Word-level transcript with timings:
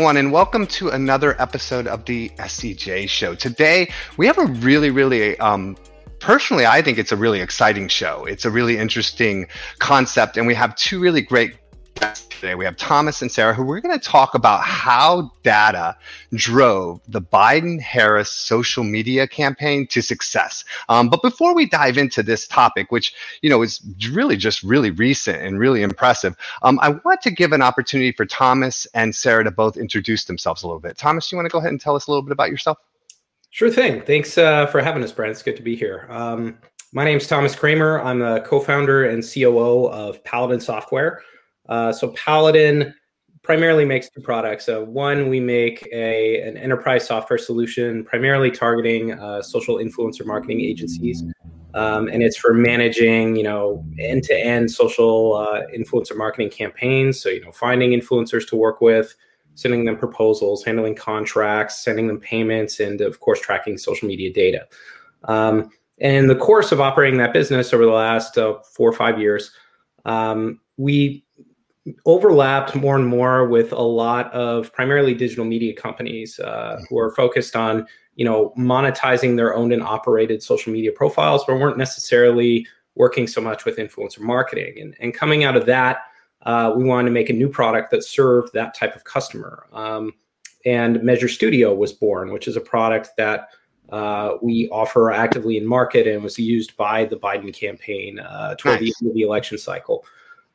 everyone, 0.00 0.16
and 0.16 0.32
welcome 0.32 0.66
to 0.66 0.88
another 0.88 1.38
episode 1.38 1.86
of 1.86 2.06
the 2.06 2.30
SCJ 2.38 3.06
Show. 3.06 3.34
Today, 3.34 3.92
we 4.16 4.26
have 4.26 4.38
a 4.38 4.46
really, 4.46 4.88
really 4.88 5.38
um, 5.40 5.76
personally, 6.20 6.64
I 6.64 6.80
think 6.80 6.96
it's 6.96 7.12
a 7.12 7.18
really 7.18 7.40
exciting 7.40 7.86
show. 7.88 8.24
It's 8.24 8.46
a 8.46 8.50
really 8.50 8.78
interesting 8.78 9.46
concept, 9.78 10.38
and 10.38 10.46
we 10.46 10.54
have 10.54 10.74
two 10.74 11.00
really 11.00 11.20
great 11.20 11.52
today. 12.40 12.54
We 12.54 12.64
have 12.64 12.76
Thomas 12.76 13.20
and 13.20 13.30
Sarah, 13.30 13.52
who 13.52 13.62
we're 13.62 13.80
going 13.80 13.98
to 13.98 14.04
talk 14.04 14.34
about 14.34 14.62
how 14.62 15.30
data 15.42 15.94
drove 16.34 17.00
the 17.06 17.20
Biden 17.20 17.78
Harris 17.78 18.30
social 18.30 18.82
media 18.82 19.28
campaign 19.28 19.86
to 19.88 20.00
success. 20.00 20.64
Um, 20.88 21.10
but 21.10 21.20
before 21.20 21.54
we 21.54 21.66
dive 21.66 21.98
into 21.98 22.22
this 22.22 22.46
topic, 22.46 22.90
which 22.90 23.12
you 23.42 23.50
know 23.50 23.62
is 23.62 23.82
really 24.10 24.36
just 24.36 24.62
really 24.62 24.90
recent 24.90 25.42
and 25.42 25.58
really 25.58 25.82
impressive, 25.82 26.34
um, 26.62 26.78
I 26.80 26.90
want 27.04 27.20
to 27.22 27.30
give 27.30 27.52
an 27.52 27.60
opportunity 27.60 28.12
for 28.12 28.24
Thomas 28.24 28.86
and 28.94 29.14
Sarah 29.14 29.44
to 29.44 29.50
both 29.50 29.76
introduce 29.76 30.24
themselves 30.24 30.62
a 30.62 30.66
little 30.66 30.80
bit. 30.80 30.96
Thomas, 30.96 31.30
you 31.30 31.36
want 31.36 31.46
to 31.46 31.52
go 31.52 31.58
ahead 31.58 31.70
and 31.70 31.80
tell 31.80 31.94
us 31.94 32.06
a 32.06 32.10
little 32.10 32.22
bit 32.22 32.32
about 32.32 32.50
yourself? 32.50 32.78
Sure 33.50 33.70
thing. 33.70 34.00
Thanks 34.02 34.38
uh, 34.38 34.66
for 34.66 34.80
having 34.80 35.02
us, 35.02 35.12
Brent. 35.12 35.32
It's 35.32 35.42
good 35.42 35.56
to 35.56 35.62
be 35.62 35.76
here. 35.76 36.06
Um, 36.08 36.56
my 36.92 37.04
name 37.04 37.18
is 37.18 37.26
Thomas 37.26 37.54
Kramer. 37.54 38.00
I'm 38.00 38.20
the 38.20 38.40
co-founder 38.46 39.10
and 39.10 39.22
COO 39.22 39.88
of 39.88 40.24
Paladin 40.24 40.60
Software. 40.60 41.22
Uh, 41.70 41.92
so 41.92 42.08
Paladin 42.08 42.92
primarily 43.42 43.84
makes 43.84 44.10
two 44.10 44.20
products. 44.20 44.66
So 44.66 44.84
one, 44.84 45.28
we 45.28 45.40
make 45.40 45.88
a 45.92 46.42
an 46.42 46.56
enterprise 46.56 47.06
software 47.06 47.38
solution 47.38 48.04
primarily 48.04 48.50
targeting 48.50 49.12
uh, 49.12 49.40
social 49.42 49.76
influencer 49.76 50.26
marketing 50.26 50.60
agencies, 50.60 51.24
um, 51.74 52.08
and 52.08 52.22
it's 52.22 52.36
for 52.36 52.52
managing 52.52 53.36
you 53.36 53.44
know 53.44 53.84
end 53.98 54.24
to 54.24 54.38
end 54.38 54.70
social 54.70 55.36
uh, 55.36 55.62
influencer 55.74 56.16
marketing 56.16 56.50
campaigns. 56.50 57.20
So 57.20 57.28
you 57.28 57.40
know 57.40 57.52
finding 57.52 57.90
influencers 57.98 58.46
to 58.48 58.56
work 58.56 58.80
with, 58.80 59.14
sending 59.54 59.84
them 59.84 59.96
proposals, 59.96 60.64
handling 60.64 60.96
contracts, 60.96 61.82
sending 61.82 62.08
them 62.08 62.20
payments, 62.20 62.80
and 62.80 63.00
of 63.00 63.20
course 63.20 63.40
tracking 63.40 63.78
social 63.78 64.08
media 64.08 64.32
data. 64.32 64.66
Um, 65.24 65.70
and 66.00 66.16
in 66.16 66.26
the 66.28 66.36
course 66.36 66.72
of 66.72 66.80
operating 66.80 67.18
that 67.18 67.32
business 67.32 67.72
over 67.72 67.84
the 67.84 67.92
last 67.92 68.38
uh, 68.38 68.58
four 68.74 68.88
or 68.88 68.92
five 68.92 69.20
years, 69.20 69.52
um, 70.06 70.60
we 70.78 71.24
overlapped 72.04 72.74
more 72.74 72.96
and 72.96 73.06
more 73.06 73.48
with 73.48 73.72
a 73.72 73.82
lot 73.82 74.32
of 74.32 74.72
primarily 74.72 75.14
digital 75.14 75.44
media 75.44 75.74
companies 75.74 76.38
uh, 76.40 76.80
who 76.88 76.98
are 76.98 77.14
focused 77.14 77.56
on 77.56 77.86
you 78.16 78.24
know 78.24 78.52
monetizing 78.58 79.36
their 79.36 79.54
owned 79.54 79.72
and 79.72 79.82
operated 79.82 80.42
social 80.42 80.72
media 80.72 80.92
profiles 80.92 81.44
but 81.46 81.58
weren't 81.58 81.78
necessarily 81.78 82.66
working 82.96 83.26
so 83.26 83.40
much 83.40 83.64
with 83.64 83.76
influencer 83.76 84.20
marketing. 84.20 84.74
And, 84.80 84.94
and 85.00 85.14
coming 85.14 85.44
out 85.44 85.56
of 85.56 85.64
that 85.66 86.02
uh, 86.42 86.72
we 86.76 86.84
wanted 86.84 87.08
to 87.08 87.12
make 87.12 87.30
a 87.30 87.34
new 87.34 87.48
product 87.48 87.90
that 87.92 88.04
served 88.04 88.52
that 88.52 88.74
type 88.74 88.96
of 88.96 89.04
customer. 89.04 89.66
Um, 89.72 90.12
and 90.66 91.02
measure 91.02 91.28
studio 91.28 91.74
was 91.74 91.92
born 91.94 92.30
which 92.30 92.46
is 92.46 92.56
a 92.56 92.60
product 92.60 93.10
that 93.16 93.48
uh, 93.88 94.36
we 94.42 94.68
offer 94.68 95.10
actively 95.10 95.56
in 95.56 95.66
market 95.66 96.06
and 96.06 96.22
was 96.22 96.38
used 96.38 96.76
by 96.76 97.06
the 97.06 97.16
biden 97.16 97.54
campaign 97.54 98.18
uh, 98.20 98.54
toward 98.56 98.80
nice. 98.80 98.80
the 98.80 98.94
end 99.00 99.10
of 99.10 99.14
the 99.14 99.22
election 99.22 99.56
cycle 99.56 100.04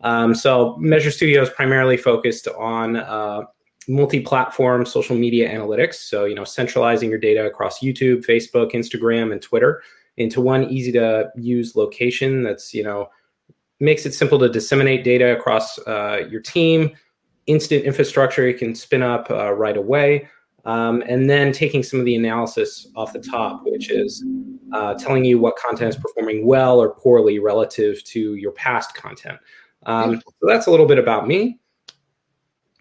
um, 0.01 0.35
so 0.35 0.75
Measure 0.77 1.11
Studio 1.11 1.41
is 1.41 1.49
primarily 1.49 1.97
focused 1.97 2.47
on 2.47 2.97
uh, 2.97 3.43
multi-platform 3.88 4.85
social 4.85 5.15
media 5.15 5.49
analytics. 5.49 5.95
So 5.95 6.25
you 6.25 6.35
know, 6.35 6.43
centralizing 6.43 7.09
your 7.09 7.19
data 7.19 7.45
across 7.45 7.79
YouTube, 7.79 8.25
Facebook, 8.25 8.73
Instagram, 8.73 9.31
and 9.31 9.41
Twitter 9.41 9.81
into 10.17 10.41
one 10.41 10.66
easy-to-use 10.66 11.75
location. 11.75 12.43
That's 12.43 12.73
you 12.73 12.83
know 12.83 13.09
makes 13.79 14.05
it 14.05 14.13
simple 14.13 14.39
to 14.39 14.49
disseminate 14.49 15.03
data 15.03 15.38
across 15.38 15.77
uh, 15.79 16.25
your 16.29 16.41
team. 16.41 16.91
Instant 17.47 17.83
infrastructure 17.83 18.47
you 18.47 18.56
can 18.56 18.73
spin 18.73 19.03
up 19.03 19.29
uh, 19.29 19.53
right 19.53 19.77
away. 19.77 20.27
Um, 20.66 21.03
and 21.07 21.29
then 21.29 21.51
taking 21.51 21.83
some 21.83 22.00
of 22.00 22.06
the 22.06 22.16
analysis 22.16 22.88
off 22.95 23.13
the 23.13 23.19
top, 23.19 23.62
which 23.66 23.91
is 23.91 24.25
uh, 24.73 24.95
telling 24.95 25.23
you 25.23 25.38
what 25.38 25.56
content 25.57 25.89
is 25.89 25.95
performing 25.95 26.44
well 26.47 26.81
or 26.81 26.89
poorly 26.95 27.38
relative 27.38 28.03
to 28.06 28.33
your 28.33 28.51
past 28.51 28.95
content. 28.95 29.38
Um, 29.85 30.22
so 30.25 30.47
that's 30.47 30.68
a 30.68 30.72
little 30.72 30.85
bit 30.85 30.97
about 30.97 31.28
me. 31.28 31.59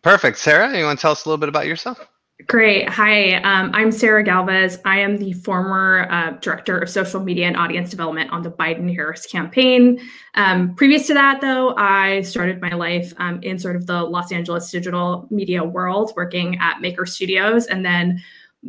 Perfect. 0.03 0.39
Sarah, 0.39 0.77
you 0.77 0.85
want 0.85 0.99
to 0.99 1.03
tell 1.03 1.13
us 1.13 1.25
a 1.25 1.29
little 1.29 1.39
bit 1.39 1.49
about 1.49 1.67
yourself? 1.67 2.07
Great. 2.49 2.89
Hi, 2.89 3.35
um, 3.37 3.71
I'm 3.73 3.93
Sarah 3.93 4.25
Galvez. 4.25 4.79
I 4.85 4.99
am 4.99 5.19
the 5.19 5.33
former 5.33 6.09
uh, 6.11 6.33
director 6.41 6.79
of 6.79 6.91
social 6.91 7.21
media 7.21 7.47
and 7.47 7.57
audience 7.57 7.91
development 7.91 8.33
on 8.33 8.43
the 8.43 8.51
Biden 8.51 8.93
Harris 8.93 9.25
campaign. 9.25 10.01
Um, 10.35 10.75
previous 10.75 11.07
to 11.07 11.15
that, 11.15 11.41
though, 11.41 11.77
I 11.77 12.23
started 12.23 12.61
my 12.61 12.75
life 12.75 13.15
um, 13.19 13.41
in 13.43 13.57
sort 13.59 13.77
of 13.77 13.87
the 13.87 14.03
Los 14.03 14.33
Angeles 14.33 14.69
digital 14.71 15.29
media 15.31 15.63
world, 15.63 16.13
working 16.17 16.59
at 16.59 16.81
Maker 16.81 17.07
Studios, 17.07 17.67
and 17.67 17.87
then 17.87 18.21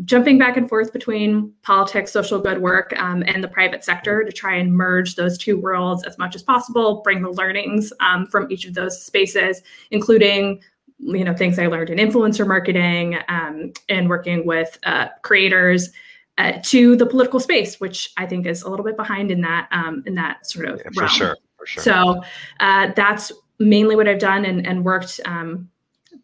jumping 0.04 0.38
back 0.38 0.58
and 0.58 0.68
forth 0.68 0.92
between 0.92 1.54
politics, 1.62 2.12
social 2.12 2.40
good 2.40 2.62
work, 2.62 2.94
um, 3.00 3.24
and 3.28 3.44
the 3.44 3.48
private 3.48 3.84
sector 3.84 4.24
to 4.24 4.32
try 4.32 4.56
and 4.56 4.74
merge 4.74 5.16
those 5.16 5.38
two 5.38 5.58
worlds 5.58 6.04
as 6.04 6.18
much 6.18 6.36
as 6.36 6.44
possible, 6.44 7.02
bring 7.04 7.22
the 7.22 7.32
learnings 7.32 7.94
um, 8.02 8.26
from 8.26 8.52
each 8.52 8.66
of 8.66 8.74
those 8.74 9.02
spaces, 9.02 9.62
including 9.92 10.62
you 11.00 11.24
know 11.24 11.34
things 11.34 11.60
I 11.60 11.68
learned 11.68 11.90
in 11.90 11.98
influencer 11.98 12.48
marketing 12.48 13.18
um, 13.28 13.72
and 13.90 14.10
working 14.10 14.46
with 14.46 14.78
uh, 14.84 15.10
creators. 15.22 15.92
Uh, 16.38 16.60
to 16.62 16.98
the 16.98 17.06
political 17.06 17.40
space, 17.40 17.80
which 17.80 18.12
I 18.18 18.26
think 18.26 18.46
is 18.46 18.64
a 18.64 18.70
little 18.70 18.84
bit 18.84 18.98
behind 18.98 19.32
in 19.32 19.40
that 19.40 19.70
um, 19.72 20.04
in 20.06 20.16
that 20.16 20.46
sort 20.46 20.66
of 20.66 20.82
yeah, 20.84 20.90
for 20.94 21.00
realm. 21.04 21.10
sure, 21.10 21.38
for 21.58 21.66
sure. 21.66 21.82
So 21.82 22.24
uh, 22.60 22.92
that's 22.94 23.32
mainly 23.58 23.96
what 23.96 24.10
I've 24.10 24.20
done 24.20 24.44
and, 24.44 24.68
and 24.68 24.84
worked 24.84 25.22
um, 25.24 25.70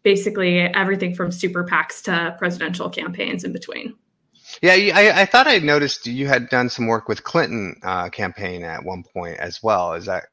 basically 0.02 0.60
everything 0.60 1.14
from 1.14 1.30
super 1.30 1.64
PACs 1.64 2.02
to 2.02 2.34
presidential 2.38 2.90
campaigns 2.90 3.44
in 3.44 3.52
between. 3.52 3.94
Yeah, 4.60 4.72
I, 4.72 5.22
I 5.22 5.24
thought 5.24 5.46
I 5.46 5.58
noticed 5.58 6.06
you 6.06 6.26
had 6.26 6.48
done 6.48 6.68
some 6.68 6.86
work 6.86 7.08
with 7.08 7.24
Clinton 7.24 7.76
uh, 7.82 8.10
campaign 8.10 8.62
at 8.64 8.84
one 8.84 9.02
point 9.02 9.38
as 9.38 9.62
well. 9.62 9.94
Is 9.94 10.06
that 10.06 10.24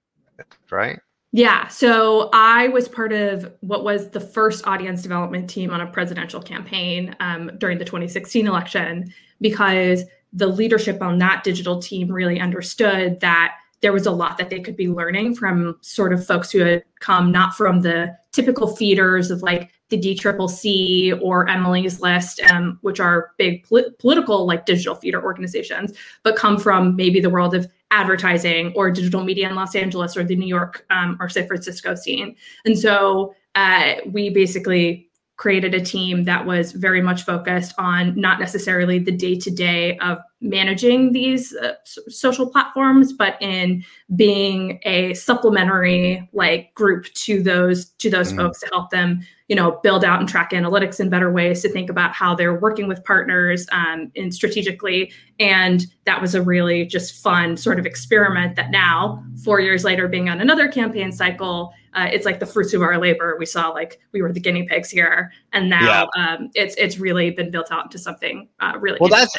right? 0.69 0.99
Yeah. 1.31 1.67
So 1.67 2.29
I 2.33 2.69
was 2.69 2.87
part 2.87 3.13
of 3.13 3.53
what 3.61 3.83
was 3.83 4.09
the 4.09 4.19
first 4.19 4.65
audience 4.65 5.03
development 5.03 5.49
team 5.49 5.69
on 5.69 5.79
a 5.79 5.87
presidential 5.87 6.41
campaign 6.41 7.15
um, 7.19 7.51
during 7.59 7.77
the 7.77 7.85
2016 7.85 8.47
election 8.47 9.13
because 9.39 10.03
the 10.33 10.47
leadership 10.47 11.01
on 11.01 11.19
that 11.19 11.43
digital 11.43 11.79
team 11.81 12.11
really 12.11 12.39
understood 12.39 13.19
that 13.19 13.55
there 13.81 13.93
was 13.93 14.05
a 14.05 14.11
lot 14.11 14.37
that 14.37 14.49
they 14.49 14.59
could 14.59 14.75
be 14.75 14.89
learning 14.89 15.35
from 15.35 15.77
sort 15.81 16.13
of 16.13 16.25
folks 16.25 16.51
who 16.51 16.59
had 16.59 16.83
come 16.99 17.31
not 17.31 17.55
from 17.55 17.81
the 17.81 18.15
typical 18.31 18.75
feeders 18.75 19.31
of 19.31 19.41
like 19.41 19.71
the 19.89 19.97
DCCC 19.97 21.19
or 21.21 21.47
Emily's 21.49 21.99
List, 21.99 22.41
um, 22.51 22.77
which 22.81 22.99
are 22.99 23.31
big 23.37 23.63
pol- 23.63 23.91
political 23.99 24.45
like 24.45 24.65
digital 24.65 24.95
feeder 24.95 25.23
organizations, 25.23 25.93
but 26.23 26.35
come 26.35 26.59
from 26.59 26.95
maybe 26.95 27.19
the 27.19 27.29
world 27.29 27.55
of 27.55 27.67
advertising 27.91 28.71
or 28.75 28.91
digital 28.91 29.23
media 29.23 29.49
in 29.49 29.55
Los 29.55 29.75
Angeles 29.75 30.15
or 30.15 30.23
the 30.23 30.35
New 30.35 30.47
York 30.47 30.85
um, 30.91 31.17
or 31.19 31.27
San 31.27 31.47
Francisco 31.47 31.95
scene. 31.95 32.35
And 32.65 32.77
so 32.77 33.33
uh, 33.55 33.95
we 34.05 34.29
basically 34.29 35.09
created 35.37 35.73
a 35.73 35.81
team 35.81 36.25
that 36.25 36.45
was 36.45 36.73
very 36.73 37.01
much 37.01 37.23
focused 37.23 37.73
on 37.77 38.13
not 38.19 38.39
necessarily 38.39 38.99
the 38.99 39.11
day 39.11 39.39
to 39.39 39.49
day 39.49 39.97
of 39.99 40.19
managing 40.41 41.11
these 41.11 41.53
uh, 41.55 41.73
social 41.83 42.49
platforms 42.49 43.11
but 43.11 43.41
in 43.41 43.83
being 44.15 44.79
a 44.83 45.13
supplementary 45.13 46.27
like 46.33 46.73
group 46.73 47.05
to 47.13 47.43
those 47.43 47.85
to 47.99 48.09
those 48.09 48.33
mm. 48.33 48.37
folks 48.37 48.59
to 48.59 48.67
help 48.71 48.89
them 48.89 49.21
you 49.47 49.55
know 49.55 49.79
build 49.83 50.03
out 50.03 50.19
and 50.19 50.27
track 50.27 50.51
analytics 50.51 50.99
in 50.99 51.09
better 51.09 51.31
ways 51.31 51.61
to 51.61 51.69
think 51.69 51.91
about 51.91 52.11
how 52.13 52.33
they're 52.33 52.59
working 52.59 52.87
with 52.87 53.03
partners 53.03 53.67
um, 53.71 54.11
and 54.15 54.33
strategically 54.33 55.11
and 55.39 55.85
that 56.05 56.21
was 56.21 56.33
a 56.33 56.41
really 56.41 56.85
just 56.85 57.21
fun 57.21 57.55
sort 57.55 57.77
of 57.77 57.85
experiment 57.85 58.55
that 58.55 58.71
now 58.71 59.23
four 59.43 59.59
years 59.59 59.83
later 59.83 60.07
being 60.07 60.27
on 60.27 60.41
another 60.41 60.67
campaign 60.67 61.11
cycle 61.11 61.71
uh, 61.93 62.07
it's 62.11 62.25
like 62.25 62.39
the 62.39 62.45
fruits 62.45 62.73
of 62.73 62.81
our 62.81 62.99
labor. 62.99 63.35
We 63.39 63.45
saw 63.45 63.69
like 63.69 63.99
we 64.11 64.21
were 64.21 64.31
the 64.31 64.39
guinea 64.39 64.63
pigs 64.63 64.89
here, 64.89 65.31
and 65.53 65.69
now 65.69 66.07
yeah. 66.15 66.35
um, 66.35 66.51
it's 66.53 66.75
it's 66.75 66.99
really 66.99 67.31
been 67.31 67.49
built 67.51 67.71
out 67.71 67.85
into 67.85 67.97
something 67.97 68.47
uh, 68.59 68.73
really. 68.79 68.97
Well, 69.01 69.09
that's 69.09 69.35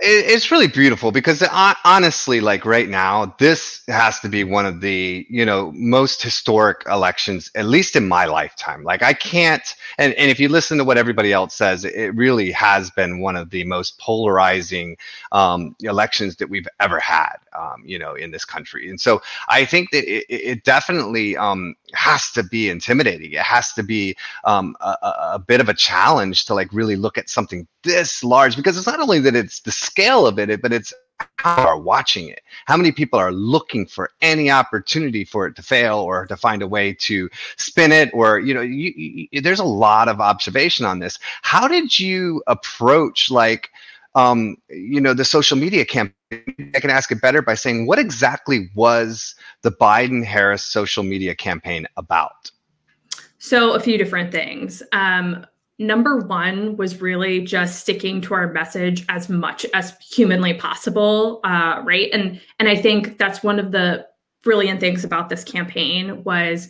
it's 0.00 0.50
really 0.50 0.66
beautiful 0.66 1.12
because 1.12 1.42
uh, 1.42 1.74
honestly, 1.84 2.40
like 2.40 2.64
right 2.64 2.88
now, 2.88 3.34
this 3.38 3.82
has 3.88 4.09
to 4.18 4.28
be 4.28 4.42
one 4.42 4.66
of 4.66 4.80
the 4.80 5.24
you 5.30 5.44
know 5.46 5.70
most 5.76 6.22
historic 6.22 6.82
elections, 6.86 7.50
at 7.54 7.66
least 7.66 7.94
in 7.94 8.08
my 8.08 8.24
lifetime. 8.24 8.82
Like 8.82 9.02
I 9.02 9.12
can't, 9.12 9.62
and 9.98 10.12
and 10.14 10.28
if 10.30 10.40
you 10.40 10.48
listen 10.48 10.78
to 10.78 10.84
what 10.84 10.98
everybody 10.98 11.32
else 11.32 11.54
says, 11.54 11.84
it 11.84 12.14
really 12.16 12.50
has 12.50 12.90
been 12.90 13.20
one 13.20 13.36
of 13.36 13.50
the 13.50 13.64
most 13.64 13.98
polarizing 13.98 14.96
um, 15.30 15.76
elections 15.82 16.36
that 16.36 16.50
we've 16.50 16.66
ever 16.80 16.98
had, 16.98 17.36
um, 17.56 17.82
you 17.84 17.98
know, 17.98 18.14
in 18.14 18.32
this 18.32 18.44
country. 18.44 18.90
And 18.90 19.00
so 19.00 19.22
I 19.48 19.64
think 19.64 19.90
that 19.92 20.04
it, 20.04 20.26
it 20.28 20.64
definitely 20.64 21.36
um, 21.36 21.74
has 21.94 22.30
to 22.32 22.42
be 22.42 22.68
intimidating. 22.68 23.32
It 23.32 23.38
has 23.38 23.72
to 23.74 23.82
be 23.82 24.16
um, 24.44 24.76
a, 24.80 24.96
a, 25.34 25.38
bit 25.38 25.60
of 25.60 25.68
a 25.68 25.74
challenge 25.74 26.44
to 26.46 26.54
like 26.54 26.72
really 26.72 26.96
look 26.96 27.18
at 27.18 27.28
something 27.28 27.66
this 27.82 28.22
large 28.24 28.56
because 28.56 28.76
it's 28.76 28.86
not 28.86 29.00
only 29.00 29.20
that 29.20 29.34
it's 29.34 29.60
the 29.60 29.72
scale 29.72 30.26
of 30.26 30.38
it, 30.38 30.60
but 30.60 30.72
it's 30.72 30.92
are 31.44 31.78
watching 31.78 32.28
it? 32.28 32.40
How 32.66 32.76
many 32.76 32.92
people 32.92 33.18
are 33.18 33.32
looking 33.32 33.86
for 33.86 34.10
any 34.20 34.50
opportunity 34.50 35.24
for 35.24 35.46
it 35.46 35.56
to 35.56 35.62
fail 35.62 35.98
or 35.98 36.26
to 36.26 36.36
find 36.36 36.62
a 36.62 36.66
way 36.66 36.94
to 37.00 37.28
spin 37.56 37.92
it? 37.92 38.10
Or 38.12 38.38
you 38.38 38.54
know 38.54 38.60
you, 38.60 39.28
you, 39.30 39.40
there's 39.40 39.60
a 39.60 39.64
lot 39.64 40.08
of 40.08 40.20
observation 40.20 40.84
on 40.84 40.98
this. 40.98 41.18
How 41.42 41.68
did 41.68 41.98
you 41.98 42.42
approach 42.46 43.30
like 43.30 43.70
um, 44.14 44.56
you 44.68 45.00
know 45.00 45.14
the 45.14 45.24
social 45.24 45.56
media 45.56 45.84
campaign? 45.84 46.14
I 46.74 46.80
can 46.80 46.90
ask 46.90 47.10
it 47.10 47.20
better 47.20 47.42
by 47.42 47.54
saying 47.54 47.86
what 47.86 47.98
exactly 47.98 48.70
was 48.76 49.34
the 49.62 49.72
biden 49.72 50.24
harris 50.24 50.62
social 50.62 51.02
media 51.02 51.34
campaign 51.34 51.86
about? 51.96 52.52
So 53.38 53.72
a 53.72 53.80
few 53.80 53.96
different 53.98 54.30
things. 54.30 54.82
Um, 54.92 55.46
number 55.80 56.18
one 56.18 56.76
was 56.76 57.00
really 57.00 57.40
just 57.40 57.80
sticking 57.80 58.20
to 58.20 58.34
our 58.34 58.52
message 58.52 59.04
as 59.08 59.30
much 59.30 59.64
as 59.72 59.96
humanly 59.98 60.52
possible 60.52 61.40
uh, 61.42 61.82
right 61.84 62.10
and 62.12 62.40
and 62.58 62.68
i 62.68 62.76
think 62.76 63.18
that's 63.18 63.42
one 63.42 63.58
of 63.58 63.72
the 63.72 64.06
brilliant 64.42 64.78
things 64.78 65.04
about 65.04 65.28
this 65.30 65.42
campaign 65.42 66.22
was 66.22 66.68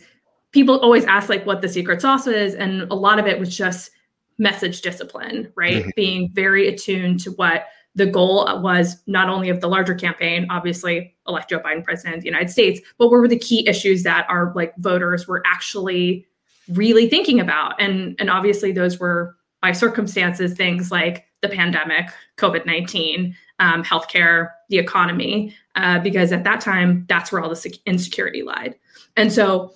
people 0.51 0.79
always 0.79 1.05
ask 1.05 1.29
like 1.29 1.45
what 1.45 1.61
the 1.61 1.69
secret 1.69 2.01
sauce 2.01 2.25
is 2.25 2.55
and 2.55 2.83
a 2.83 2.95
lot 2.95 3.19
of 3.19 3.27
it 3.27 3.37
was 3.37 3.55
just 3.55 3.91
message 4.37 4.81
discipline 4.81 5.51
right 5.55 5.83
mm-hmm. 5.83 5.89
being 5.95 6.29
very 6.31 6.67
attuned 6.67 7.19
to 7.19 7.31
what 7.31 7.65
the 7.93 8.05
goal 8.05 8.45
was 8.61 9.03
not 9.07 9.27
only 9.27 9.49
of 9.49 9.59
the 9.59 9.67
larger 9.67 9.93
campaign 9.93 10.47
obviously 10.49 11.13
elect 11.27 11.49
joe 11.49 11.59
biden 11.59 11.83
president 11.83 12.15
of 12.15 12.21
the 12.21 12.27
united 12.27 12.49
states 12.49 12.79
but 12.97 13.09
what 13.09 13.19
were 13.19 13.27
the 13.27 13.37
key 13.37 13.67
issues 13.67 14.03
that 14.03 14.25
our 14.29 14.53
like 14.55 14.73
voters 14.77 15.27
were 15.27 15.43
actually 15.45 16.25
really 16.73 17.09
thinking 17.09 17.39
about. 17.39 17.79
And, 17.81 18.15
and 18.19 18.29
obviously, 18.29 18.71
those 18.71 18.99
were 18.99 19.35
by 19.61 19.71
circumstances 19.71 20.53
things 20.53 20.91
like 20.91 21.25
the 21.41 21.49
pandemic, 21.49 22.09
COVID 22.37 22.65
19, 22.65 23.35
um, 23.59 23.83
healthcare, 23.83 24.49
the 24.69 24.77
economy, 24.77 25.55
uh, 25.75 25.99
because 25.99 26.31
at 26.31 26.43
that 26.43 26.61
time, 26.61 27.05
that's 27.07 27.31
where 27.31 27.41
all 27.41 27.49
the 27.49 27.79
insecurity 27.85 28.43
lied. 28.43 28.75
And 29.15 29.31
so, 29.31 29.73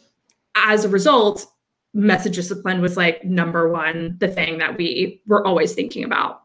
as 0.55 0.85
a 0.85 0.89
result, 0.89 1.45
message 1.93 2.35
discipline 2.35 2.81
was 2.81 2.97
like 2.97 3.23
number 3.23 3.71
one, 3.71 4.15
the 4.19 4.27
thing 4.27 4.57
that 4.57 4.77
we 4.77 5.21
were 5.27 5.45
always 5.45 5.73
thinking 5.73 6.03
about. 6.03 6.41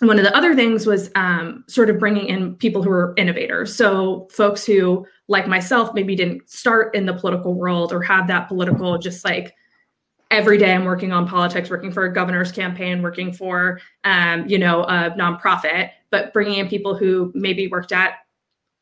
And 0.00 0.06
one 0.06 0.18
of 0.18 0.24
the 0.24 0.36
other 0.36 0.54
things 0.54 0.86
was 0.86 1.10
um, 1.16 1.64
sort 1.66 1.90
of 1.90 1.98
bringing 1.98 2.26
in 2.26 2.54
people 2.54 2.82
who 2.82 2.90
were 2.90 3.14
innovators. 3.16 3.74
So, 3.74 4.28
folks 4.30 4.64
who, 4.64 5.06
like 5.26 5.48
myself, 5.48 5.92
maybe 5.92 6.14
didn't 6.14 6.48
start 6.48 6.94
in 6.94 7.06
the 7.06 7.14
political 7.14 7.54
world 7.54 7.92
or 7.92 8.02
have 8.02 8.28
that 8.28 8.48
political 8.48 8.98
just 8.98 9.24
like 9.24 9.54
every 10.30 10.58
day 10.58 10.74
I'm 10.74 10.84
working 10.84 11.12
on 11.12 11.26
politics, 11.26 11.70
working 11.70 11.90
for 11.90 12.04
a 12.04 12.12
governor's 12.12 12.52
campaign, 12.52 13.02
working 13.02 13.32
for, 13.32 13.80
um, 14.04 14.46
you 14.46 14.58
know, 14.58 14.84
a 14.84 15.10
nonprofit, 15.18 15.90
but 16.10 16.32
bringing 16.32 16.58
in 16.58 16.68
people 16.68 16.96
who 16.96 17.32
maybe 17.34 17.68
worked 17.68 17.92
at, 17.92 18.16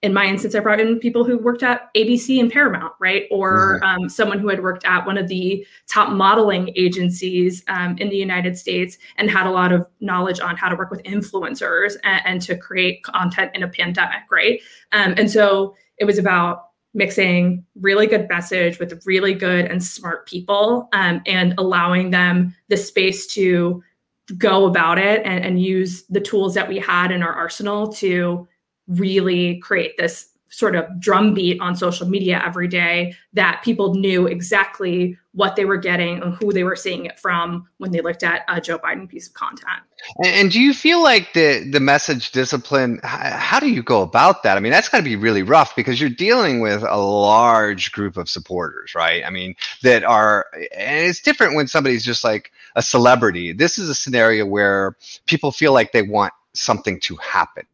in 0.02 0.12
my 0.12 0.26
instance, 0.26 0.54
I 0.54 0.60
brought 0.60 0.80
in 0.80 0.98
people 0.98 1.24
who 1.24 1.38
worked 1.38 1.62
at 1.62 1.92
ABC 1.94 2.38
and 2.38 2.52
Paramount, 2.52 2.92
right? 3.00 3.24
Or 3.30 3.80
mm-hmm. 3.80 4.02
um, 4.02 4.08
someone 4.08 4.38
who 4.38 4.48
had 4.48 4.62
worked 4.62 4.84
at 4.84 5.06
one 5.06 5.16
of 5.16 5.28
the 5.28 5.66
top 5.88 6.10
modeling 6.10 6.72
agencies 6.76 7.64
um, 7.68 7.96
in 7.98 8.08
the 8.08 8.16
United 8.16 8.58
States 8.58 8.98
and 9.16 9.30
had 9.30 9.46
a 9.46 9.50
lot 9.50 9.72
of 9.72 9.86
knowledge 10.00 10.40
on 10.40 10.56
how 10.56 10.68
to 10.68 10.76
work 10.76 10.90
with 10.90 11.02
influencers 11.04 11.96
and, 12.04 12.22
and 12.24 12.42
to 12.42 12.56
create 12.56 13.02
content 13.04 13.52
in 13.54 13.62
a 13.62 13.68
pandemic, 13.68 14.22
right? 14.30 14.60
Um, 14.92 15.14
and 15.16 15.30
so 15.30 15.74
it 15.98 16.04
was 16.04 16.18
about 16.18 16.70
mixing 16.96 17.64
really 17.80 18.06
good 18.06 18.26
message 18.28 18.78
with 18.78 19.04
really 19.04 19.34
good 19.34 19.66
and 19.66 19.84
smart 19.84 20.26
people 20.26 20.88
um, 20.92 21.20
and 21.26 21.54
allowing 21.58 22.10
them 22.10 22.54
the 22.68 22.76
space 22.76 23.26
to 23.26 23.82
go 24.38 24.64
about 24.64 24.98
it 24.98 25.22
and, 25.24 25.44
and 25.44 25.62
use 25.62 26.04
the 26.04 26.20
tools 26.20 26.54
that 26.54 26.68
we 26.68 26.78
had 26.78 27.12
in 27.12 27.22
our 27.22 27.32
arsenal 27.32 27.92
to 27.92 28.48
really 28.88 29.58
create 29.58 29.92
this 29.98 30.30
sort 30.48 30.74
of 30.74 30.86
drumbeat 30.98 31.60
on 31.60 31.76
social 31.76 32.08
media 32.08 32.42
every 32.44 32.66
day 32.66 33.14
that 33.34 33.60
people 33.62 33.94
knew 33.94 34.26
exactly 34.26 35.16
what 35.36 35.54
they 35.54 35.66
were 35.66 35.76
getting 35.76 36.22
and 36.22 36.34
who 36.36 36.50
they 36.50 36.64
were 36.64 36.74
seeing 36.74 37.04
it 37.04 37.20
from 37.20 37.68
when 37.76 37.92
they 37.92 38.00
looked 38.00 38.22
at 38.22 38.42
a 38.48 38.58
Joe 38.58 38.78
Biden 38.78 39.06
piece 39.06 39.28
of 39.28 39.34
content. 39.34 39.82
And, 40.24 40.34
and 40.34 40.50
do 40.50 40.60
you 40.60 40.72
feel 40.72 41.02
like 41.02 41.34
the 41.34 41.68
the 41.70 41.78
message 41.78 42.32
discipline? 42.32 43.00
How, 43.04 43.36
how 43.36 43.60
do 43.60 43.70
you 43.70 43.82
go 43.82 44.00
about 44.00 44.42
that? 44.42 44.56
I 44.56 44.60
mean, 44.60 44.72
that's 44.72 44.88
got 44.88 44.98
to 44.98 45.04
be 45.04 45.14
really 45.14 45.42
rough 45.42 45.76
because 45.76 46.00
you're 46.00 46.10
dealing 46.10 46.60
with 46.60 46.82
a 46.82 46.96
large 46.96 47.92
group 47.92 48.16
of 48.16 48.30
supporters, 48.30 48.94
right? 48.94 49.22
I 49.24 49.30
mean, 49.30 49.54
that 49.82 50.04
are, 50.04 50.46
and 50.74 51.06
it's 51.06 51.20
different 51.20 51.54
when 51.54 51.68
somebody's 51.68 52.04
just 52.04 52.24
like 52.24 52.50
a 52.74 52.82
celebrity. 52.82 53.52
This 53.52 53.78
is 53.78 53.90
a 53.90 53.94
scenario 53.94 54.46
where 54.46 54.96
people 55.26 55.52
feel 55.52 55.74
like 55.74 55.92
they 55.92 56.02
want 56.02 56.32
something 56.54 56.98
to 57.00 57.16
happen 57.16 57.66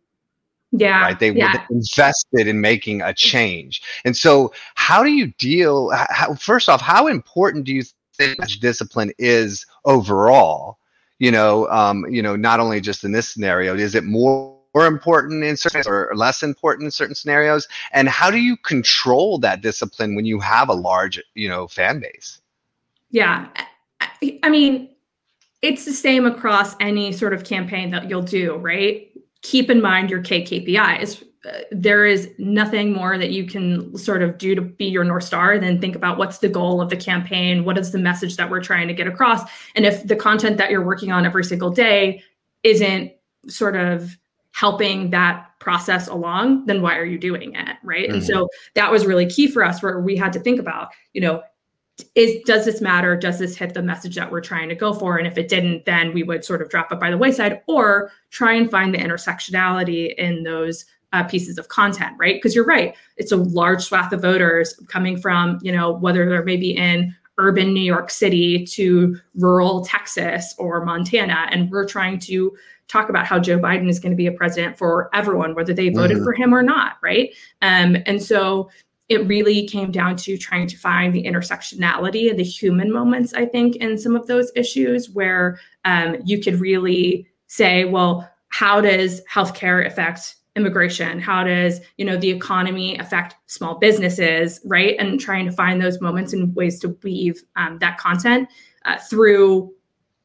yeah. 0.72 1.02
Right. 1.02 1.18
They 1.18 1.30
yeah. 1.30 1.52
were 1.52 1.76
invested 1.76 2.48
in 2.48 2.60
making 2.60 3.02
a 3.02 3.12
change. 3.12 3.82
And 4.04 4.16
so, 4.16 4.52
how 4.74 5.02
do 5.02 5.10
you 5.10 5.28
deal? 5.38 5.90
How, 6.08 6.34
first 6.34 6.68
off, 6.68 6.80
how 6.80 7.06
important 7.06 7.64
do 7.64 7.72
you 7.72 7.82
think 8.14 8.38
discipline 8.60 9.12
is 9.18 9.66
overall? 9.84 10.78
You 11.18 11.30
know, 11.30 11.68
um, 11.68 12.06
you 12.10 12.22
know, 12.22 12.36
not 12.36 12.58
only 12.58 12.80
just 12.80 13.04
in 13.04 13.12
this 13.12 13.28
scenario, 13.28 13.76
is 13.76 13.94
it 13.94 14.04
more 14.04 14.58
more 14.74 14.86
important 14.86 15.44
in 15.44 15.56
certain 15.56 15.82
or 15.86 16.12
less 16.14 16.42
important 16.42 16.86
in 16.86 16.90
certain 16.90 17.14
scenarios? 17.14 17.68
And 17.92 18.08
how 18.08 18.30
do 18.30 18.38
you 18.38 18.56
control 18.56 19.38
that 19.38 19.60
discipline 19.60 20.14
when 20.14 20.24
you 20.24 20.40
have 20.40 20.68
a 20.68 20.74
large, 20.74 21.22
you 21.34 21.48
know, 21.48 21.68
fan 21.68 22.00
base? 22.00 22.40
Yeah. 23.10 23.48
I 24.42 24.48
mean, 24.48 24.88
it's 25.60 25.84
the 25.84 25.92
same 25.92 26.26
across 26.26 26.74
any 26.80 27.12
sort 27.12 27.34
of 27.34 27.44
campaign 27.44 27.90
that 27.90 28.08
you'll 28.08 28.22
do, 28.22 28.56
right? 28.56 29.11
Keep 29.42 29.70
in 29.70 29.80
mind 29.80 30.10
your 30.10 30.22
K 30.22 30.42
KPIs. 30.42 31.22
Uh, 31.44 31.58
there 31.72 32.06
is 32.06 32.30
nothing 32.38 32.92
more 32.92 33.18
that 33.18 33.30
you 33.30 33.44
can 33.44 33.96
sort 33.98 34.22
of 34.22 34.38
do 34.38 34.54
to 34.54 34.60
be 34.62 34.84
your 34.84 35.02
North 35.02 35.24
Star 35.24 35.58
than 35.58 35.80
think 35.80 35.96
about 35.96 36.16
what's 36.16 36.38
the 36.38 36.48
goal 36.48 36.80
of 36.80 36.88
the 36.88 36.96
campaign, 36.96 37.64
what 37.64 37.76
is 37.76 37.90
the 37.90 37.98
message 37.98 38.36
that 38.36 38.48
we're 38.48 38.62
trying 38.62 38.86
to 38.86 38.94
get 38.94 39.08
across. 39.08 39.42
And 39.74 39.84
if 39.84 40.06
the 40.06 40.14
content 40.14 40.56
that 40.58 40.70
you're 40.70 40.84
working 40.84 41.10
on 41.10 41.26
every 41.26 41.42
single 41.42 41.70
day 41.70 42.22
isn't 42.62 43.12
sort 43.48 43.74
of 43.74 44.16
helping 44.52 45.10
that 45.10 45.48
process 45.58 46.06
along, 46.06 46.66
then 46.66 46.80
why 46.80 46.96
are 46.96 47.04
you 47.04 47.18
doing 47.18 47.54
it? 47.56 47.76
Right. 47.82 48.04
Mm-hmm. 48.04 48.14
And 48.14 48.24
so 48.24 48.48
that 48.74 48.92
was 48.92 49.04
really 49.04 49.26
key 49.26 49.48
for 49.48 49.64
us 49.64 49.82
where 49.82 50.00
we 50.00 50.16
had 50.16 50.32
to 50.34 50.40
think 50.40 50.60
about, 50.60 50.90
you 51.12 51.20
know, 51.20 51.42
is 52.14 52.42
does 52.44 52.64
this 52.64 52.80
matter? 52.80 53.16
Does 53.16 53.38
this 53.38 53.56
hit 53.56 53.74
the 53.74 53.82
message 53.82 54.16
that 54.16 54.30
we're 54.30 54.40
trying 54.40 54.68
to 54.68 54.74
go 54.74 54.92
for? 54.92 55.18
And 55.18 55.26
if 55.26 55.38
it 55.38 55.48
didn't 55.48 55.84
then 55.84 56.12
we 56.12 56.22
would 56.22 56.44
sort 56.44 56.62
of 56.62 56.68
drop 56.68 56.92
it 56.92 57.00
by 57.00 57.10
the 57.10 57.18
wayside 57.18 57.60
or 57.66 58.10
try 58.30 58.52
and 58.52 58.70
find 58.70 58.94
the 58.94 58.98
intersectionality 58.98 60.14
in 60.16 60.42
those 60.42 60.84
uh, 61.12 61.24
pieces 61.24 61.58
of 61.58 61.68
content 61.68 62.14
right? 62.18 62.36
Because 62.36 62.54
you're 62.54 62.64
right. 62.64 62.94
It's 63.16 63.32
a 63.32 63.36
large 63.36 63.84
swath 63.84 64.12
of 64.12 64.22
voters 64.22 64.78
coming 64.88 65.20
from 65.20 65.58
you 65.62 65.72
know 65.72 65.92
whether 65.92 66.28
they're 66.28 66.44
maybe 66.44 66.70
in 66.70 67.14
urban 67.38 67.72
new 67.72 67.80
york 67.80 68.10
city 68.10 68.64
to 68.66 69.16
rural 69.34 69.84
texas 69.84 70.54
or 70.58 70.84
montana. 70.84 71.48
And 71.50 71.70
we're 71.70 71.86
trying 71.86 72.18
to 72.20 72.56
talk 72.88 73.08
about 73.08 73.26
how 73.26 73.38
joe 73.38 73.58
biden 73.58 73.88
is 73.88 73.98
going 73.98 74.12
to 74.12 74.16
be 74.16 74.26
a 74.26 74.32
president 74.32 74.76
for 74.76 75.08
everyone 75.14 75.54
whether 75.54 75.72
they 75.72 75.88
voted 75.88 76.18
mm-hmm. 76.18 76.24
for 76.24 76.32
him 76.32 76.54
or 76.54 76.62
not 76.62 76.96
right? 77.02 77.34
Um, 77.62 77.96
and 78.06 78.22
so 78.22 78.70
it 79.12 79.26
really 79.28 79.66
came 79.66 79.90
down 79.90 80.16
to 80.16 80.36
trying 80.36 80.66
to 80.66 80.76
find 80.76 81.14
the 81.14 81.24
intersectionality 81.24 82.30
and 82.30 82.38
the 82.38 82.44
human 82.44 82.92
moments, 82.92 83.34
I 83.34 83.46
think, 83.46 83.76
in 83.76 83.98
some 83.98 84.16
of 84.16 84.26
those 84.26 84.50
issues 84.56 85.10
where 85.10 85.58
um, 85.84 86.16
you 86.24 86.40
could 86.40 86.60
really 86.60 87.26
say, 87.46 87.84
well, 87.84 88.28
how 88.48 88.80
does 88.80 89.22
healthcare 89.32 89.86
affect 89.86 90.36
immigration? 90.56 91.18
How 91.18 91.44
does 91.44 91.80
you 91.96 92.04
know 92.04 92.16
the 92.16 92.30
economy 92.30 92.98
affect 92.98 93.36
small 93.46 93.78
businesses 93.78 94.60
right? 94.64 94.96
And 94.98 95.20
trying 95.20 95.46
to 95.46 95.52
find 95.52 95.80
those 95.80 96.00
moments 96.00 96.32
and 96.32 96.54
ways 96.54 96.78
to 96.80 96.96
weave 97.02 97.42
um, 97.56 97.78
that 97.78 97.98
content 97.98 98.48
uh, 98.84 98.98
through 98.98 99.72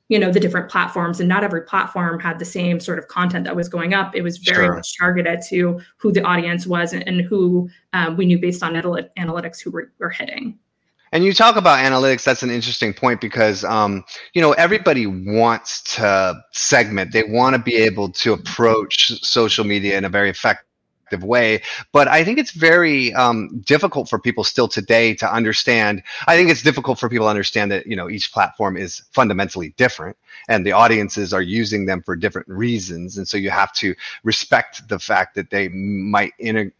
you 0.09 0.17
know 0.17 0.31
the 0.31 0.39
different 0.39 0.69
platforms 0.69 1.19
and 1.19 1.27
not 1.27 1.43
every 1.43 1.61
platform 1.61 2.19
had 2.19 2.39
the 2.39 2.45
same 2.45 2.79
sort 2.79 2.99
of 2.99 3.07
content 3.07 3.43
that 3.45 3.55
was 3.55 3.67
going 3.67 3.93
up. 3.93 4.15
It 4.15 4.21
was 4.21 4.37
very 4.37 4.67
sure. 4.67 4.75
much 4.75 4.97
targeted 4.97 5.41
to 5.49 5.81
who 5.97 6.11
the 6.11 6.21
audience 6.23 6.65
was 6.65 6.93
and, 6.93 7.07
and 7.07 7.21
who 7.21 7.69
um, 7.93 8.15
we 8.17 8.25
knew 8.25 8.39
based 8.39 8.63
on 8.63 8.73
analytics 8.73 9.61
who 9.61 9.71
were, 9.71 9.91
were 9.99 10.09
hitting. 10.09 10.57
And 11.11 11.23
you 11.23 11.33
talk 11.33 11.55
about 11.55 11.79
analytics 11.79 12.23
that's 12.23 12.43
an 12.43 12.49
interesting 12.49 12.93
point 12.93 13.21
because 13.21 13.63
um, 13.63 14.03
you 14.33 14.41
know 14.41 14.53
everybody 14.53 15.07
wants 15.07 15.81
to 15.95 16.41
segment. 16.51 17.11
They 17.11 17.23
want 17.23 17.55
to 17.55 17.61
be 17.61 17.75
able 17.75 18.09
to 18.09 18.33
approach 18.33 19.23
social 19.23 19.65
media 19.65 19.97
in 19.97 20.05
a 20.05 20.09
very 20.09 20.29
effective 20.29 20.66
way. 21.15 21.61
But 21.91 22.07
I 22.07 22.23
think 22.23 22.37
it's 22.37 22.51
very 22.51 23.13
um, 23.13 23.61
difficult 23.65 24.09
for 24.09 24.19
people 24.19 24.43
still 24.43 24.67
today 24.67 25.13
to 25.15 25.31
understand. 25.31 26.03
I 26.27 26.35
think 26.35 26.49
it's 26.49 26.61
difficult 26.61 26.99
for 26.99 27.09
people 27.09 27.25
to 27.25 27.29
understand 27.29 27.71
that 27.71 27.87
you 27.87 27.95
know 27.95 28.09
each 28.09 28.31
platform 28.31 28.77
is 28.77 29.03
fundamentally 29.11 29.73
different, 29.77 30.17
and 30.49 30.65
the 30.65 30.71
audiences 30.71 31.33
are 31.33 31.41
using 31.41 31.85
them 31.85 32.01
for 32.01 32.15
different 32.15 32.47
reasons, 32.47 33.17
and 33.17 33.27
so 33.27 33.37
you 33.37 33.49
have 33.49 33.73
to 33.73 33.95
respect 34.23 34.87
the 34.89 34.99
fact 34.99 35.35
that 35.35 35.49
they 35.49 35.69
might 35.69 36.33
inter- 36.39 36.71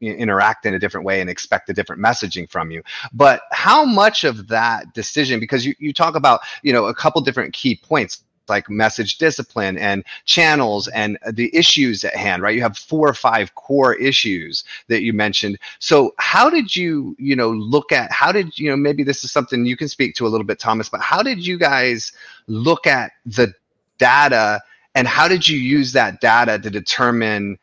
interact 0.00 0.66
in 0.66 0.74
a 0.74 0.78
different 0.78 1.06
way 1.06 1.20
and 1.20 1.30
expect 1.30 1.68
a 1.70 1.72
different 1.72 2.02
messaging 2.02 2.50
from 2.50 2.70
you 2.70 2.82
but 3.12 3.42
how 3.52 3.84
much 3.84 4.24
of 4.24 4.48
that 4.48 4.92
decision 4.92 5.40
because 5.40 5.64
you, 5.64 5.74
you 5.78 5.92
talk 5.92 6.14
about 6.14 6.40
you 6.62 6.72
know 6.72 6.86
a 6.86 6.94
couple 6.94 7.20
different 7.22 7.54
key 7.54 7.80
points 7.82 8.24
like 8.48 8.68
message 8.68 9.18
discipline 9.18 9.78
and 9.78 10.04
channels 10.24 10.88
and 10.88 11.18
the 11.32 11.54
issues 11.54 12.04
at 12.04 12.16
hand 12.16 12.42
right? 12.42 12.54
You 12.54 12.62
have 12.62 12.76
four 12.78 13.08
or 13.08 13.14
five 13.14 13.54
core 13.54 13.94
issues 13.94 14.64
that 14.88 15.02
you 15.02 15.12
mentioned. 15.12 15.58
So 15.78 16.14
how 16.18 16.50
did 16.50 16.74
you 16.74 17.16
you 17.18 17.36
know 17.36 17.50
look 17.50 17.92
at 17.92 18.10
how 18.10 18.32
did 18.32 18.58
you 18.58 18.70
know 18.70 18.76
maybe 18.76 19.02
this 19.02 19.24
is 19.24 19.32
something 19.32 19.66
you 19.66 19.76
can 19.76 19.88
speak 19.88 20.14
to 20.16 20.26
a 20.26 20.28
little 20.28 20.46
bit 20.46 20.58
thomas 20.58 20.88
but 20.88 21.00
how 21.00 21.22
did 21.22 21.44
you 21.46 21.58
guys 21.58 22.12
look 22.46 22.86
at 22.86 23.12
the 23.26 23.52
data 23.98 24.60
and 24.94 25.08
how 25.08 25.28
did 25.28 25.48
you 25.48 25.58
use 25.58 25.92
that 25.92 26.20
data 26.20 26.58
to 26.58 26.70
determine 26.70 27.58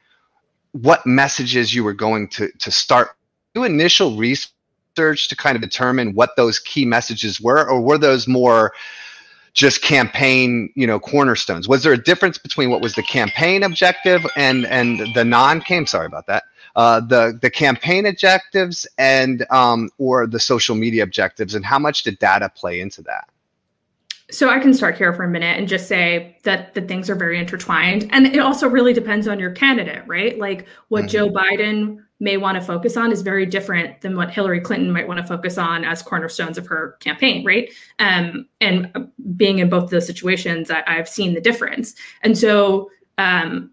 what 0.73 1.05
messages 1.05 1.73
you 1.73 1.83
were 1.83 1.93
going 1.93 2.27
to 2.29 2.49
to 2.59 2.71
start? 2.71 3.09
Do 3.53 3.63
initial 3.63 4.17
research 4.17 5.27
to 5.27 5.35
kind 5.35 5.55
of 5.55 5.61
determine 5.61 6.13
what 6.13 6.35
those 6.35 6.59
key 6.59 6.85
messages 6.85 7.39
were 7.41 7.69
or 7.69 7.81
were 7.81 7.97
those 7.97 8.27
more 8.27 8.73
just 9.53 9.81
campaign 9.81 10.71
you 10.75 10.87
know 10.87 10.99
cornerstones. 10.99 11.67
Was 11.67 11.83
there 11.83 11.93
a 11.93 12.01
difference 12.01 12.37
between 12.37 12.69
what 12.69 12.81
was 12.81 12.95
the 12.95 13.03
campaign 13.03 13.63
objective 13.63 14.25
and 14.35 14.65
and 14.65 15.13
the 15.13 15.25
non-cam 15.25 15.85
sorry 15.85 16.05
about 16.05 16.27
that 16.27 16.43
uh, 16.75 16.99
the 16.99 17.37
the 17.41 17.49
campaign 17.49 18.05
objectives 18.05 18.87
and 18.97 19.45
um, 19.51 19.89
or 19.97 20.27
the 20.27 20.39
social 20.39 20.75
media 20.75 21.03
objectives 21.03 21.55
and 21.55 21.65
how 21.65 21.79
much 21.79 22.03
did 22.03 22.17
data 22.19 22.49
play 22.55 22.79
into 22.79 23.01
that 23.01 23.27
so 24.31 24.49
I 24.49 24.59
can 24.59 24.73
start 24.73 24.97
here 24.97 25.13
for 25.13 25.23
a 25.23 25.29
minute 25.29 25.57
and 25.57 25.67
just 25.67 25.87
say 25.87 26.37
that 26.43 26.73
the 26.73 26.81
things 26.81 27.09
are 27.09 27.15
very 27.15 27.37
intertwined. 27.37 28.07
And 28.11 28.25
it 28.27 28.39
also 28.39 28.67
really 28.67 28.93
depends 28.93 29.27
on 29.27 29.39
your 29.39 29.51
candidate, 29.51 30.03
right? 30.07 30.39
Like 30.39 30.67
what 30.87 31.01
mm-hmm. 31.01 31.09
Joe 31.09 31.29
Biden 31.29 31.97
may 32.21 32.37
want 32.37 32.55
to 32.55 32.61
focus 32.61 32.95
on 32.95 33.11
is 33.11 33.23
very 33.23 33.45
different 33.45 33.99
than 34.01 34.15
what 34.15 34.31
Hillary 34.31 34.61
Clinton 34.61 34.91
might 34.91 35.07
want 35.07 35.19
to 35.19 35.25
focus 35.25 35.57
on 35.57 35.83
as 35.83 36.01
cornerstones 36.01 36.57
of 36.57 36.67
her 36.67 36.97
campaign, 36.99 37.45
right? 37.45 37.69
Um, 37.99 38.47
and 38.61 39.09
being 39.35 39.59
in 39.59 39.69
both 39.69 39.89
those 39.89 40.05
situations, 40.05 40.71
I, 40.71 40.83
have 40.87 41.09
seen 41.09 41.33
the 41.33 41.41
difference. 41.41 41.95
And 42.21 42.37
so 42.37 42.89
um, 43.17 43.71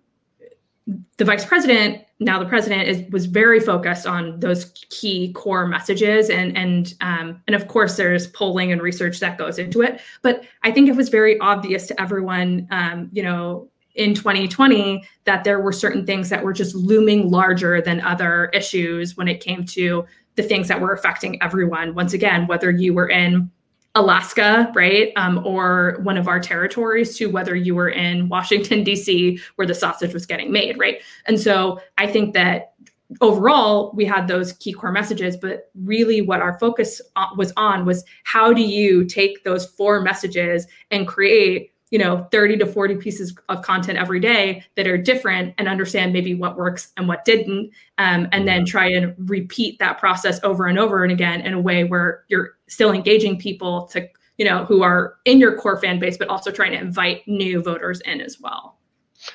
the 1.16 1.24
vice 1.24 1.44
president 1.44 2.02
now 2.20 2.38
the 2.38 2.46
president 2.46 2.88
is 2.88 3.02
was 3.10 3.26
very 3.26 3.60
focused 3.60 4.06
on 4.06 4.40
those 4.40 4.72
key 4.90 5.32
core 5.34 5.66
messages 5.66 6.30
and 6.30 6.56
and 6.56 6.94
um, 7.00 7.40
and 7.46 7.54
of 7.54 7.68
course 7.68 7.96
there's 7.96 8.26
polling 8.28 8.72
and 8.72 8.82
research 8.82 9.20
that 9.20 9.38
goes 9.38 9.58
into 9.58 9.82
it. 9.82 10.00
But 10.22 10.44
i 10.62 10.70
think 10.70 10.88
it 10.88 10.96
was 10.96 11.08
very 11.08 11.38
obvious 11.40 11.86
to 11.88 12.00
everyone 12.00 12.66
um, 12.70 13.08
you 13.12 13.22
know 13.22 13.68
in 13.94 14.14
2020 14.14 15.02
that 15.24 15.42
there 15.44 15.60
were 15.60 15.72
certain 15.72 16.06
things 16.06 16.28
that 16.28 16.44
were 16.44 16.52
just 16.52 16.74
looming 16.74 17.30
larger 17.30 17.80
than 17.80 18.00
other 18.00 18.46
issues 18.54 19.16
when 19.16 19.26
it 19.26 19.40
came 19.40 19.64
to 19.64 20.06
the 20.36 20.42
things 20.42 20.68
that 20.68 20.80
were 20.80 20.92
affecting 20.92 21.40
everyone. 21.42 21.94
Once 21.94 22.12
again 22.12 22.46
whether 22.46 22.70
you 22.70 22.94
were 22.94 23.08
in 23.08 23.50
Alaska, 23.98 24.70
right? 24.74 25.12
Um, 25.16 25.44
or 25.46 25.98
one 26.02 26.16
of 26.16 26.28
our 26.28 26.40
territories 26.40 27.16
to 27.18 27.26
whether 27.26 27.54
you 27.54 27.74
were 27.74 27.88
in 27.88 28.28
Washington, 28.28 28.84
D.C., 28.84 29.40
where 29.56 29.66
the 29.66 29.74
sausage 29.74 30.14
was 30.14 30.26
getting 30.26 30.52
made, 30.52 30.78
right? 30.78 31.02
And 31.26 31.38
so 31.38 31.80
I 31.98 32.06
think 32.06 32.34
that 32.34 32.74
overall 33.20 33.92
we 33.94 34.04
had 34.04 34.28
those 34.28 34.52
key 34.54 34.72
core 34.72 34.92
messages, 34.92 35.36
but 35.36 35.70
really 35.82 36.20
what 36.20 36.40
our 36.40 36.58
focus 36.58 37.00
was 37.36 37.52
on 37.56 37.86
was 37.86 38.04
how 38.24 38.52
do 38.52 38.62
you 38.62 39.04
take 39.04 39.44
those 39.44 39.66
four 39.66 40.00
messages 40.00 40.66
and 40.90 41.08
create 41.08 41.72
you 41.90 41.98
know 41.98 42.26
30 42.30 42.58
to 42.58 42.66
40 42.66 42.96
pieces 42.96 43.36
of 43.48 43.62
content 43.62 43.98
every 43.98 44.20
day 44.20 44.64
that 44.76 44.86
are 44.86 44.98
different 44.98 45.54
and 45.58 45.68
understand 45.68 46.12
maybe 46.12 46.34
what 46.34 46.56
works 46.56 46.92
and 46.96 47.08
what 47.08 47.24
didn't 47.24 47.70
um, 47.98 48.28
and 48.32 48.46
then 48.46 48.64
try 48.64 48.88
and 48.88 49.14
repeat 49.28 49.78
that 49.78 49.98
process 49.98 50.40
over 50.42 50.66
and 50.66 50.78
over 50.78 51.02
and 51.02 51.12
again 51.12 51.40
in 51.40 51.54
a 51.54 51.60
way 51.60 51.84
where 51.84 52.24
you're 52.28 52.56
still 52.68 52.92
engaging 52.92 53.38
people 53.38 53.86
to 53.86 54.06
you 54.36 54.44
know 54.44 54.64
who 54.64 54.82
are 54.82 55.16
in 55.24 55.38
your 55.38 55.56
core 55.56 55.80
fan 55.80 55.98
base 55.98 56.16
but 56.16 56.28
also 56.28 56.50
trying 56.50 56.72
to 56.72 56.78
invite 56.78 57.26
new 57.26 57.62
voters 57.62 58.00
in 58.02 58.20
as 58.20 58.40
well. 58.40 58.76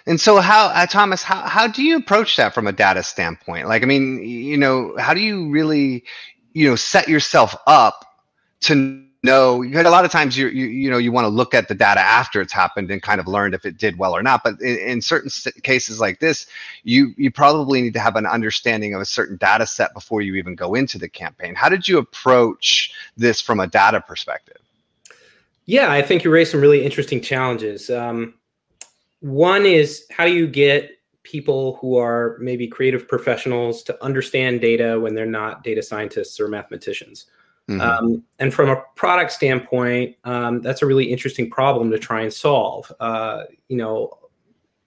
And 0.07 0.19
so 0.19 0.39
how 0.39 0.67
uh, 0.67 0.86
thomas 0.86 1.24
how, 1.24 1.41
how 1.41 1.67
do 1.67 1.83
you 1.83 1.98
approach 1.98 2.36
that 2.38 2.53
from 2.53 2.67
a 2.67 2.72
data 2.72 3.03
standpoint? 3.03 3.67
Like 3.67 3.83
i 3.83 3.86
mean 3.86 4.24
you 4.24 4.57
know 4.57 4.95
how 4.98 5.13
do 5.13 5.19
you 5.19 5.50
really 5.50 6.03
you 6.53 6.69
know 6.69 6.75
set 6.75 7.07
yourself 7.07 7.55
up 7.67 8.05
to 8.62 9.05
know 9.24 9.62
because 9.62 9.86
a 9.86 9.89
lot 9.89 10.03
of 10.03 10.12
times 10.12 10.38
you 10.38 10.48
you 10.50 10.65
you 10.65 10.89
know 10.89 10.98
you 10.98 11.12
want 11.12 11.24
to 11.25 11.30
look 11.30 11.53
at 11.53 11.68
the 11.68 11.75
data 11.75 12.01
after 12.01 12.42
it's 12.42 12.51
happened 12.51 12.92
and 12.92 13.01
kind 13.01 13.22
of 13.22 13.27
learned 13.27 13.53
if 13.53 13.65
it 13.65 13.77
did 13.77 13.98
well 13.98 14.15
or 14.15 14.22
not 14.22 14.44
but 14.44 14.60
in, 14.62 14.77
in 14.77 15.01
certain 15.01 15.32
cases 15.62 16.00
like 16.00 16.20
this 16.20 16.46
you 16.84 17.13
you 17.18 17.32
probably 17.32 17.82
need 17.82 17.94
to 17.94 18.00
have 18.00 18.15
an 18.15 18.25
understanding 18.25 18.94
of 18.94 19.01
a 19.01 19.06
certain 19.06 19.38
data 19.38 19.65
set 19.65 19.94
before 19.94 20.22
you 20.22 20.36
even 20.36 20.56
go 20.56 20.75
into 20.75 20.98
the 20.98 21.08
campaign. 21.08 21.56
How 21.56 21.70
did 21.70 21.88
you 21.88 21.98
approach 21.98 22.94
this 23.15 23.39
from 23.39 23.60
a 23.60 23.68
data 23.68 24.01
perspective? 24.01 24.58
Yeah 25.65 25.92
i 25.92 26.01
think 26.01 26.24
you 26.24 26.32
raised 26.32 26.51
some 26.51 26.62
really 26.62 26.84
interesting 26.84 27.22
challenges. 27.22 27.89
Um, 27.89 28.36
one 29.22 29.65
is 29.65 30.06
how 30.12 30.25
do 30.25 30.34
you 30.34 30.48
get 30.48 30.92
people 31.24 31.77
who 31.77 31.96
are 31.96 32.38
maybe 32.42 32.68
creative 32.68 33.08
professionals 33.08 33.82
to 33.84 34.03
understand 34.03 34.60
data 34.60 35.00
when 35.00 35.15
they're 35.15 35.25
not 35.25 35.63
data 35.63 35.82
scientists 35.82 36.38
or 36.38 36.50
mathematicians 36.50 37.27
Mm-hmm. 37.70 37.82
Um, 37.82 38.24
and 38.39 38.53
from 38.53 38.70
a 38.70 38.84
product 38.96 39.32
standpoint, 39.32 40.15
um, 40.25 40.62
that's 40.62 40.82
a 40.82 40.86
really 40.86 41.05
interesting 41.05 41.50
problem 41.50 41.91
to 41.91 42.00
try 42.00 42.22
and 42.22 42.34
solve. 42.34 42.91
Uh, 43.00 43.43
you 43.70 43.77
know, 43.77 44.17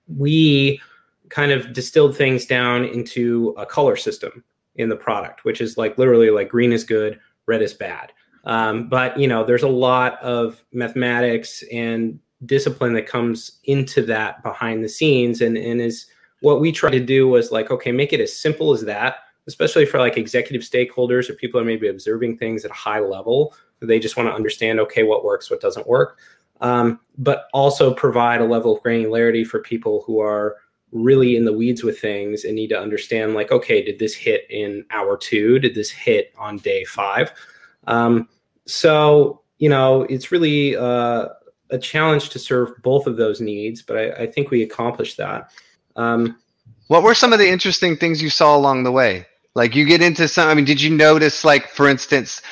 we 0.09 0.80
kind 1.28 1.52
of 1.52 1.73
distilled 1.73 2.16
things 2.16 2.47
down 2.47 2.85
into 2.85 3.54
a 3.56 3.66
color 3.66 3.97
system 3.97 4.45
in 4.76 4.88
the 4.88 4.97
product, 4.97 5.45
which 5.45 5.61
is 5.61 5.78
like 5.78 5.97
literally 5.99 6.30
like 6.30 6.49
green 6.49 6.73
is 6.73 6.85
good, 6.85 7.18
red 7.47 7.62
is 7.62 7.73
bad. 7.73 8.12
Um, 8.45 8.88
but 8.88 9.18
you 9.18 9.26
know, 9.26 9.45
there's 9.45 9.62
a 9.62 9.68
lot 9.68 10.21
of 10.23 10.62
mathematics 10.73 11.64
and 11.73 12.21
discipline 12.45 12.92
that 12.92 13.06
comes 13.06 13.59
into 13.64 14.02
that 14.02 14.42
behind 14.42 14.85
the 14.85 14.88
scenes, 14.88 15.40
and 15.40 15.56
and 15.56 15.80
is 15.80 16.06
what 16.40 16.61
we 16.61 16.71
try 16.71 16.90
to 16.90 17.00
do 17.00 17.26
was 17.26 17.50
like, 17.50 17.71
okay, 17.71 17.90
make 17.90 18.12
it 18.12 18.21
as 18.21 18.37
simple 18.37 18.73
as 18.73 18.83
that 18.83 19.16
especially 19.47 19.87
for 19.87 19.99
like 19.99 20.17
executive 20.17 20.62
stakeholders 20.62 21.31
or 21.31 21.35
people 21.35 21.61
who 21.61 21.65
are 21.65 21.69
maybe 21.69 21.88
observing 21.88 22.37
things 22.37 22.65
at 22.65 22.71
a 22.71 22.75
high 22.75 23.00
level. 23.00 23.55
They 23.81 23.99
just 23.99 24.17
want 24.17 24.29
to 24.29 24.35
understand, 24.35 24.81
okay, 24.81 25.03
what 25.03 25.25
works, 25.25 25.50
what 25.50 25.61
doesn't 25.61 25.87
work. 25.87 26.19
Um, 26.61 27.00
but 27.19 27.49
also 27.53 27.93
provide 27.93 28.41
a 28.41 28.45
level 28.47 28.76
of 28.76 28.83
granularity 28.83 29.47
for 29.47 29.61
people 29.61 30.03
who 30.07 30.21
are 30.21 30.57
really 30.93 31.37
in 31.37 31.45
the 31.45 31.53
weeds 31.53 31.83
with 31.83 32.00
things 32.00 32.45
and 32.45 32.55
need 32.55 32.69
to 32.69 32.81
understand, 32.81 33.35
like, 33.35 33.53
okay, 33.53 33.85
did 33.85 33.99
this 33.99 34.15
hit 34.15 34.47
in 34.50 34.85
hour 34.91 35.17
two? 35.17 35.59
Did 35.59 35.75
this 35.75 35.91
hit 35.91 36.33
on 36.38 36.57
day 36.59 36.85
five? 36.85 37.33
Um, 37.87 38.29
so, 38.67 39.43
you 39.59 39.69
know, 39.69 40.03
it's 40.05 40.33
really 40.33 40.76
uh, 40.76 41.29
a 41.71 41.79
challenge 41.79 42.31
to 42.31 42.38
serve 42.38 42.81
both 42.83 43.07
of 43.07 43.17
those 43.17 43.41
needs, 43.41 43.83
but 43.83 43.97
I, 43.97 44.23
I 44.23 44.26
think 44.26 44.50
we 44.50 44.62
accomplished 44.62 45.19
that. 45.19 45.50
Um, 45.97 46.38
what 46.88 47.03
were 47.03 47.15
some 47.15 47.33
of 47.33 47.38
the 47.38 47.49
interesting 47.49 47.97
things 47.97 48.23
you 48.23 48.31
saw 48.31 48.57
along 48.57 48.85
the 48.85 48.93
way? 48.93 49.26
Like 49.56 49.75
you 49.75 49.86
get 49.86 50.02
into 50.02 50.28
some. 50.28 50.48
I 50.48 50.54
mean, 50.54 50.66
did 50.66 50.82
you 50.82 50.90
notice, 50.94 51.42
like 51.42 51.70
for 51.70 51.88
instance, 51.88 52.42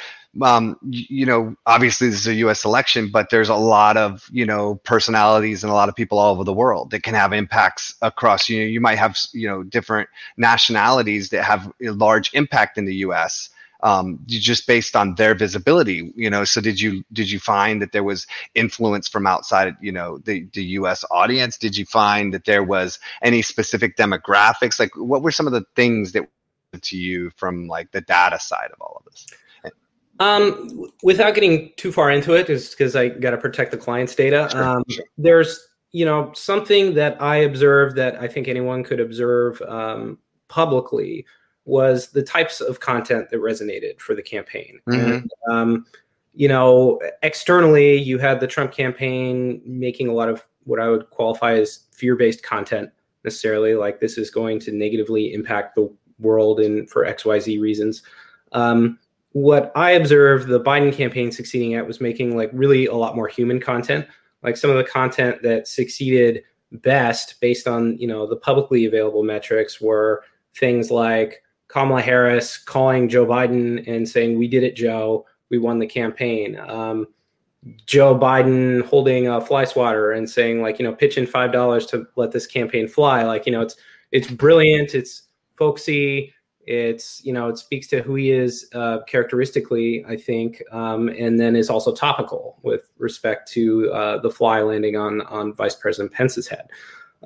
um, 0.41 0.79
you, 0.83 1.27
know, 1.27 1.55
obviously 1.67 2.09
this 2.09 2.21
is 2.21 2.27
a 2.27 2.35
U.S. 2.37 2.65
election, 2.65 3.11
but 3.13 3.29
there's 3.29 3.51
a 3.51 3.55
lot 3.55 3.99
of 3.99 4.27
you 4.33 4.47
know 4.47 4.77
personalities 4.85 5.63
and 5.63 5.71
a 5.71 5.75
lot 5.75 5.91
of 5.91 5.95
people 5.95 6.19
all 6.19 6.35
over 6.35 6.45
the 6.45 6.53
world 6.55 6.91
that 6.93 7.03
can 7.03 7.13
have 7.13 7.35
impacts 7.35 7.95
across. 8.01 8.49
You 8.49 8.61
know, 8.61 8.65
you 8.65 8.81
might 8.81 8.97
have 8.97 9.19
you 9.35 9.47
know 9.47 9.63
different 9.63 10.09
nationalities 10.39 11.29
that 11.29 11.45
have 11.45 11.71
a 11.83 11.91
large 11.91 12.33
impact 12.33 12.79
in 12.79 12.87
the 12.87 12.95
U.S. 12.97 13.51
Um, 13.83 14.21
just 14.25 14.67
based 14.67 14.97
on 14.97 15.15
their 15.17 15.35
visibility 15.35 16.11
you 16.17 16.31
know 16.31 16.45
so 16.45 16.63
did 16.63 16.81
you 16.81 17.05
did 17.13 17.31
you 17.31 17.39
find 17.39 17.83
that 17.83 17.93
there 17.93 18.05
was 18.05 18.27
influence 18.55 19.09
from 19.09 19.27
outside 19.27 19.77
you 19.79 19.93
know 19.93 20.17
the, 20.25 20.49
the 20.55 20.63
us 20.63 21.05
audience 21.11 21.59
did 21.59 21.77
you 21.77 21.85
find 21.85 22.33
that 22.33 22.47
there 22.47 22.63
was 22.63 22.99
any 23.21 23.43
specific 23.43 23.99
demographics 23.99 24.79
like 24.79 24.97
what 24.97 25.21
were 25.21 25.31
some 25.31 25.47
of 25.47 25.53
the 25.53 25.67
things 25.77 26.13
that 26.13 26.27
to 26.81 26.97
you 26.97 27.31
from 27.37 27.67
like 27.67 27.91
the 27.93 28.01
data 28.01 28.39
side 28.41 28.71
of 28.73 28.81
all 28.81 29.03
of 29.05 29.13
this? 29.13 29.27
Um, 30.21 30.93
without 31.03 31.35
getting 31.35 31.73
too 31.77 31.91
far 31.91 32.11
into 32.11 32.35
it, 32.35 32.47
just 32.47 32.79
because 32.79 32.95
I 32.95 33.09
got 33.09 33.31
to 33.33 33.37
protect 33.37 33.73
the 33.73 33.77
client's 33.77 34.15
data. 34.15 34.49
Sure, 34.51 34.63
um, 34.63 34.85
sure. 34.89 35.05
There's 35.19 35.69
you 35.91 36.05
know 36.05 36.33
something 36.35 36.95
that 36.95 37.21
I 37.21 37.37
observed 37.37 37.97
that 37.97 38.21
I 38.21 38.29
think 38.29 38.47
anyone 38.47 38.85
could 38.85 39.01
observe 39.01 39.61
um, 39.63 40.19
publicly 40.49 41.27
was 41.65 42.09
the 42.09 42.23
types 42.23 42.61
of 42.61 42.79
content 42.79 43.31
that 43.31 43.39
resonated 43.39 43.99
for 43.99 44.15
the 44.15 44.23
campaign. 44.23 44.79
Mm-hmm. 44.89 45.13
And, 45.13 45.31
um, 45.51 45.87
you 46.35 46.47
know, 46.47 47.01
externally, 47.23 47.97
you 47.97 48.19
had 48.19 48.39
the 48.39 48.47
Trump 48.47 48.71
campaign 48.71 49.63
making 49.65 50.09
a 50.09 50.13
lot 50.13 50.29
of 50.29 50.47
what 50.65 50.79
I 50.79 50.91
would 50.91 51.09
qualify 51.11 51.55
as 51.55 51.87
fear-based 51.93 52.43
content. 52.43 52.91
Necessarily, 53.25 53.75
like 53.75 53.99
this 53.99 54.19
is 54.19 54.31
going 54.31 54.61
to 54.61 54.73
negatively 54.73 55.33
impact 55.33 55.75
the 55.75 55.91
world 56.19 56.61
and 56.61 56.89
for 56.89 57.05
XYZ 57.05 57.61
reasons. 57.61 58.03
Um, 58.53 58.99
what 59.33 59.73
I 59.75 59.93
observed 59.93 60.47
the 60.47 60.61
Biden 60.61 60.93
campaign 60.93 61.33
succeeding 61.33 61.75
at 61.75 61.87
was 61.87 62.01
making 62.01 62.37
like 62.37 62.51
really 62.53 62.87
a 62.87 62.95
lot 62.95 63.17
more 63.17 63.27
human 63.27 63.61
content. 63.61 64.07
Like 64.43 64.57
some 64.57 64.71
of 64.71 64.77
the 64.77 64.85
content 64.85 65.43
that 65.43 65.67
succeeded 65.67 66.45
best 66.71 67.41
based 67.41 67.67
on, 67.67 67.99
you 67.99 68.07
know, 68.07 68.27
the 68.27 68.37
publicly 68.37 68.85
available 68.85 69.25
metrics 69.25 69.81
were 69.81 70.23
things 70.55 70.91
like 70.91 71.43
Kamala 71.69 72.01
Harris 72.01 72.57
calling 72.59 73.09
Joe 73.09 73.27
Biden 73.27 73.85
and 73.89 74.09
saying, 74.09 74.39
We 74.39 74.47
did 74.47 74.63
it, 74.63 74.77
Joe. 74.77 75.27
We 75.51 75.59
won 75.59 75.81
the 75.81 75.87
campaign. 75.87 76.59
Um, 76.61 77.09
Joe 77.87 78.17
Biden 78.17 78.85
holding 78.87 79.27
a 79.29 79.41
fly 79.41 79.65
swatter 79.65 80.13
and 80.13 80.29
saying 80.29 80.63
like, 80.63 80.79
you 80.79 80.85
know, 80.85 80.95
pitch 80.95 81.19
in 81.19 81.27
five 81.27 81.51
dollars 81.51 81.87
to 81.87 82.07
let 82.17 82.31
this 82.31 82.47
campaign 82.47 82.87
fly. 82.87 83.25
Like, 83.25 83.47
you 83.47 83.53
know, 83.53 83.63
it's 83.63 83.77
it's 84.13 84.31
brilliant, 84.31 84.95
it's 84.95 85.23
folksy, 85.57 86.33
it's 86.67 87.25
you 87.25 87.33
know, 87.33 87.49
it 87.49 87.59
speaks 87.59 87.87
to 87.89 88.03
who 88.03 88.15
he 88.15 88.31
is 88.31 88.69
uh, 88.75 89.01
characteristically, 89.07 90.05
I 90.07 90.17
think, 90.17 90.63
um, 90.73 91.09
and 91.09 91.39
then 91.39 91.57
is 91.57 91.71
also 91.71 91.95
topical 91.95 92.59
with 92.63 92.89
respect 92.99 93.51
to 93.53 93.93
uh, 93.93 94.19
the 94.19 94.31
fly 94.31 94.63
landing 94.63 94.97
on 94.97 95.21
on 95.23 95.55
Vice 95.55 95.75
President 95.75 96.13
Pence's 96.13 96.49
head. 96.49 96.69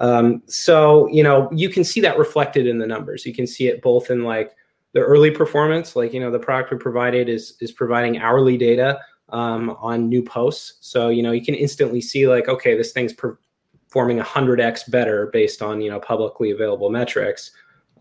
Um, 0.01 0.43
so 0.47 1.09
you 1.09 1.23
know, 1.23 1.49
you 1.53 1.69
can 1.69 1.85
see 1.85 2.01
that 2.01 2.19
reflected 2.19 2.67
in 2.67 2.79
the 2.79 2.87
numbers. 2.87 3.27
You 3.27 3.35
can 3.35 3.47
see 3.47 3.69
it 3.69 3.83
both 3.83 4.11
in 4.11 4.25
like 4.25 4.55
the 4.93 5.01
early 5.01 5.31
performance, 5.31 5.97
like 5.97 6.13
you 6.13 6.21
know, 6.21 6.31
the 6.31 6.39
product 6.39 6.71
we 6.71 6.79
provided 6.79 7.29
is 7.29 7.55
is 7.61 7.73
providing 7.73 8.19
hourly 8.19 8.57
data 8.57 9.01
um, 9.31 9.71
on 9.81 10.09
new 10.09 10.23
posts. 10.23 10.79
So 10.81 11.09
you 11.09 11.23
know 11.23 11.33
you 11.33 11.45
can 11.45 11.55
instantly 11.55 12.01
see 12.01 12.27
like 12.29 12.49
okay, 12.49 12.77
this 12.77 12.93
thing's 12.93 13.13
performing 13.13 14.19
100x 14.19 14.91
better 14.91 15.27
based 15.29 15.63
on 15.63 15.81
you 15.81 15.91
know 15.91 16.01
publicly 16.01 16.51
available 16.51 16.91
metrics. 16.91 17.53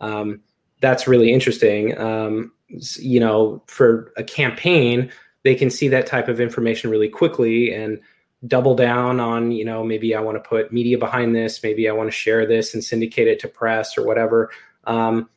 Um, 0.02 0.42
that's 0.82 1.08
really 1.08 1.32
interesting. 1.32 1.98
Um, 1.98 2.52
you 2.68 3.20
know, 3.20 3.64
for 3.68 4.14
a 4.18 4.24
campaign, 4.24 5.12
they 5.44 5.56
can 5.56 5.70
see 5.70 5.88
that 5.88 6.08
type 6.08 6.28
of 6.28 6.42
information 6.42 6.90
really 6.90 7.10
quickly 7.10 7.74
and 7.74 8.00
double 8.46 8.76
down 8.76 9.20
on 9.20 9.52
you 9.52 9.66
know 9.66 9.84
maybe 9.84 10.14
I 10.14 10.20
want 10.20 10.42
to 10.42 10.48
put 10.48 10.72
media 10.72 10.98
behind 10.98 11.36
this, 11.36 11.64
maybe 11.64 11.90
I 11.90 11.94
want 11.94 12.08
to 12.08 12.16
share 12.16 12.46
this 12.46 12.74
and 12.74 12.84
syndicate 12.84 13.28
it 13.28 13.40
to 13.40 13.48
press 13.48 13.98
or 13.98 14.06
whatever. 14.06 14.52
Um, 14.86 15.30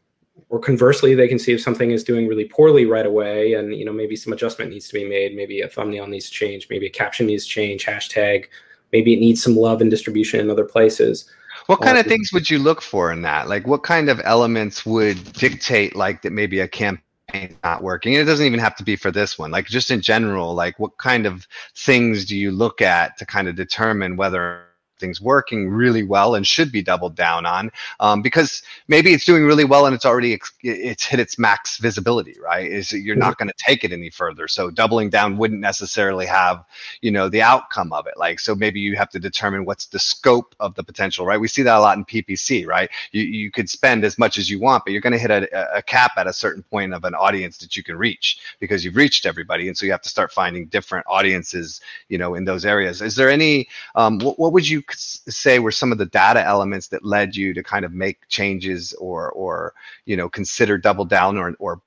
or 0.49 0.59
conversely, 0.59 1.15
they 1.15 1.29
can 1.29 1.39
see 1.39 1.53
if 1.53 1.61
something 1.61 1.91
is 1.91 2.03
doing 2.03 2.27
really 2.27 2.47
poorly 2.47 2.87
right 2.87 3.07
away, 3.07 3.55
and 3.55 3.75
you 3.75 3.85
know 3.85 3.93
maybe 3.93 4.17
some 4.17 4.33
adjustment 4.33 4.71
needs 4.71 4.89
to 4.89 4.95
be 4.95 5.09
made. 5.09 5.37
Maybe 5.37 5.61
a 5.61 5.69
thumbnail 5.69 6.07
needs 6.07 6.27
to 6.27 6.33
change. 6.33 6.67
Maybe 6.69 6.87
a 6.87 6.91
caption 6.91 7.27
needs 7.27 7.45
to 7.47 7.51
change. 7.51 7.87
Hashtag. 7.87 8.47
Maybe 8.93 9.15
it 9.15 9.21
needs 9.21 9.43
some 9.43 9.55
love 9.55 9.81
and 9.81 9.91
distribution 9.91 10.41
in 10.41 10.51
other 10.51 10.65
places. 10.65 11.31
What 11.71 11.83
kind 11.83 11.99
of 11.99 12.07
things 12.07 12.33
would 12.33 12.51
you 12.51 12.59
look 12.59 12.83
for 12.83 13.13
in 13.13 13.23
that? 13.23 13.49
Like, 13.49 13.65
what 13.65 13.85
kind 13.85 14.11
of 14.11 14.21
elements 14.25 14.85
would 14.85 15.33
dictate 15.35 15.95
like 15.95 16.23
that 16.23 16.33
maybe 16.33 16.59
a 16.59 16.67
campaign 16.67 17.57
not 17.63 17.81
working? 17.81 18.17
And 18.17 18.23
it 18.23 18.25
doesn't 18.25 18.45
even 18.45 18.59
have 18.59 18.75
to 18.77 18.83
be 18.83 18.97
for 18.97 19.13
this 19.13 19.39
one. 19.39 19.53
Like, 19.53 19.67
just 19.67 19.93
in 19.93 20.01
general, 20.01 20.53
like 20.53 20.81
what 20.81 20.99
kind 20.99 21.27
of 21.27 21.47
things 21.77 22.25
do 22.25 22.37
you 22.37 22.51
look 22.51 22.83
at 22.83 23.17
to 23.19 23.25
kind 23.25 23.49
of 23.49 23.55
determine 23.55 24.17
whether 24.17 24.65
things 25.01 25.21
working 25.21 25.69
really 25.69 26.03
well 26.03 26.35
and 26.35 26.47
should 26.47 26.71
be 26.71 26.83
doubled 26.83 27.17
down 27.17 27.47
on 27.47 27.71
um, 27.99 28.23
because 28.23 28.63
maybe 28.89 29.13
it's 29.13 29.25
doing 29.25 29.45
really 29.45 29.65
well 29.65 29.87
and 29.87 29.95
it's 29.95 30.05
already 30.05 30.39
it's 30.63 31.05
hit 31.05 31.19
its 31.19 31.39
max 31.39 31.79
visibility 31.79 32.37
right? 32.43 32.71
Is 32.71 32.93
you're 32.93 33.17
not 33.17 33.39
going 33.39 33.49
to 33.49 33.55
take 33.57 33.85
it 33.85 33.93
any 33.93 34.11
further. 34.11 34.49
So 34.49 34.71
doubling 34.71 35.11
down 35.11 35.37
wouldn't 35.37 35.61
necessarily 35.61 36.27
have 36.27 36.65
you 37.01 37.11
know 37.11 37.29
the 37.29 37.43
outcome 37.43 37.93
of 37.93 38.07
it. 38.07 38.15
Like 38.17 38.41
so 38.41 38.55
maybe 38.55 38.81
you 38.81 38.97
have 38.97 39.11
to 39.11 39.19
determine 39.19 39.65
what's 39.65 39.87
the 39.87 39.99
scope 39.99 40.55
of 40.61 40.75
the 40.75 40.85
potential 40.85 41.27
right? 41.27 41.41
We 41.41 41.49
see 41.49 41.63
that 41.63 41.77
a 41.77 41.81
lot 41.81 41.97
in 41.97 42.05
ppc 42.05 42.67
right? 42.67 42.91
You, 43.13 43.23
you 43.23 43.51
could 43.51 43.69
spend 43.71 44.05
as 44.05 44.19
much 44.19 44.39
as 44.39 44.51
you 44.51 44.61
want 44.61 44.85
but 44.85 44.93
you're 44.93 45.01
going 45.01 45.13
to 45.13 45.19
hit 45.19 45.31
a, 45.31 45.77
a 45.77 45.83
cap 45.83 46.13
at 46.17 46.27
a 46.27 46.33
certain 46.33 46.63
point 46.63 46.93
of 46.93 47.05
an 47.05 47.15
audience 47.15 47.59
that 47.59 47.77
you 47.77 47.83
can 47.83 47.97
reach 47.97 48.41
because 48.61 48.85
you've 48.85 48.97
reached 48.97 49.27
everybody. 49.27 49.69
And 49.69 49.77
so 49.77 49.87
you 49.87 49.93
have 49.93 50.03
to 50.03 50.09
start 50.09 50.33
finding 50.33 50.67
different 50.67 51.07
audiences 51.09 51.81
you 52.09 52.19
know 52.19 52.35
in 52.35 52.45
those 52.45 52.65
areas. 52.65 53.01
Is 53.03 53.15
there 53.15 53.31
any 53.31 53.69
um, 53.95 54.19
what, 54.19 54.39
what 54.39 54.53
would 54.53 54.69
you 54.69 54.83
say 54.97 55.59
were 55.59 55.73
some 55.73 55.93
of 55.93 55.99
the 55.99 56.07
data 56.07 56.45
elements 56.45 56.89
that 56.89 57.05
led 57.05 57.37
you 57.37 57.55
to 57.55 57.63
kind 57.63 57.85
of 57.85 57.93
make 57.93 58.27
changes 58.29 58.93
or 58.95 59.31
or 59.33 59.75
you 60.07 60.17
know 60.17 60.29
consider 60.29 60.79
double 60.79 61.05
down 61.05 61.37
or 61.39 61.55
or 61.59 61.81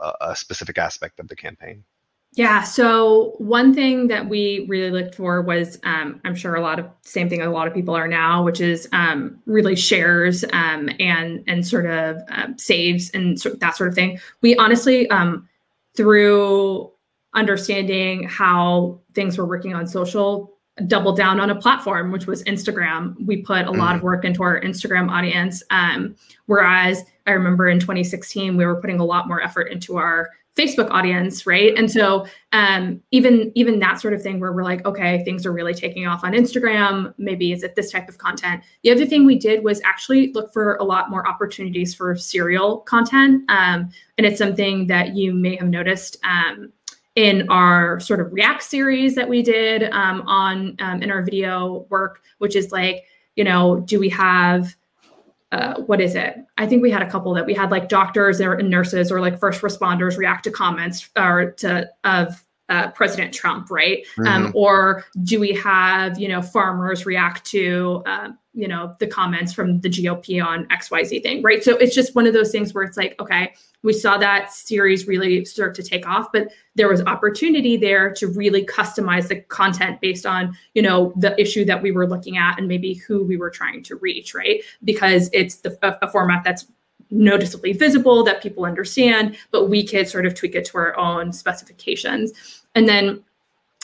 a, 0.00 0.12
a 0.20 0.36
specific 0.36 0.78
aspect 0.78 1.20
of 1.20 1.28
the 1.28 1.36
campaign? 1.36 1.84
Yeah. 2.36 2.64
So 2.64 3.34
one 3.38 3.72
thing 3.72 4.08
that 4.08 4.28
we 4.28 4.66
really 4.68 4.90
looked 4.90 5.14
for 5.14 5.40
was, 5.40 5.78
um, 5.84 6.20
I'm 6.22 6.34
sure 6.34 6.54
a 6.54 6.60
lot 6.60 6.78
of 6.78 6.86
same 7.00 7.30
thing 7.30 7.40
a 7.40 7.50
lot 7.50 7.66
of 7.66 7.72
people 7.72 7.94
are 7.96 8.06
now, 8.06 8.42
which 8.42 8.60
is 8.60 8.86
um, 8.92 9.38
really 9.46 9.74
shares 9.74 10.44
um, 10.52 10.90
and 11.00 11.42
and 11.46 11.66
sort 11.66 11.86
of 11.86 12.18
um, 12.28 12.58
saves 12.58 13.10
and 13.10 13.38
that 13.60 13.76
sort 13.76 13.88
of 13.88 13.94
thing. 13.94 14.18
We 14.42 14.54
honestly, 14.56 15.08
um, 15.08 15.48
through 15.96 16.92
understanding 17.32 18.24
how 18.24 19.00
things 19.14 19.38
were 19.38 19.46
working 19.46 19.74
on 19.74 19.86
social, 19.86 20.55
double 20.86 21.12
down 21.14 21.40
on 21.40 21.50
a 21.50 21.54
platform, 21.54 22.12
which 22.12 22.26
was 22.26 22.42
Instagram. 22.44 23.14
We 23.24 23.38
put 23.38 23.66
a 23.66 23.70
lot 23.70 23.94
of 23.94 23.98
mm-hmm. 23.98 24.06
work 24.06 24.24
into 24.24 24.42
our 24.42 24.60
Instagram 24.60 25.10
audience. 25.10 25.62
Um, 25.70 26.16
whereas 26.46 27.02
I 27.26 27.32
remember 27.32 27.68
in 27.68 27.80
2016, 27.80 28.56
we 28.56 28.66
were 28.66 28.80
putting 28.80 29.00
a 29.00 29.04
lot 29.04 29.26
more 29.26 29.40
effort 29.40 29.72
into 29.72 29.96
our 29.96 30.30
Facebook 30.56 30.90
audience, 30.90 31.46
right? 31.46 31.76
And 31.76 31.90
so 31.90 32.26
um, 32.52 33.02
even 33.10 33.52
even 33.54 33.78
that 33.80 34.00
sort 34.00 34.14
of 34.14 34.22
thing 34.22 34.40
where 34.40 34.52
we're 34.52 34.64
like, 34.64 34.84
okay, 34.86 35.22
things 35.24 35.44
are 35.44 35.52
really 35.52 35.74
taking 35.74 36.06
off 36.06 36.24
on 36.24 36.32
Instagram. 36.32 37.12
Maybe 37.18 37.52
is 37.52 37.62
it 37.62 37.76
this 37.76 37.90
type 37.90 38.08
of 38.08 38.16
content? 38.16 38.62
The 38.82 38.90
other 38.90 39.04
thing 39.04 39.26
we 39.26 39.38
did 39.38 39.62
was 39.62 39.82
actually 39.82 40.32
look 40.32 40.52
for 40.54 40.76
a 40.76 40.84
lot 40.84 41.10
more 41.10 41.28
opportunities 41.28 41.94
for 41.94 42.16
serial 42.16 42.78
content, 42.80 43.44
um, 43.50 43.90
and 44.16 44.26
it's 44.26 44.38
something 44.38 44.86
that 44.86 45.14
you 45.14 45.34
may 45.34 45.56
have 45.56 45.68
noticed. 45.68 46.16
Um, 46.24 46.72
in 47.16 47.48
our 47.48 47.98
sort 47.98 48.20
of 48.20 48.32
React 48.32 48.62
series 48.62 49.14
that 49.14 49.28
we 49.28 49.42
did 49.42 49.84
um, 49.90 50.22
on 50.26 50.76
um, 50.78 51.02
in 51.02 51.10
our 51.10 51.22
video 51.22 51.86
work, 51.88 52.22
which 52.38 52.54
is 52.54 52.70
like, 52.70 53.04
you 53.34 53.44
know, 53.44 53.80
do 53.80 53.98
we 53.98 54.08
have 54.10 54.76
uh, 55.52 55.80
what 55.82 56.00
is 56.00 56.14
it? 56.14 56.36
I 56.58 56.66
think 56.66 56.82
we 56.82 56.90
had 56.90 57.02
a 57.02 57.10
couple 57.10 57.32
that 57.34 57.46
we 57.46 57.54
had 57.54 57.70
like 57.70 57.88
doctors 57.88 58.40
or 58.40 58.60
nurses 58.60 59.10
or 59.10 59.20
like 59.20 59.38
first 59.38 59.62
responders 59.62 60.18
react 60.18 60.44
to 60.44 60.50
comments 60.50 61.08
or 61.16 61.52
to 61.52 61.88
of 62.04 62.44
uh, 62.68 62.90
President 62.90 63.32
Trump, 63.32 63.70
right? 63.70 64.04
Um, 64.18 64.24
mm-hmm. 64.24 64.46
Um, 64.46 64.52
or 64.54 65.04
do 65.22 65.38
we 65.40 65.52
have 65.52 66.18
you 66.18 66.28
know 66.28 66.42
farmers 66.42 67.06
react 67.06 67.44
to 67.46 68.02
uh, 68.06 68.30
you 68.54 68.66
know 68.66 68.96
the 68.98 69.06
comments 69.06 69.52
from 69.52 69.80
the 69.80 69.88
GOP 69.88 70.44
on 70.44 70.66
XYZ 70.66 71.22
thing, 71.22 71.42
right? 71.42 71.62
So 71.62 71.76
it's 71.76 71.94
just 71.94 72.14
one 72.14 72.26
of 72.26 72.32
those 72.32 72.50
things 72.50 72.74
where 72.74 72.84
it's 72.84 72.96
like, 72.96 73.14
okay, 73.20 73.54
we 73.82 73.92
saw 73.92 74.18
that 74.18 74.52
series 74.52 75.06
really 75.06 75.44
start 75.44 75.74
to 75.76 75.82
take 75.82 76.08
off, 76.08 76.32
but 76.32 76.48
there 76.74 76.88
was 76.88 77.02
opportunity 77.02 77.76
there 77.76 78.12
to 78.14 78.26
really 78.28 78.64
customize 78.64 79.28
the 79.28 79.36
content 79.42 80.00
based 80.00 80.26
on 80.26 80.56
you 80.74 80.82
know 80.82 81.12
the 81.16 81.40
issue 81.40 81.64
that 81.64 81.80
we 81.80 81.92
were 81.92 82.08
looking 82.08 82.36
at 82.36 82.58
and 82.58 82.66
maybe 82.66 82.94
who 82.94 83.22
we 83.22 83.36
were 83.36 83.50
trying 83.50 83.82
to 83.84 83.96
reach, 83.96 84.34
right? 84.34 84.62
Because 84.82 85.30
it's 85.32 85.56
the, 85.56 85.78
a, 85.82 86.06
a 86.06 86.10
format 86.10 86.42
that's 86.42 86.66
noticeably 87.10 87.72
visible 87.72 88.22
that 88.24 88.42
people 88.42 88.64
understand, 88.64 89.36
but 89.50 89.68
we 89.68 89.86
could 89.86 90.08
sort 90.08 90.26
of 90.26 90.34
tweak 90.34 90.54
it 90.54 90.64
to 90.66 90.78
our 90.78 90.96
own 90.98 91.32
specifications. 91.32 92.62
And 92.74 92.88
then 92.88 93.22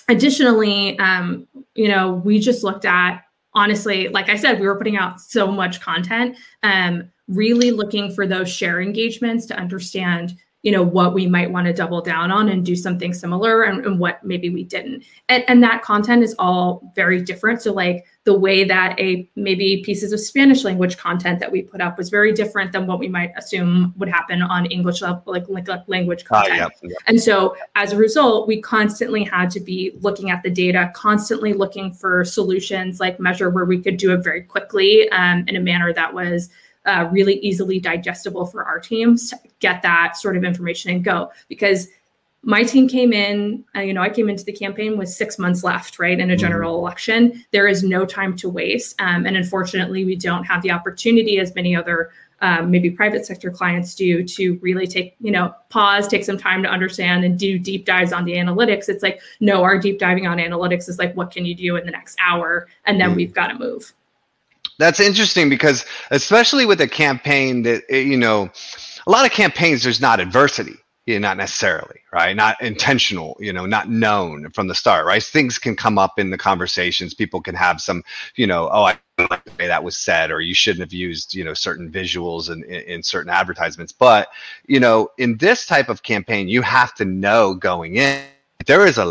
additionally, 0.09 0.99
um, 0.99 1.47
you 1.75 1.89
know, 1.89 2.15
we 2.25 2.39
just 2.39 2.65
looked 2.65 2.85
at 2.85 3.25
honestly, 3.55 4.09
like 4.09 4.29
I 4.29 4.37
said, 4.37 4.61
we 4.61 4.67
were 4.67 4.77
putting 4.77 4.97
out 4.97 5.21
so 5.21 5.51
much 5.51 5.81
content, 5.81 6.37
um, 6.63 7.11
really 7.29 7.71
looking 7.71 8.13
for 8.15 8.27
those 8.27 8.51
share 8.51 8.81
engagements 8.81 9.47
to 9.47 9.57
understand 9.57 10.37
you 10.63 10.71
know 10.73 10.83
what 10.83 11.13
we 11.13 11.27
might 11.27 11.51
want 11.51 11.67
to 11.67 11.73
double 11.73 12.01
down 12.01 12.31
on 12.31 12.49
and 12.49 12.65
do 12.65 12.77
something 12.77 13.13
similar 13.13 13.65
and, 13.65 13.85
and, 13.85 13.99
what 13.99 14.23
maybe 14.25 14.49
we 14.49 14.65
didn't. 14.65 15.05
And, 15.29 15.45
and 15.49 15.63
that 15.63 15.83
content 15.83 16.23
is 16.23 16.35
all 16.39 16.93
very 16.95 17.21
different. 17.21 17.63
So 17.63 17.73
like 17.73 18.05
the 18.25 18.39
way 18.39 18.63
that 18.63 18.99
a 19.01 19.29
maybe 19.35 19.83
pieces 19.85 20.13
of 20.13 20.21
spanish 20.21 20.63
language 20.65 20.97
content 20.97 21.41
that 21.41 21.51
we 21.51 21.63
put 21.63 21.81
up 21.81 21.99
was 21.99 22.09
very 22.09 22.33
different 22.33 22.71
than 22.71 22.87
what 22.87 22.99
we 22.99 23.09
might 23.09 23.33
assume 23.37 23.93
would 23.97 24.09
happen 24.09 24.43
on 24.43 24.67
english 24.67 25.03
like, 25.03 25.49
like 25.49 25.89
language 25.89 26.25
ah, 26.31 26.43
content. 26.43 26.63
uh, 26.63 26.69
yeah, 26.83 26.89
yeah. 26.91 26.97
and 27.07 27.21
so 27.21 27.57
as 27.75 27.93
a 27.93 27.97
result 27.97 28.47
we 28.47 28.61
constantly 28.61 29.25
had 29.25 29.51
to 29.51 29.61
be 29.61 29.93
looking 30.01 30.31
at 30.31 30.43
the 30.43 30.51
data 30.51 30.91
constantly 30.95 31.53
looking 31.53 31.93
for 31.93 32.25
solutions 32.25 33.01
like 33.01 33.19
measure 33.19 33.51
where 33.51 33.65
we 33.65 33.81
could 33.81 33.97
do 33.97 34.13
it 34.13 34.23
very 34.23 34.43
quickly 34.43 35.09
um, 35.11 35.45
in 35.49 35.57
a 35.57 35.61
manner 35.61 35.93
that 35.93 36.13
was 36.13 36.49
uh, 36.87 37.09
really 37.11 37.39
easily 37.41 37.79
digestible 37.79 38.47
for 38.47 38.65
our 38.65 38.81
teams 38.81 39.31
to 39.31 39.39
get 39.61 39.83
that 39.83 40.17
sort 40.17 40.37
of 40.37 40.45
information 40.45 40.91
and 40.91 41.05
go. 41.05 41.31
Because 41.49 41.89
my 42.45 42.65
team 42.65 42.89
came 42.89 43.13
in 43.13 43.65
uh, 43.77 43.81
you 43.81 43.95
know 43.95 44.03
i 44.03 44.11
came 44.11 44.29
into 44.29 44.45
the 44.45 44.53
campaign 44.53 44.99
with 44.99 45.09
six 45.09 45.39
months 45.39 45.63
left 45.63 45.99
right 45.99 46.19
in 46.19 46.31
a 46.31 46.35
mm-hmm. 46.35 46.41
general 46.41 46.77
election. 46.77 47.45
There 47.53 47.69
is 47.69 47.83
no 47.85 48.05
time 48.05 48.37
to 48.39 48.49
waste 48.49 49.01
um, 49.01 49.27
and 49.27 49.37
unfortunately 49.37 50.05
we 50.05 50.17
don't 50.17 50.45
have 50.45 50.63
the 50.63 50.73
opportunity 50.73 51.39
as 51.39 51.55
many 51.55 51.77
other 51.77 52.11
um, 52.41 52.73
maybe 52.73 52.91
private 52.91 53.25
sector 53.25 53.53
clients 53.53 53.95
do 53.95 54.25
to 54.25 54.59
really 54.61 54.89
take 54.89 55.15
you 55.21 55.31
know 55.31 55.55
pause 55.69 56.09
take 56.09 56.25
some 56.25 56.37
time 56.37 56.63
to 56.65 56.69
understand 56.69 57.25
and 57.25 57.39
do 57.39 57.59
deep 57.59 57.87
dives 57.87 58.13
on 58.13 58.25
the 58.25 58.33
analytics. 58.33 58.89
It's 58.89 59.03
like 59.03 59.21
no 59.39 59.63
our 59.63 59.79
deep 59.79 60.01
diving 60.01 60.27
on 60.27 60.39
analytics 60.39 60.89
is 60.89 60.99
like 60.99 61.15
what 61.15 61.31
can 61.31 61.47
you 61.47 61.55
do 61.55 61.77
in 61.77 61.87
the 61.87 61.93
next 61.93 62.19
hour? 62.21 62.67
And 62.85 63.01
then 63.01 63.11
mm-hmm. 63.11 63.17
we've 63.17 63.33
got 63.33 63.47
to 63.49 63.55
move 63.55 63.95
that's 64.83 65.01
interesting 65.01 65.49
because 65.49 65.85
especially 66.11 66.67
with 66.67 66.81
a 66.81 66.89
campaign 66.89 67.63
that 67.63 67.83
eh, 67.89 68.01
you 68.01 68.17
know, 68.17 68.51
a 69.07 69.11
lot 69.11 69.25
of 69.25 69.33
campaigns 69.33 69.83
there's 69.83 70.01
not 70.01 70.21
adversity, 70.21 70.77
you 71.07 71.19
know, 71.19 71.29
not 71.29 71.37
necessarily, 71.37 72.01
right? 72.13 72.35
Not 72.35 72.61
intentional, 72.61 73.37
you 73.41 73.53
know, 73.53 73.67
not 73.67 73.89
known 73.89 74.51
from 74.51 74.69
the 74.69 74.75
start, 74.75 75.07
right? 75.07 75.23
Things 75.23 75.59
can 75.59 75.77
come 75.77 75.99
up 75.99 76.19
in 76.19 76.31
the 76.31 76.39
conversations. 76.39 77.15
People 77.15 77.41
can 77.41 77.55
have 77.55 77.81
some, 77.81 78.03
you 78.37 78.47
know, 78.47 78.69
oh, 78.73 78.85
I 78.85 78.99
like 79.19 79.45
the 79.45 79.53
way 79.59 79.67
that 79.69 79.85
was 79.85 79.97
said, 79.97 80.31
or 80.31 80.41
you 80.41 80.55
shouldn't 80.55 80.81
have 80.81 80.93
used, 80.93 81.35
you 81.35 81.45
know, 81.45 81.55
certain 81.55 81.91
visuals 81.91 82.51
in, 82.51 82.65
in, 82.65 82.83
in 82.83 83.03
certain 83.03 83.31
advertisements. 83.31 83.93
But, 83.93 84.29
you 84.67 84.81
know, 84.81 85.09
in 85.19 85.37
this 85.37 85.67
type 85.67 85.89
of 85.89 86.03
campaign, 86.03 86.49
you 86.49 86.63
have 86.63 86.95
to 86.95 87.05
know 87.05 87.55
going 87.55 87.97
in, 87.97 88.25
there 88.67 88.87
is 88.87 88.99
a 88.99 89.05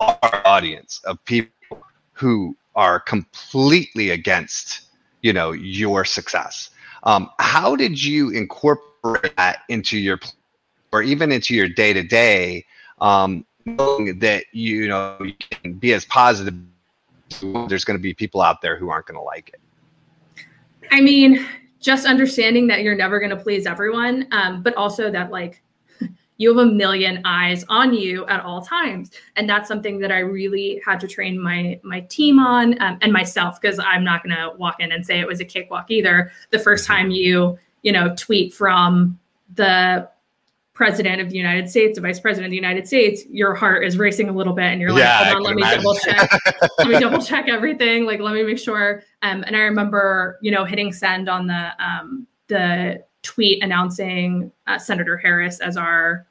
our 0.00 0.42
audience 0.44 1.00
of 1.04 1.24
people 1.24 1.50
who 2.12 2.56
are 2.74 2.98
completely 3.00 4.10
against, 4.10 4.88
you 5.22 5.32
know, 5.32 5.52
your 5.52 6.04
success. 6.04 6.70
Um, 7.04 7.30
how 7.38 7.74
did 7.74 8.02
you 8.02 8.30
incorporate 8.30 9.36
that 9.36 9.60
into 9.68 9.98
your, 9.98 10.20
or 10.92 11.02
even 11.02 11.32
into 11.32 11.54
your 11.54 11.68
day 11.68 11.92
to 11.92 12.02
day, 12.02 12.64
knowing 13.00 14.18
that 14.18 14.44
you 14.52 14.88
know 14.88 15.16
you 15.20 15.34
can 15.50 15.74
be 15.74 15.94
as 15.94 16.04
positive? 16.04 16.54
There's 17.40 17.84
going 17.84 17.98
to 17.98 18.02
be 18.02 18.12
people 18.12 18.42
out 18.42 18.60
there 18.60 18.76
who 18.76 18.90
aren't 18.90 19.06
going 19.06 19.18
to 19.18 19.24
like 19.24 19.54
it. 19.54 20.46
I 20.90 21.00
mean, 21.00 21.46
just 21.80 22.06
understanding 22.06 22.66
that 22.66 22.82
you're 22.82 22.94
never 22.94 23.18
going 23.18 23.30
to 23.30 23.36
please 23.36 23.66
everyone, 23.66 24.28
um, 24.32 24.62
but 24.62 24.74
also 24.74 25.10
that 25.10 25.30
like 25.30 25.62
you 26.38 26.56
have 26.56 26.66
a 26.66 26.70
million 26.70 27.20
eyes 27.24 27.64
on 27.68 27.94
you 27.94 28.26
at 28.26 28.40
all 28.40 28.62
times. 28.62 29.10
And 29.36 29.48
that's 29.48 29.68
something 29.68 29.98
that 30.00 30.10
i 30.10 30.18
really 30.18 30.80
had 30.84 31.00
to 31.00 31.08
train 31.08 31.40
my 31.40 31.80
my 31.82 32.00
team 32.00 32.38
on 32.38 32.80
um, 32.82 32.98
and 33.02 33.12
myself 33.12 33.60
because 33.60 33.78
i'm 33.78 34.04
not 34.04 34.22
going 34.22 34.34
to 34.34 34.52
walk 34.56 34.80
in 34.80 34.92
and 34.92 35.06
say 35.06 35.20
it 35.20 35.26
was 35.26 35.40
a 35.40 35.44
cakewalk 35.44 35.90
either. 35.90 36.32
The 36.50 36.58
first 36.58 36.86
time 36.86 37.10
you 37.10 37.58
you 37.82 37.92
know 37.92 38.14
tweet 38.16 38.54
from 38.54 39.18
the 39.54 40.08
president 40.74 41.20
of 41.20 41.28
the 41.28 41.36
united 41.36 41.68
states 41.68 41.96
the 41.96 42.00
vice 42.00 42.18
president 42.18 42.46
of 42.46 42.50
the 42.50 42.56
united 42.56 42.86
states 42.86 43.24
your 43.28 43.54
heart 43.54 43.84
is 43.84 43.98
racing 43.98 44.30
a 44.30 44.32
little 44.32 44.54
bit 44.54 44.64
and 44.64 44.80
you're 44.80 44.90
like 44.90 45.00
yeah, 45.00 45.24
hold 45.24 45.36
on 45.36 45.42
let 45.42 45.54
me 45.54 45.62
imagine. 45.62 45.82
double 45.82 45.94
check. 45.96 46.30
Let 46.78 46.88
me 46.88 46.98
double 46.98 47.22
check 47.22 47.48
everything. 47.48 48.06
Like 48.06 48.20
let 48.20 48.34
me 48.34 48.42
make 48.42 48.58
sure. 48.58 49.02
Um, 49.20 49.44
and 49.46 49.54
i 49.54 49.60
remember 49.60 50.38
you 50.40 50.50
know 50.50 50.64
hitting 50.64 50.92
send 50.92 51.28
on 51.28 51.46
the 51.46 51.70
um, 51.84 52.26
the 52.48 53.04
tweet 53.22 53.62
announcing 53.62 54.52
uh, 54.66 54.78
Senator 54.78 55.16
Harris 55.16 55.60
as 55.60 55.76
our 55.76 56.26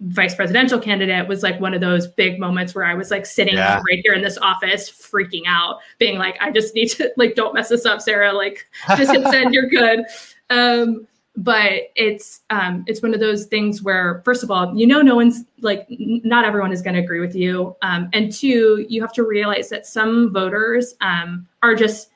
vice 0.00 0.34
presidential 0.34 0.78
candidate 0.78 1.28
was 1.28 1.42
like 1.42 1.60
one 1.60 1.74
of 1.74 1.80
those 1.80 2.06
big 2.06 2.38
moments 2.38 2.74
where 2.74 2.84
I 2.84 2.94
was 2.94 3.10
like 3.10 3.26
sitting 3.26 3.54
yeah. 3.54 3.80
right 3.88 4.00
here 4.02 4.12
in 4.12 4.22
this 4.22 4.38
office 4.38 4.90
freaking 4.90 5.42
out, 5.46 5.78
being 5.98 6.18
like, 6.18 6.36
I 6.40 6.50
just 6.50 6.74
need 6.74 6.88
to 6.92 7.12
like 7.16 7.34
don't 7.34 7.54
mess 7.54 7.68
this 7.68 7.86
up, 7.86 8.00
Sarah. 8.00 8.32
Like 8.32 8.66
just 8.96 9.12
hit 9.12 9.26
send, 9.28 9.54
you're 9.54 9.68
good. 9.68 10.04
Um, 10.50 11.08
but 11.36 11.90
it's 11.96 12.42
um, 12.50 12.84
it's 12.86 13.02
one 13.02 13.14
of 13.14 13.18
those 13.18 13.46
things 13.46 13.82
where 13.82 14.20
first 14.24 14.42
of 14.42 14.50
all, 14.50 14.76
you 14.76 14.86
know, 14.86 15.00
no 15.00 15.16
one's 15.16 15.44
like 15.60 15.86
n- 15.90 16.20
not 16.22 16.44
everyone 16.44 16.70
is 16.70 16.82
going 16.82 16.94
to 16.94 17.00
agree 17.00 17.20
with 17.20 17.34
you, 17.34 17.74
um, 17.82 18.08
and 18.12 18.30
two, 18.30 18.84
you 18.88 19.00
have 19.00 19.12
to 19.14 19.24
realize 19.24 19.68
that 19.70 19.86
some 19.86 20.32
voters 20.32 20.94
um, 21.00 21.48
are 21.62 21.74
just 21.74 22.10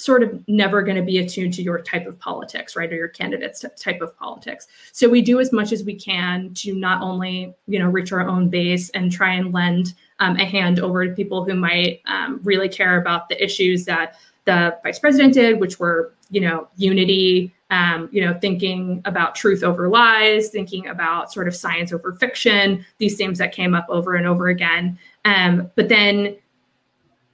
sort 0.00 0.22
of 0.22 0.42
never 0.48 0.82
going 0.82 0.96
to 0.96 1.02
be 1.02 1.18
attuned 1.18 1.52
to 1.54 1.62
your 1.62 1.80
type 1.82 2.06
of 2.06 2.18
politics, 2.18 2.74
right, 2.74 2.90
or 2.90 2.96
your 2.96 3.08
candidate's 3.08 3.64
type 3.78 4.00
of 4.00 4.16
politics. 4.16 4.66
So 4.92 5.08
we 5.08 5.20
do 5.20 5.40
as 5.40 5.52
much 5.52 5.72
as 5.72 5.84
we 5.84 5.94
can 5.94 6.54
to 6.54 6.74
not 6.74 7.02
only, 7.02 7.54
you 7.66 7.78
know, 7.78 7.88
reach 7.88 8.10
our 8.10 8.26
own 8.26 8.48
base 8.48 8.88
and 8.90 9.12
try 9.12 9.34
and 9.34 9.52
lend 9.52 9.94
um, 10.18 10.36
a 10.36 10.44
hand 10.44 10.80
over 10.80 11.06
to 11.06 11.12
people 11.12 11.44
who 11.44 11.54
might 11.54 12.00
um, 12.06 12.40
really 12.42 12.68
care 12.68 13.00
about 13.00 13.28
the 13.28 13.42
issues 13.42 13.84
that 13.84 14.16
the 14.46 14.76
vice 14.82 14.98
president 14.98 15.34
did, 15.34 15.60
which 15.60 15.78
were, 15.78 16.14
you 16.30 16.40
know, 16.40 16.66
unity, 16.76 17.54
um, 17.70 18.08
you 18.10 18.24
know, 18.24 18.32
thinking 18.40 19.02
about 19.04 19.34
truth 19.34 19.62
over 19.62 19.88
lies, 19.88 20.48
thinking 20.48 20.88
about 20.88 21.30
sort 21.30 21.46
of 21.46 21.54
science 21.54 21.92
over 21.92 22.14
fiction, 22.14 22.84
these 22.98 23.16
themes 23.16 23.38
that 23.38 23.52
came 23.52 23.74
up 23.74 23.86
over 23.90 24.14
and 24.14 24.26
over 24.26 24.48
again. 24.48 24.98
Um, 25.26 25.70
but 25.76 25.88
then 25.90 26.36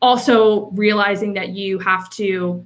also 0.02 0.66
realizing 0.70 1.32
that 1.34 1.50
you 1.50 1.78
have 1.78 2.10
to 2.10 2.64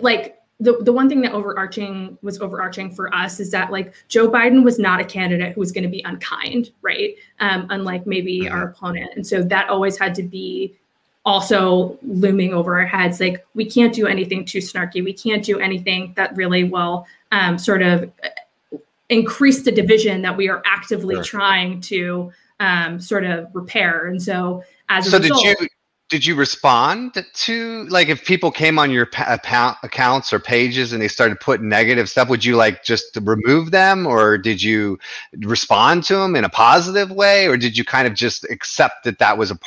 like 0.00 0.38
the, 0.60 0.78
the 0.82 0.92
one 0.92 1.08
thing 1.08 1.20
that 1.22 1.32
overarching 1.32 2.16
was 2.22 2.40
overarching 2.40 2.94
for 2.94 3.12
us 3.14 3.40
is 3.40 3.50
that 3.50 3.72
like 3.72 3.92
Joe 4.08 4.30
Biden 4.30 4.62
was 4.62 4.78
not 4.78 5.00
a 5.00 5.04
candidate 5.04 5.52
who 5.52 5.60
was 5.60 5.72
going 5.72 5.82
to 5.82 5.90
be 5.90 6.02
unkind, 6.04 6.70
right? 6.80 7.14
Um, 7.40 7.66
unlike 7.70 8.06
maybe 8.06 8.42
mm-hmm. 8.42 8.54
our 8.54 8.68
opponent. 8.68 9.10
And 9.16 9.26
so 9.26 9.42
that 9.42 9.68
always 9.68 9.98
had 9.98 10.14
to 10.14 10.22
be 10.22 10.76
also 11.24 11.98
looming 12.02 12.54
over 12.54 12.78
our 12.78 12.86
heads. 12.86 13.18
Like 13.18 13.44
we 13.54 13.64
can't 13.64 13.92
do 13.92 14.06
anything 14.06 14.44
too 14.44 14.58
snarky. 14.58 15.02
We 15.02 15.12
can't 15.12 15.44
do 15.44 15.58
anything 15.58 16.12
that 16.16 16.36
really 16.36 16.64
will 16.64 17.06
um, 17.32 17.58
sort 17.58 17.82
of 17.82 18.10
uh, 18.22 18.78
increase 19.08 19.64
the 19.64 19.72
division 19.72 20.22
that 20.22 20.36
we 20.36 20.48
are 20.48 20.62
actively 20.64 21.16
sure. 21.16 21.24
trying 21.24 21.80
to 21.82 22.32
um, 22.60 23.00
sort 23.00 23.24
of 23.24 23.48
repair. 23.54 24.06
And 24.06 24.22
so 24.22 24.62
as 24.88 25.08
a 25.08 25.10
so 25.10 25.18
result, 25.18 25.42
did 25.42 25.60
you 25.60 25.68
did 26.10 26.26
you 26.26 26.34
respond 26.34 27.24
to 27.32 27.84
like 27.84 28.08
if 28.08 28.24
people 28.24 28.50
came 28.50 28.78
on 28.78 28.90
your 28.90 29.06
pa- 29.06 29.78
accounts 29.82 30.32
or 30.32 30.38
pages 30.38 30.92
and 30.92 31.00
they 31.00 31.08
started 31.08 31.40
putting 31.40 31.68
negative 31.68 32.08
stuff 32.08 32.28
would 32.28 32.44
you 32.44 32.56
like 32.56 32.84
just 32.84 33.18
remove 33.22 33.70
them? 33.70 34.06
Or 34.06 34.36
did 34.36 34.62
you 34.62 34.98
respond 35.38 36.04
to 36.04 36.16
them 36.16 36.36
in 36.36 36.44
a 36.44 36.48
positive 36.48 37.10
way? 37.10 37.46
Or 37.46 37.56
did 37.56 37.76
you 37.76 37.84
kind 37.84 38.06
of 38.06 38.14
just 38.14 38.44
accept 38.50 39.04
that 39.04 39.18
that 39.18 39.38
was 39.38 39.50
a 39.50 39.58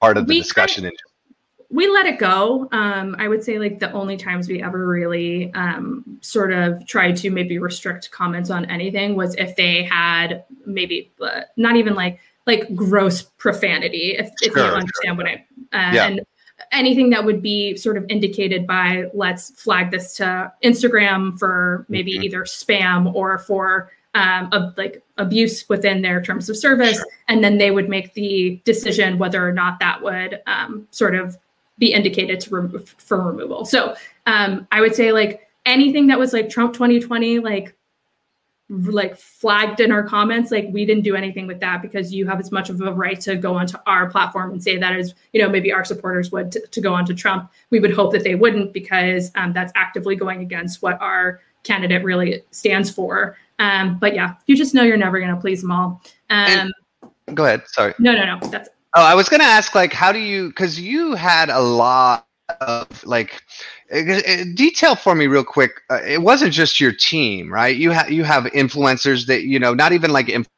part 0.00 0.16
of 0.16 0.26
the 0.26 0.34
we 0.34 0.40
discussion 0.40 0.82
kind 0.82 0.92
of, 0.92 1.14
we 1.70 1.88
let 1.88 2.06
it 2.06 2.18
go. 2.18 2.68
Um, 2.72 3.16
i 3.18 3.28
would 3.28 3.42
say 3.42 3.58
like 3.58 3.78
the 3.78 3.92
only 3.92 4.16
times 4.16 4.48
we 4.48 4.62
ever 4.62 4.86
really 4.86 5.52
um, 5.54 6.18
sort 6.20 6.52
of 6.52 6.86
tried 6.86 7.16
to 7.18 7.30
maybe 7.30 7.58
restrict 7.58 8.10
comments 8.10 8.50
on 8.50 8.64
anything 8.66 9.14
was 9.16 9.34
if 9.36 9.56
they 9.56 9.84
had 9.84 10.44
maybe 10.66 11.12
uh, 11.20 11.42
not 11.56 11.76
even 11.76 11.94
like 11.94 12.18
like 12.46 12.74
gross 12.74 13.22
profanity 13.22 14.16
if, 14.18 14.30
if 14.42 14.52
sure, 14.52 14.66
you 14.66 14.72
understand 14.72 14.90
sure. 15.04 15.14
what 15.16 15.26
i 15.26 15.34
uh, 15.72 15.92
yeah. 15.92 16.06
and 16.06 16.20
anything 16.72 17.10
that 17.10 17.24
would 17.24 17.42
be 17.42 17.76
sort 17.76 17.96
of 17.96 18.04
indicated 18.08 18.66
by 18.66 19.04
let's 19.12 19.50
flag 19.60 19.90
this 19.90 20.16
to 20.16 20.52
instagram 20.62 21.38
for 21.38 21.84
maybe 21.88 22.14
mm-hmm. 22.14 22.24
either 22.24 22.42
spam 22.44 23.12
or 23.14 23.38
for 23.38 23.90
um, 24.14 24.48
a, 24.52 24.72
like 24.76 25.02
abuse 25.18 25.68
within 25.68 26.00
their 26.00 26.22
terms 26.22 26.48
of 26.48 26.56
service 26.56 26.96
sure. 26.96 27.06
and 27.28 27.42
then 27.42 27.58
they 27.58 27.70
would 27.70 27.88
make 27.88 28.14
the 28.14 28.60
decision 28.64 29.18
whether 29.18 29.46
or 29.46 29.52
not 29.52 29.80
that 29.80 30.00
would 30.02 30.40
um, 30.46 30.86
sort 30.90 31.16
of 31.16 31.36
be 31.78 31.92
indicated 31.92 32.38
to 32.38 32.50
remove 32.50 32.94
for 32.98 33.20
removal 33.20 33.64
so 33.64 33.94
um, 34.26 34.66
i 34.70 34.80
would 34.80 34.94
say 34.94 35.10
like 35.10 35.48
anything 35.66 36.06
that 36.06 36.18
was 36.18 36.32
like 36.32 36.48
trump 36.48 36.72
2020 36.72 37.40
like 37.40 37.74
like 38.82 39.16
flagged 39.16 39.80
in 39.80 39.92
our 39.92 40.02
comments 40.02 40.50
like 40.50 40.68
we 40.72 40.84
didn't 40.84 41.04
do 41.04 41.14
anything 41.14 41.46
with 41.46 41.60
that 41.60 41.82
because 41.82 42.12
you 42.12 42.26
have 42.26 42.40
as 42.40 42.50
much 42.50 42.70
of 42.70 42.80
a 42.80 42.92
right 42.92 43.20
to 43.20 43.36
go 43.36 43.54
onto 43.54 43.76
our 43.86 44.10
platform 44.10 44.50
and 44.50 44.62
say 44.62 44.76
that 44.76 44.94
as 44.94 45.14
you 45.32 45.40
know 45.40 45.48
maybe 45.48 45.72
our 45.72 45.84
supporters 45.84 46.32
would 46.32 46.52
to, 46.52 46.60
to 46.66 46.80
go 46.80 46.92
onto 46.92 47.14
trump. 47.14 47.50
We 47.70 47.80
would 47.80 47.92
hope 47.92 48.12
that 48.12 48.24
they 48.24 48.34
wouldn't 48.34 48.72
because 48.72 49.30
um, 49.34 49.52
that's 49.52 49.72
actively 49.74 50.16
going 50.16 50.40
against 50.40 50.82
what 50.82 51.00
our 51.00 51.40
candidate 51.62 52.04
really 52.04 52.42
stands 52.50 52.90
for. 52.90 53.36
Um, 53.58 53.98
but 53.98 54.14
yeah 54.14 54.34
you 54.46 54.56
just 54.56 54.74
know 54.74 54.82
you're 54.82 54.96
never 54.96 55.18
going 55.18 55.34
to 55.34 55.40
please 55.40 55.62
them 55.62 55.70
all. 55.70 56.02
Um, 56.30 56.72
go 57.34 57.44
ahead 57.44 57.62
sorry. 57.66 57.94
No 57.98 58.12
no 58.12 58.24
no 58.24 58.48
that's 58.48 58.68
oh 58.96 59.02
i 59.02 59.14
was 59.14 59.28
going 59.28 59.40
to 59.40 59.46
ask 59.46 59.74
like 59.74 59.92
how 59.92 60.12
do 60.12 60.18
you 60.18 60.48
because 60.48 60.78
you 60.80 61.14
had 61.14 61.50
a 61.50 61.60
lot 61.60 62.26
of 62.60 63.04
like 63.04 63.42
uh, 63.92 63.98
uh, 63.98 64.44
detail 64.54 64.94
for 64.94 65.14
me 65.14 65.26
real 65.26 65.44
quick 65.44 65.80
uh, 65.90 66.00
it 66.06 66.20
wasn't 66.20 66.52
just 66.52 66.80
your 66.80 66.92
team 66.92 67.52
right? 67.52 67.76
You 67.76 67.90
have 67.90 68.10
you 68.10 68.24
have 68.24 68.44
influencers 68.44 69.26
that 69.26 69.44
you 69.44 69.58
know 69.58 69.74
not 69.74 69.92
even 69.92 70.10
like 70.10 70.28
inf- 70.28 70.48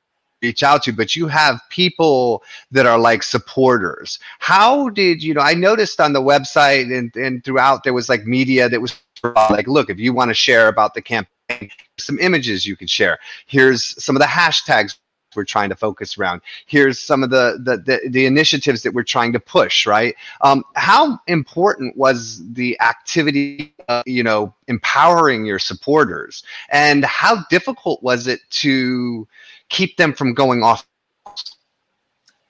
reach 0.42 0.62
out 0.62 0.82
to 0.82 0.92
but 0.92 1.16
you 1.16 1.28
have 1.28 1.60
people 1.70 2.42
that 2.70 2.86
are 2.86 2.98
like 2.98 3.22
supporters. 3.22 4.18
How 4.38 4.88
did 4.90 5.22
you 5.22 5.34
know 5.34 5.40
i 5.40 5.54
noticed 5.54 6.00
on 6.00 6.12
the 6.12 6.20
website 6.20 6.96
and, 6.96 7.14
and 7.16 7.44
throughout 7.44 7.84
there 7.84 7.94
was 7.94 8.08
like 8.08 8.26
media 8.26 8.68
that 8.68 8.80
was 8.80 9.00
like 9.50 9.66
look 9.66 9.88
if 9.88 9.98
you 9.98 10.12
want 10.12 10.28
to 10.28 10.34
share 10.34 10.68
about 10.68 10.94
the 10.94 11.02
campaign 11.02 11.30
some 11.98 12.18
images 12.18 12.66
you 12.66 12.76
can 12.76 12.86
share. 12.86 13.18
Here's 13.46 14.02
some 14.02 14.16
of 14.16 14.20
the 14.20 14.26
hashtags 14.26 14.96
we're 15.36 15.44
trying 15.44 15.68
to 15.68 15.76
focus 15.76 16.18
around. 16.18 16.40
Here's 16.66 16.98
some 16.98 17.22
of 17.22 17.30
the 17.30 17.60
the 17.62 17.76
the, 17.76 18.08
the 18.08 18.26
initiatives 18.26 18.82
that 18.82 18.94
we're 18.94 19.02
trying 19.02 19.32
to 19.32 19.40
push. 19.40 19.86
Right? 19.86 20.16
Um, 20.40 20.64
how 20.74 21.18
important 21.26 21.96
was 21.96 22.42
the 22.52 22.78
activity? 22.80 23.74
Uh, 23.88 24.02
you 24.04 24.22
know, 24.22 24.52
empowering 24.66 25.44
your 25.44 25.60
supporters, 25.60 26.42
and 26.70 27.04
how 27.04 27.44
difficult 27.50 28.02
was 28.02 28.26
it 28.26 28.40
to 28.50 29.28
keep 29.68 29.96
them 29.96 30.12
from 30.12 30.34
going 30.34 30.64
off? 30.64 30.84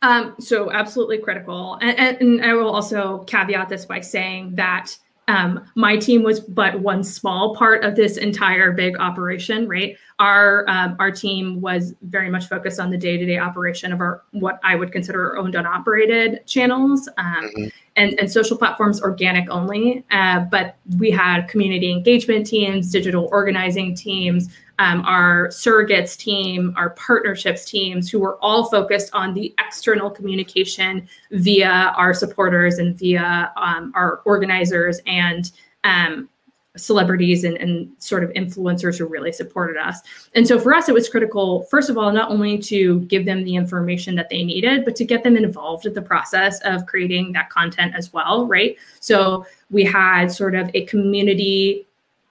Um, 0.02 0.34
so 0.38 0.70
absolutely 0.72 1.18
critical, 1.18 1.78
and, 1.82 2.20
and 2.20 2.44
I 2.44 2.54
will 2.54 2.70
also 2.70 3.18
caveat 3.24 3.68
this 3.68 3.84
by 3.84 4.00
saying 4.00 4.54
that 4.54 4.96
um, 5.28 5.64
my 5.74 5.96
team 5.96 6.22
was 6.22 6.40
but 6.40 6.80
one 6.80 7.02
small 7.02 7.56
part 7.56 7.84
of 7.84 7.96
this 7.96 8.16
entire 8.16 8.72
big 8.72 8.96
operation 8.98 9.68
right 9.68 9.96
our 10.18 10.68
um, 10.68 10.96
our 10.98 11.10
team 11.10 11.60
was 11.60 11.94
very 12.02 12.30
much 12.30 12.46
focused 12.46 12.78
on 12.78 12.90
the 12.90 12.96
day-to-day 12.96 13.38
operation 13.38 13.92
of 13.92 14.00
our 14.00 14.22
what 14.32 14.60
i 14.62 14.76
would 14.76 14.92
consider 14.92 15.36
owned 15.36 15.54
and 15.54 15.66
operated 15.66 16.46
channels 16.46 17.08
um, 17.18 17.50
mm-hmm. 17.56 17.68
and, 17.96 18.18
and 18.20 18.30
social 18.30 18.56
platforms 18.56 19.02
organic 19.02 19.48
only 19.50 20.04
uh, 20.10 20.40
but 20.40 20.76
we 20.98 21.10
had 21.10 21.48
community 21.48 21.90
engagement 21.90 22.46
teams 22.46 22.90
digital 22.90 23.28
organizing 23.32 23.94
teams 23.94 24.48
um, 24.78 25.02
our 25.06 25.48
surrogates 25.48 26.16
team, 26.16 26.74
our 26.76 26.90
partnerships 26.90 27.64
teams, 27.64 28.10
who 28.10 28.18
were 28.20 28.38
all 28.42 28.68
focused 28.68 29.10
on 29.14 29.34
the 29.34 29.54
external 29.58 30.10
communication 30.10 31.08
via 31.30 31.94
our 31.96 32.12
supporters 32.12 32.78
and 32.78 32.98
via 32.98 33.52
um, 33.56 33.92
our 33.94 34.20
organizers 34.24 35.00
and 35.06 35.52
um, 35.84 36.28
celebrities 36.76 37.44
and, 37.44 37.56
and 37.56 37.90
sort 37.98 38.22
of 38.22 38.30
influencers 38.30 38.98
who 38.98 39.06
really 39.06 39.32
supported 39.32 39.76
us. 39.76 40.00
And 40.34 40.46
so 40.46 40.58
for 40.58 40.74
us, 40.74 40.88
it 40.88 40.94
was 40.94 41.08
critical, 41.08 41.62
first 41.70 41.88
of 41.88 41.96
all, 41.96 42.12
not 42.12 42.30
only 42.30 42.58
to 42.58 43.00
give 43.02 43.24
them 43.24 43.44
the 43.44 43.56
information 43.56 44.14
that 44.16 44.28
they 44.28 44.44
needed, 44.44 44.84
but 44.84 44.94
to 44.96 45.04
get 45.04 45.24
them 45.24 45.36
involved 45.36 45.86
in 45.86 45.94
the 45.94 46.02
process 46.02 46.60
of 46.60 46.86
creating 46.86 47.32
that 47.32 47.50
content 47.50 47.94
as 47.96 48.12
well, 48.12 48.46
right? 48.46 48.76
So 49.00 49.46
we 49.70 49.84
had 49.84 50.30
sort 50.30 50.54
of 50.54 50.70
a 50.74 50.84
community 50.84 51.86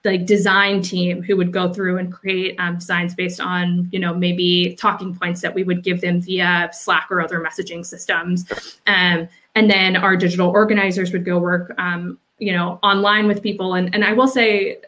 like 0.06 0.24
design 0.24 0.80
team 0.80 1.22
who 1.22 1.36
would 1.36 1.52
go 1.52 1.72
through 1.72 1.98
and 1.98 2.12
create 2.12 2.58
um, 2.58 2.76
designs 2.76 3.14
based 3.14 3.40
on 3.40 3.88
you 3.92 3.98
know 3.98 4.14
maybe 4.14 4.74
talking 4.78 5.14
points 5.14 5.40
that 5.42 5.54
we 5.54 5.62
would 5.62 5.82
give 5.82 6.00
them 6.00 6.20
via 6.20 6.70
slack 6.72 7.08
or 7.10 7.20
other 7.20 7.40
messaging 7.40 7.84
systems. 7.84 8.78
Um, 8.86 9.28
and 9.54 9.70
then 9.70 9.96
our 9.96 10.16
digital 10.16 10.48
organizers 10.48 11.12
would 11.12 11.24
go 11.24 11.38
work 11.38 11.74
um, 11.78 12.18
you 12.38 12.52
know 12.52 12.78
online 12.82 13.26
with 13.26 13.42
people. 13.42 13.74
And 13.74 13.94
and 13.94 14.04
i 14.04 14.12
will 14.12 14.28
say 14.28 14.78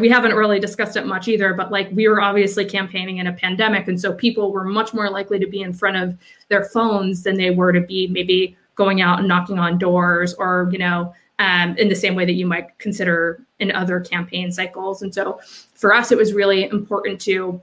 we 0.00 0.08
haven't 0.08 0.34
really 0.34 0.58
discussed 0.58 0.96
it 0.96 1.06
much 1.06 1.28
either 1.28 1.54
but 1.54 1.70
like 1.70 1.88
we 1.92 2.08
were 2.08 2.20
obviously 2.20 2.64
campaigning 2.64 3.18
in 3.18 3.28
a 3.28 3.32
pandemic 3.32 3.86
and 3.86 4.00
so 4.00 4.12
people 4.12 4.50
were 4.50 4.64
much 4.64 4.92
more 4.92 5.08
likely 5.08 5.38
to 5.38 5.46
be 5.46 5.62
in 5.62 5.72
front 5.72 5.96
of 5.96 6.18
their 6.48 6.64
phones 6.64 7.22
than 7.22 7.36
they 7.36 7.50
were 7.50 7.72
to 7.72 7.80
be 7.80 8.08
maybe 8.08 8.56
going 8.74 9.00
out 9.00 9.20
and 9.20 9.28
knocking 9.28 9.58
on 9.58 9.78
doors 9.78 10.34
or 10.34 10.68
you 10.72 10.78
know 10.78 11.14
um, 11.38 11.76
in 11.76 11.88
the 11.88 11.94
same 11.94 12.14
way 12.14 12.24
that 12.24 12.34
you 12.34 12.46
might 12.46 12.78
consider 12.78 13.42
in 13.58 13.70
other 13.72 14.00
campaign 14.00 14.50
cycles 14.50 15.02
and 15.02 15.14
so 15.14 15.40
for 15.74 15.94
us 15.94 16.12
it 16.12 16.18
was 16.18 16.32
really 16.32 16.64
important 16.64 17.20
to 17.20 17.60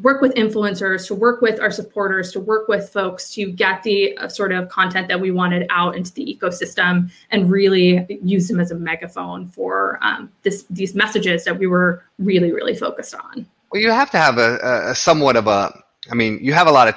work 0.00 0.22
with 0.22 0.34
influencers, 0.34 1.06
to 1.06 1.14
work 1.14 1.42
with 1.42 1.60
our 1.60 1.70
supporters, 1.70 2.32
to 2.32 2.40
work 2.40 2.68
with 2.68 2.88
folks 2.88 3.32
to 3.34 3.50
get 3.50 3.82
the 3.82 4.16
uh, 4.16 4.28
sort 4.28 4.52
of 4.52 4.68
content 4.68 5.08
that 5.08 5.20
we 5.20 5.30
wanted 5.30 5.66
out 5.70 5.96
into 5.96 6.12
the 6.14 6.24
ecosystem 6.24 7.10
and 7.30 7.50
really 7.50 8.06
use 8.22 8.48
them 8.48 8.58
as 8.58 8.70
a 8.70 8.74
megaphone 8.74 9.46
for 9.46 9.98
um, 10.02 10.30
this 10.42 10.64
these 10.70 10.94
messages 10.94 11.44
that 11.44 11.58
we 11.58 11.66
were 11.66 12.04
really 12.18 12.52
really 12.52 12.74
focused 12.74 13.14
on. 13.14 13.46
Well, 13.70 13.82
you 13.82 13.90
have 13.90 14.10
to 14.12 14.18
have 14.18 14.38
a, 14.38 14.90
a 14.90 14.94
somewhat 14.94 15.36
of 15.36 15.46
a. 15.46 15.82
I 16.10 16.14
mean, 16.14 16.38
you 16.42 16.52
have 16.52 16.66
a 16.66 16.72
lot 16.72 16.88
of 16.88 16.94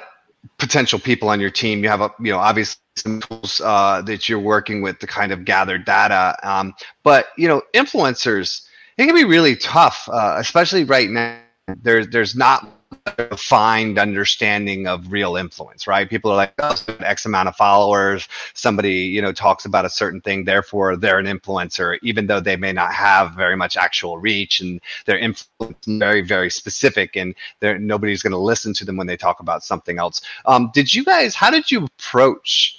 potential 0.58 0.98
people 0.98 1.28
on 1.28 1.40
your 1.40 1.50
team. 1.50 1.82
You 1.82 1.88
have 1.88 2.00
a 2.00 2.10
you 2.20 2.32
know 2.32 2.38
obviously 2.38 2.80
some 2.96 3.20
tools 3.20 3.60
uh, 3.64 4.02
that 4.02 4.28
you're 4.28 4.40
working 4.40 4.82
with 4.82 4.98
to 5.00 5.06
kind 5.06 5.32
of 5.32 5.44
gather 5.44 5.78
data. 5.78 6.36
Um, 6.42 6.74
but 7.02 7.26
you 7.36 7.48
know, 7.48 7.62
influencers 7.74 8.66
it 8.98 9.06
can 9.06 9.14
be 9.14 9.24
really 9.24 9.56
tough, 9.56 10.08
uh, 10.10 10.36
especially 10.38 10.84
right 10.84 11.10
now. 11.10 11.38
There's 11.82 12.08
there's 12.08 12.36
not 12.36 12.75
defined 13.16 13.98
understanding 13.98 14.86
of 14.86 15.10
real 15.10 15.36
influence, 15.36 15.86
right? 15.86 16.08
People 16.08 16.30
are 16.30 16.36
like, 16.36 16.52
oh, 16.58 16.74
X 17.00 17.26
amount 17.26 17.48
of 17.48 17.56
followers. 17.56 18.28
Somebody, 18.54 18.94
you 18.94 19.22
know, 19.22 19.32
talks 19.32 19.64
about 19.64 19.84
a 19.84 19.90
certain 19.90 20.20
thing, 20.20 20.44
therefore 20.44 20.96
they're 20.96 21.18
an 21.18 21.26
influencer, 21.26 21.98
even 22.02 22.26
though 22.26 22.40
they 22.40 22.56
may 22.56 22.72
not 22.72 22.92
have 22.92 23.32
very 23.32 23.56
much 23.56 23.76
actual 23.76 24.18
reach 24.18 24.60
and 24.60 24.80
their 25.04 25.18
influence 25.18 25.76
very, 25.86 26.22
very 26.22 26.50
specific, 26.50 27.16
and 27.16 27.34
nobody's 27.62 28.22
going 28.22 28.32
to 28.32 28.38
listen 28.38 28.72
to 28.74 28.84
them 28.84 28.96
when 28.96 29.06
they 29.06 29.16
talk 29.16 29.40
about 29.40 29.64
something 29.64 29.98
else. 29.98 30.20
Um, 30.44 30.70
did 30.74 30.94
you 30.94 31.04
guys? 31.04 31.34
How 31.34 31.50
did 31.50 31.70
you 31.70 31.84
approach? 31.84 32.75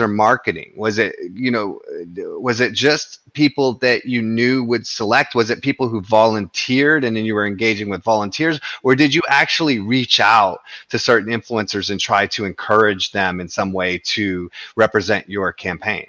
Or 0.00 0.08
marketing? 0.08 0.72
Was 0.76 0.98
it, 0.98 1.14
you 1.32 1.50
know, 1.50 1.80
was 2.40 2.60
it 2.60 2.72
just 2.72 3.20
people 3.32 3.74
that 3.74 4.04
you 4.04 4.22
knew 4.22 4.64
would 4.64 4.86
select? 4.86 5.34
Was 5.34 5.50
it 5.50 5.62
people 5.62 5.88
who 5.88 6.00
volunteered 6.00 7.04
and 7.04 7.16
then 7.16 7.24
you 7.24 7.34
were 7.34 7.46
engaging 7.46 7.88
with 7.88 8.02
volunteers? 8.02 8.60
Or 8.82 8.94
did 8.94 9.14
you 9.14 9.22
actually 9.28 9.78
reach 9.78 10.20
out 10.20 10.60
to 10.90 10.98
certain 10.98 11.32
influencers 11.32 11.90
and 11.90 12.00
try 12.00 12.26
to 12.28 12.44
encourage 12.44 13.12
them 13.12 13.40
in 13.40 13.48
some 13.48 13.72
way 13.72 13.98
to 14.04 14.50
represent 14.76 15.28
your 15.28 15.52
campaign? 15.52 16.08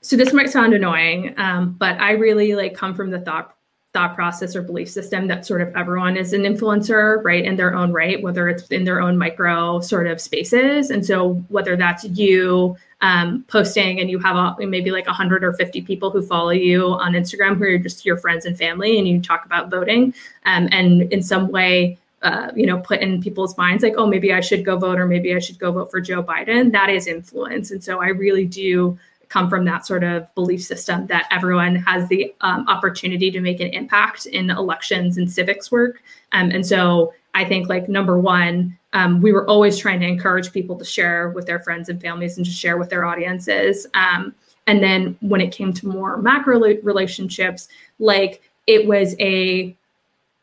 So 0.00 0.16
this 0.16 0.34
might 0.34 0.50
sound 0.50 0.74
annoying, 0.74 1.34
um, 1.38 1.76
but 1.78 1.98
I 1.98 2.12
really 2.12 2.54
like 2.54 2.74
come 2.74 2.94
from 2.94 3.10
the 3.10 3.20
thought 3.20 3.53
thought 3.94 4.16
process 4.16 4.56
or 4.56 4.60
belief 4.62 4.90
system 4.90 5.28
that 5.28 5.46
sort 5.46 5.62
of 5.62 5.74
everyone 5.76 6.16
is 6.16 6.32
an 6.32 6.42
influencer, 6.42 7.22
right, 7.22 7.44
in 7.44 7.54
their 7.54 7.76
own 7.76 7.92
right, 7.92 8.20
whether 8.20 8.48
it's 8.48 8.66
in 8.68 8.82
their 8.82 9.00
own 9.00 9.16
micro 9.16 9.80
sort 9.80 10.08
of 10.08 10.20
spaces. 10.20 10.90
And 10.90 11.06
so 11.06 11.34
whether 11.48 11.76
that's 11.76 12.04
you 12.04 12.76
um, 13.02 13.44
posting 13.46 14.00
and 14.00 14.10
you 14.10 14.18
have 14.18 14.34
a, 14.34 14.66
maybe 14.66 14.90
like 14.90 15.06
100 15.06 15.44
or 15.44 15.52
50 15.52 15.82
people 15.82 16.10
who 16.10 16.22
follow 16.22 16.50
you 16.50 16.86
on 16.86 17.12
Instagram 17.12 17.56
who 17.56 17.64
are 17.64 17.78
just 17.78 18.04
your 18.04 18.16
friends 18.16 18.44
and 18.44 18.58
family, 18.58 18.98
and 18.98 19.06
you 19.06 19.20
talk 19.20 19.46
about 19.46 19.70
voting, 19.70 20.12
um, 20.44 20.68
and 20.72 21.12
in 21.12 21.22
some 21.22 21.48
way. 21.48 21.96
Uh, 22.22 22.50
you 22.56 22.64
know, 22.64 22.78
put 22.78 23.00
in 23.00 23.20
people's 23.20 23.54
minds 23.58 23.82
like, 23.82 23.92
oh, 23.98 24.06
maybe 24.06 24.32
I 24.32 24.40
should 24.40 24.64
go 24.64 24.78
vote, 24.78 24.98
or 24.98 25.06
maybe 25.06 25.34
I 25.34 25.38
should 25.40 25.58
go 25.58 25.70
vote 25.72 25.90
for 25.90 26.00
Joe 26.00 26.22
Biden. 26.22 26.72
That 26.72 26.88
is 26.88 27.06
influence, 27.06 27.70
and 27.70 27.84
so 27.84 28.00
I 28.00 28.06
really 28.06 28.46
do 28.46 28.98
come 29.28 29.48
from 29.48 29.64
that 29.64 29.86
sort 29.86 30.04
of 30.04 30.32
belief 30.34 30.62
system 30.62 31.06
that 31.06 31.26
everyone 31.30 31.76
has 31.76 32.08
the 32.08 32.34
um, 32.40 32.66
opportunity 32.68 33.30
to 33.30 33.40
make 33.40 33.60
an 33.60 33.68
impact 33.68 34.26
in 34.26 34.50
elections 34.50 35.18
and 35.18 35.30
civics 35.30 35.70
work. 35.70 36.02
Um, 36.32 36.50
and 36.50 36.66
so 36.66 37.12
I 37.34 37.44
think, 37.44 37.68
like, 37.68 37.88
number 37.88 38.18
one, 38.18 38.78
um, 38.92 39.20
we 39.20 39.32
were 39.32 39.48
always 39.48 39.76
trying 39.76 40.00
to 40.00 40.06
encourage 40.06 40.52
people 40.52 40.76
to 40.78 40.84
share 40.84 41.30
with 41.30 41.46
their 41.46 41.58
friends 41.58 41.88
and 41.88 42.00
families 42.00 42.36
and 42.36 42.46
to 42.46 42.52
share 42.52 42.78
with 42.78 42.90
their 42.90 43.04
audiences. 43.04 43.86
Um, 43.94 44.34
and 44.66 44.82
then 44.82 45.16
when 45.20 45.40
it 45.40 45.52
came 45.52 45.72
to 45.72 45.88
more 45.88 46.16
macro 46.16 46.60
relationships, 46.82 47.68
like, 47.98 48.40
it 48.66 48.86
was 48.86 49.16
a 49.20 49.76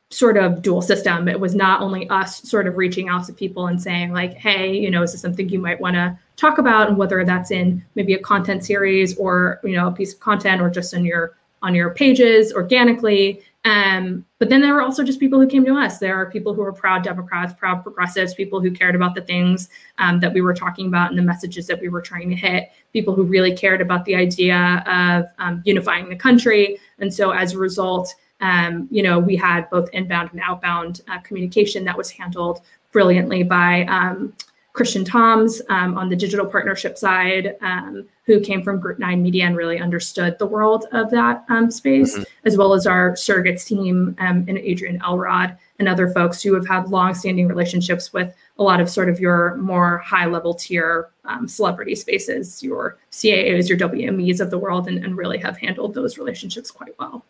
sort 0.10 0.36
of 0.36 0.62
dual 0.62 0.82
system. 0.82 1.30
It 1.30 1.39
was 1.39 1.56
not 1.56 1.82
only 1.82 2.10
us 2.10 2.41
sort 2.41 2.67
of 2.67 2.76
reaching 2.76 3.08
out 3.08 3.26
to 3.28 3.34
people 3.34 3.67
and 3.67 3.82
saying, 3.82 4.12
like, 4.12 4.34
hey, 4.34 4.78
you 4.78 4.91
know, 4.91 5.02
is 5.02 5.13
this 5.13 5.22
something 5.22 5.48
you 5.48 5.60
might 5.60 5.80
want 5.80 5.96
to 5.96 6.20
talk 6.41 6.58
about 6.58 6.89
and 6.89 6.97
whether 6.97 7.23
that's 7.23 7.51
in 7.51 7.84
maybe 7.95 8.13
a 8.13 8.19
content 8.19 8.65
series 8.65 9.15
or 9.17 9.60
you 9.63 9.75
know 9.75 9.88
a 9.88 9.91
piece 9.91 10.13
of 10.13 10.19
content 10.19 10.62
or 10.62 10.69
just 10.69 10.93
on 10.93 11.06
your 11.06 11.38
on 11.62 11.75
your 11.75 11.91
pages 11.91 12.51
organically 12.51 13.41
um, 13.63 14.25
but 14.39 14.49
then 14.49 14.62
there 14.62 14.73
were 14.73 14.82
also 14.82 15.04
just 15.04 15.19
people 15.19 15.39
who 15.39 15.47
came 15.47 15.63
to 15.65 15.75
us. 15.75 15.99
There 15.99 16.15
are 16.15 16.32
people 16.32 16.54
who 16.54 16.63
are 16.63 16.73
proud 16.73 17.04
Democrats, 17.04 17.54
proud 17.54 17.84
progressives, 17.84 18.34
people 18.34 18.60
who 18.60 18.71
cared 18.71 18.95
about 18.95 19.13
the 19.13 19.21
things 19.21 19.69
um, 19.99 20.19
that 20.19 20.34
we 20.34 20.41
were 20.41 20.54
talking 20.54 20.88
about 20.88 21.10
and 21.10 21.17
the 21.17 21.23
messages 21.23 21.67
that 21.67 21.80
we 21.80 21.88
were 21.88 22.01
trying 22.01 22.30
to 22.30 22.36
hit, 22.36 22.71
people 22.91 23.13
who 23.13 23.23
really 23.23 23.56
cared 23.56 23.82
about 23.82 24.04
the 24.06 24.15
idea 24.15 24.84
of 24.88 25.25
um, 25.38 25.62
unifying 25.63 26.10
the 26.10 26.15
country. 26.15 26.80
And 26.97 27.13
so 27.13 27.32
as 27.32 27.54
a 27.54 27.60
result, 27.60 28.15
um, 28.39 28.88
you 28.89 29.04
know, 29.04 29.19
we 29.19 29.36
had 29.36 29.69
both 29.69 29.89
inbound 29.93 30.32
and 30.32 30.41
outbound 30.43 31.01
uh, 31.08 31.19
communication 31.19 31.86
that 31.86 31.95
was 31.95 32.10
handled 32.10 32.62
brilliantly 32.91 33.43
by 33.43 33.86
um, 33.86 34.34
Christian 34.73 35.03
Toms 35.03 35.62
um, 35.69 35.97
on 35.97 36.10
the 36.10 36.15
digital 36.15 36.45
partnership 36.45 36.97
side, 36.97 37.57
um, 37.62 38.07
who 38.25 38.39
came 38.39 38.63
from 38.63 38.79
Group 38.79 38.99
9 38.99 39.21
Media 39.21 39.45
and 39.45 39.57
really 39.57 39.79
understood 39.79 40.38
the 40.39 40.45
world 40.45 40.86
of 40.93 41.10
that 41.12 41.43
um, 41.49 41.69
space, 41.69 42.13
mm-hmm. 42.13 42.23
as 42.45 42.57
well 42.57 42.73
as 42.73 42.88
our 42.88 43.12
surrogates 43.13 43.65
team 43.65 44.15
um, 44.19 44.45
and 44.47 44.57
Adrienne 44.57 45.01
Elrod 45.05 45.57
and 45.79 45.89
other 45.89 46.07
folks 46.10 46.41
who 46.41 46.53
have 46.53 46.65
had 46.65 46.88
long-standing 46.89 47.47
relationships 47.47 48.13
with 48.13 48.34
a 48.60 48.63
lot 48.63 48.79
of 48.79 48.89
sort 48.89 49.10
of 49.10 49.19
your 49.19 49.57
more 49.57 49.97
high-level 49.97 50.53
tier 50.53 51.10
um, 51.25 51.47
celebrity 51.47 51.95
spaces, 51.95 52.63
your 52.63 52.97
CAAs, 53.12 53.67
your 53.67 53.77
WMEs 53.77 54.39
of 54.39 54.51
the 54.51 54.57
world, 54.57 54.88
and, 54.88 55.03
and 55.03 55.17
really 55.17 55.38
have 55.38 55.57
handled 55.57 55.93
those 55.93 56.17
relationships 56.17 56.71
quite 56.71 56.97
well. 56.97 57.25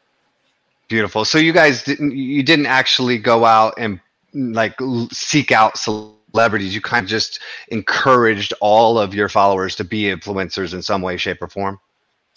Beautiful. 0.89 1.25
So 1.25 1.37
you 1.37 1.53
guys 1.53 1.83
didn't 1.83 2.11
you 2.11 2.43
didn't 2.43 2.65
actually 2.65 3.17
go 3.17 3.45
out 3.45 3.73
and 3.77 4.01
like 4.33 4.77
seek 5.11 5.53
out 5.53 5.77
celebrities 5.77 6.20
celebrities, 6.31 6.73
you 6.73 6.81
kind 6.81 7.03
of 7.03 7.09
just 7.09 7.39
encouraged 7.67 8.53
all 8.61 8.97
of 8.97 9.13
your 9.13 9.29
followers 9.29 9.75
to 9.75 9.83
be 9.83 10.03
influencers 10.03 10.73
in 10.73 10.81
some 10.81 11.01
way, 11.01 11.17
shape, 11.17 11.41
or 11.41 11.47
form? 11.47 11.79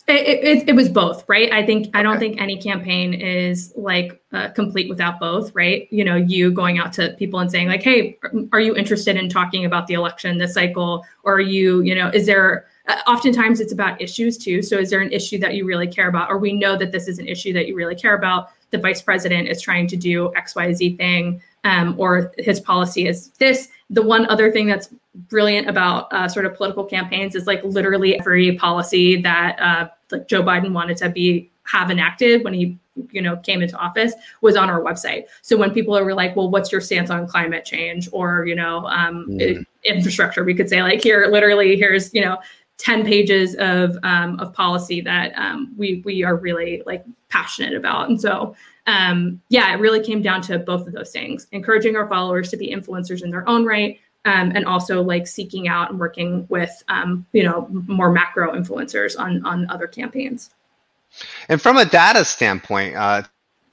It, 0.07 0.45
it, 0.45 0.69
it 0.69 0.75
was 0.75 0.91
both, 0.91 1.25
right? 1.29 1.51
I 1.51 1.65
think 1.65 1.87
okay. 1.87 1.99
I 1.99 2.03
don't 2.03 2.19
think 2.19 2.39
any 2.39 2.61
campaign 2.61 3.15
is 3.15 3.73
like 3.75 4.21
uh, 4.33 4.51
complete 4.51 4.91
without 4.91 5.19
both, 5.19 5.55
right? 5.55 5.89
You 5.91 6.05
know, 6.05 6.15
you 6.15 6.53
going 6.53 6.79
out 6.79 6.93
to 6.95 7.15
people 7.19 7.41
and 7.41 7.51
saying 7.51 7.69
like, 7.69 7.83
"Hey, 7.83 8.19
are 8.53 8.61
you 8.61 8.77
interested 8.77 9.17
in 9.17 9.31
talking 9.31 9.65
about 9.65 9.87
the 9.87 9.95
election 9.95 10.37
this 10.37 10.53
cycle?" 10.53 11.07
Or 11.23 11.37
are 11.37 11.41
you, 11.41 11.81
you 11.81 11.95
know, 11.95 12.09
is 12.09 12.27
there? 12.27 12.67
Uh, 12.87 12.97
oftentimes, 13.07 13.61
it's 13.61 13.73
about 13.73 13.99
issues 13.99 14.37
too. 14.37 14.61
So, 14.61 14.77
is 14.77 14.91
there 14.91 15.01
an 15.01 15.11
issue 15.11 15.39
that 15.39 15.55
you 15.55 15.65
really 15.65 15.87
care 15.87 16.09
about, 16.09 16.29
or 16.29 16.37
we 16.37 16.53
know 16.53 16.77
that 16.77 16.93
this 16.93 17.09
is 17.09 17.19
an 17.19 17.27
issue 17.27 17.55
that 17.55 17.67
you 17.67 17.75
really 17.75 17.95
care 17.95 18.15
about? 18.15 18.51
The 18.73 18.79
vice 18.79 19.01
president 19.01 19.49
is 19.49 19.63
trying 19.63 19.87
to 19.87 19.97
do 19.97 20.35
X, 20.35 20.55
Y, 20.55 20.71
Z 20.75 20.97
thing, 20.97 21.41
um, 21.65 21.95
or 21.97 22.31
his 22.37 22.61
policy 22.61 23.09
is 23.09 23.29
this 23.39 23.69
the 23.91 24.03
one 24.03 24.27
other 24.27 24.51
thing 24.51 24.67
that's 24.67 24.89
brilliant 25.15 25.69
about 25.69 26.13
uh, 26.13 26.29
sort 26.29 26.47
of 26.47 26.55
political 26.55 26.85
campaigns 26.85 27.35
is 27.35 27.47
like 27.47 27.63
literally 27.65 28.19
every 28.19 28.57
policy 28.57 29.21
that 29.23 29.59
uh, 29.61 29.89
like 30.11 30.27
Joe 30.29 30.43
Biden 30.43 30.73
wanted 30.73 30.97
to 30.99 31.09
be 31.09 31.51
have 31.65 31.91
enacted 31.91 32.45
when 32.45 32.55
he 32.55 32.79
you 33.11 33.21
know 33.21 33.37
came 33.39 33.63
into 33.63 33.77
office 33.77 34.13
was 34.41 34.55
on 34.55 34.71
our 34.71 34.81
website 34.81 35.25
so 35.43 35.57
when 35.57 35.73
people 35.73 35.97
are 35.97 36.15
like 36.15 36.37
well 36.37 36.49
what's 36.49 36.71
your 36.71 36.81
stance 36.81 37.11
on 37.11 37.27
climate 37.27 37.65
change 37.65 38.09
or 38.13 38.47
you 38.47 38.55
know 38.55 38.87
um, 38.87 39.27
mm. 39.29 39.65
infrastructure 39.85 40.45
we 40.45 40.55
could 40.55 40.69
say 40.69 40.83
like 40.83 41.03
here 41.03 41.27
literally 41.29 41.77
here's 41.77 42.13
you 42.15 42.21
know 42.21 42.39
10 42.79 43.05
pages 43.05 43.55
of 43.57 43.97
um, 44.03 44.39
of 44.41 44.53
policy 44.53 45.01
that 45.01 45.33
um, 45.37 45.73
we 45.77 46.03
we 46.05 46.25
are 46.25 46.37
really 46.37 46.83
like 46.87 47.05
passionate 47.29 47.75
about 47.75 48.09
and 48.09 48.21
so 48.21 48.55
um, 48.87 49.41
yeah, 49.49 49.73
it 49.75 49.81
really 49.81 50.01
came 50.01 50.21
down 50.21 50.43
to 50.43 50.59
both 50.59 50.87
of 50.87 50.93
those 50.93 51.11
things 51.11 51.47
encouraging 51.53 51.97
our 51.97 52.09
followers 52.09 52.51
to 52.51 52.57
be 52.57 52.71
influencers 52.71 53.23
in 53.23 53.31
their 53.31 53.49
own 53.49 53.65
right. 53.65 53.99
Um, 54.27 54.53
and 54.55 54.65
also 54.65 55.03
like 55.03 55.27
seeking 55.27 55.69
out 55.69 55.91
and 55.91 56.01
working 56.01 56.47
with 56.49 56.83
um, 56.89 57.27
you 57.33 57.43
know 57.43 57.69
more 57.71 58.11
macro 58.11 58.53
influencers 58.55 59.19
on 59.19 59.45
on 59.45 59.69
other 59.69 59.87
campaigns 59.87 60.51
And 61.51 61.61
from 61.61 61.77
a 61.77 61.85
data 61.85 62.25
standpoint, 62.25 62.97
uh, 62.97 63.23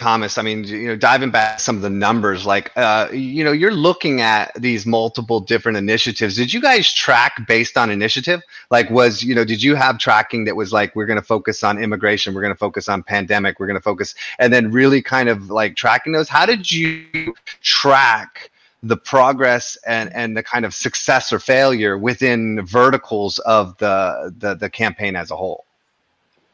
Thomas, 0.02 0.40
I 0.40 0.42
mean, 0.42 0.64
you 0.64 0.88
know, 0.88 0.96
diving 0.96 1.30
back 1.30 1.60
some 1.60 1.76
of 1.76 1.84
the 1.84 1.90
numbers, 1.90 2.44
like, 2.44 2.72
uh, 2.76 3.08
you 3.14 3.44
know, 3.44 3.52
you're 3.52 3.72
looking 3.72 4.20
at 4.20 4.52
these 4.60 4.88
multiple 4.88 5.40
different 5.40 5.78
initiatives. 5.78 6.36
Did 6.36 6.52
you 6.52 6.60
guys 6.60 6.92
track 6.92 7.48
based 7.48 7.78
on 7.78 7.92
initiative? 7.92 8.42
Like, 8.72 8.90
was, 8.90 9.22
you 9.22 9.36
know, 9.36 9.46
did 9.46 9.62
you 9.62 9.76
have 9.76 10.00
tracking 10.00 10.46
that 10.46 10.56
was 10.56 10.74
like, 10.74 10.96
we're 10.96 11.06
going 11.06 11.20
to 11.20 11.26
focus 11.26 11.64
on 11.64 11.78
immigration, 11.78 12.34
we're 12.34 12.42
going 12.42 12.54
to 12.54 12.58
focus 12.58 12.90
on 12.90 13.04
pandemic, 13.04 13.60
we're 13.60 13.68
going 13.68 13.80
to 13.80 13.84
focus, 13.84 14.16
and 14.40 14.52
then 14.52 14.72
really 14.72 15.04
kind 15.04 15.30
of 15.30 15.52
like 15.52 15.76
tracking 15.76 16.14
those? 16.14 16.28
How 16.28 16.46
did 16.46 16.72
you 16.72 17.36
track? 17.62 18.50
the 18.84 18.98
progress 18.98 19.78
and, 19.86 20.12
and 20.16 20.36
the 20.36 20.42
kind 20.42 20.66
of 20.66 20.74
success 20.74 21.32
or 21.32 21.38
failure 21.38 22.00
within 22.00 22.66
verticals 22.66 23.38
of 23.38 23.78
the, 23.78 24.34
the, 24.36 24.56
the 24.56 24.72
campaign 24.72 25.16
as 25.16 25.30
a 25.30 25.36
whole? 25.36 25.66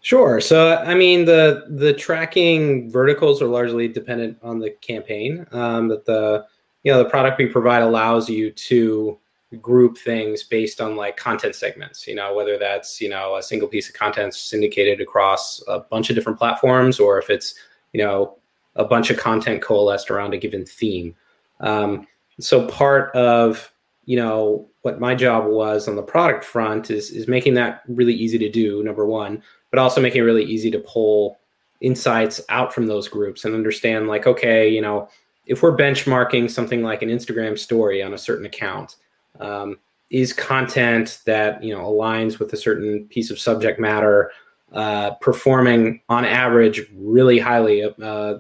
Sure. 0.08 0.40
So, 0.40 0.78
I 0.78 0.94
mean, 0.94 1.26
the 1.26 1.66
the 1.68 1.92
tracking 1.92 2.90
verticals 2.90 3.42
are 3.42 3.48
largely 3.48 3.90
dependent 3.90 4.38
on 4.42 4.58
the 4.58 4.70
campaign. 4.70 5.46
Um, 5.52 5.90
that 5.90 6.06
the 6.06 6.46
you 6.84 6.94
know 6.94 7.04
the 7.04 7.10
product 7.10 7.38
we 7.38 7.48
provide 7.48 7.84
allows 7.84 8.30
you 8.30 8.52
to 8.52 9.20
group 9.60 9.98
things 9.98 10.44
based 10.44 10.80
on 10.80 10.96
like 10.96 11.18
content 11.18 11.56
segments. 11.56 12.08
You 12.08 12.16
know, 12.16 12.34
whether 12.34 12.58
that's 12.58 13.02
you 13.02 13.10
know 13.10 13.36
a 13.36 13.44
single 13.44 13.68
piece 13.68 13.90
of 13.90 13.96
content 13.96 14.34
syndicated 14.34 15.02
across 15.02 15.62
a 15.68 15.80
bunch 15.82 16.10
of 16.10 16.16
different 16.16 16.40
platforms, 16.40 17.02
or 17.02 17.20
if 17.20 17.30
it's 17.30 17.56
you 17.92 18.02
know 18.02 18.38
a 18.78 18.86
bunch 18.86 19.10
of 19.10 19.18
content 19.18 19.62
coalesced 19.62 20.10
around 20.10 20.34
a 20.34 20.38
given 20.38 20.66
theme. 20.66 21.16
Um, 21.60 22.08
so 22.40 22.66
part 22.68 23.14
of 23.14 23.74
you 24.06 24.16
know 24.16 24.70
what 24.84 25.02
my 25.02 25.16
job 25.16 25.48
was 25.48 25.90
on 25.90 25.98
the 25.98 26.02
product 26.02 26.46
front 26.46 26.92
is 26.92 27.12
is 27.12 27.28
making 27.28 27.56
that 27.56 27.82
really 27.90 28.14
easy 28.14 28.38
to 28.38 28.50
do. 28.50 28.82
Number 28.86 29.06
one 29.06 29.44
but 29.72 29.80
also 29.80 30.02
making 30.02 30.22
it 30.22 30.26
really 30.26 30.46
easy 30.46 30.72
to 30.72 30.80
pull 30.80 31.40
insights 31.82 32.42
out 32.50 32.74
from 32.74 32.88
those 32.88 33.08
groups 33.08 33.46
and 33.46 33.54
understand 33.54 34.08
like 34.08 34.26
okay 34.26 34.68
you 34.68 34.82
know 34.82 35.08
if 35.46 35.62
we're 35.62 35.76
benchmarking 35.76 36.50
something 36.50 36.82
like 36.82 37.02
an 37.02 37.10
instagram 37.10 37.58
story 37.58 38.02
on 38.02 38.14
a 38.14 38.18
certain 38.18 38.46
account 38.46 38.96
um, 39.40 39.78
is 40.10 40.34
content 40.34 41.20
that 41.26 41.62
you 41.64 41.74
know 41.74 41.82
aligns 41.82 42.40
with 42.40 42.52
a 42.54 42.58
certain 42.58 43.06
piece 43.10 43.30
of 43.30 43.40
subject 43.40 43.80
matter 43.80 44.32
uh, 44.74 45.12
performing 45.22 46.02
on 46.10 46.26
average 46.26 46.82
really 46.96 47.40
highly 47.40 47.84
uh, 47.84 47.92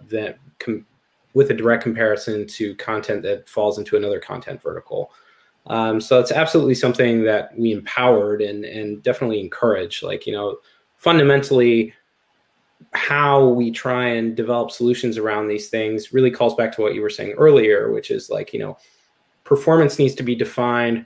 that 0.09 0.37
com- 0.59 0.85
with 1.33 1.51
a 1.51 1.53
direct 1.53 1.83
comparison 1.83 2.47
to 2.47 2.75
content 2.75 3.21
that 3.21 3.47
falls 3.47 3.77
into 3.77 3.95
another 3.95 4.19
content 4.19 4.61
vertical. 4.61 5.11
Um, 5.67 6.01
so 6.01 6.19
it's 6.19 6.31
absolutely 6.31 6.75
something 6.75 7.23
that 7.25 7.57
we 7.57 7.71
empowered 7.71 8.41
and 8.41 8.65
and 8.65 9.03
definitely 9.03 9.39
encourage 9.39 10.01
like 10.01 10.25
you 10.25 10.33
know 10.33 10.57
fundamentally 10.97 11.93
how 12.93 13.47
we 13.47 13.71
try 13.71 14.07
and 14.07 14.35
develop 14.35 14.69
solutions 14.69 15.17
around 15.17 15.47
these 15.47 15.69
things 15.69 16.13
really 16.13 16.29
calls 16.29 16.53
back 16.55 16.71
to 16.71 16.81
what 16.81 16.93
you 16.93 17.01
were 17.01 17.09
saying 17.09 17.31
earlier 17.33 17.91
which 17.91 18.11
is 18.11 18.29
like 18.29 18.53
you 18.53 18.59
know 18.59 18.77
performance 19.43 19.97
needs 19.97 20.13
to 20.13 20.23
be 20.23 20.35
defined 20.35 21.05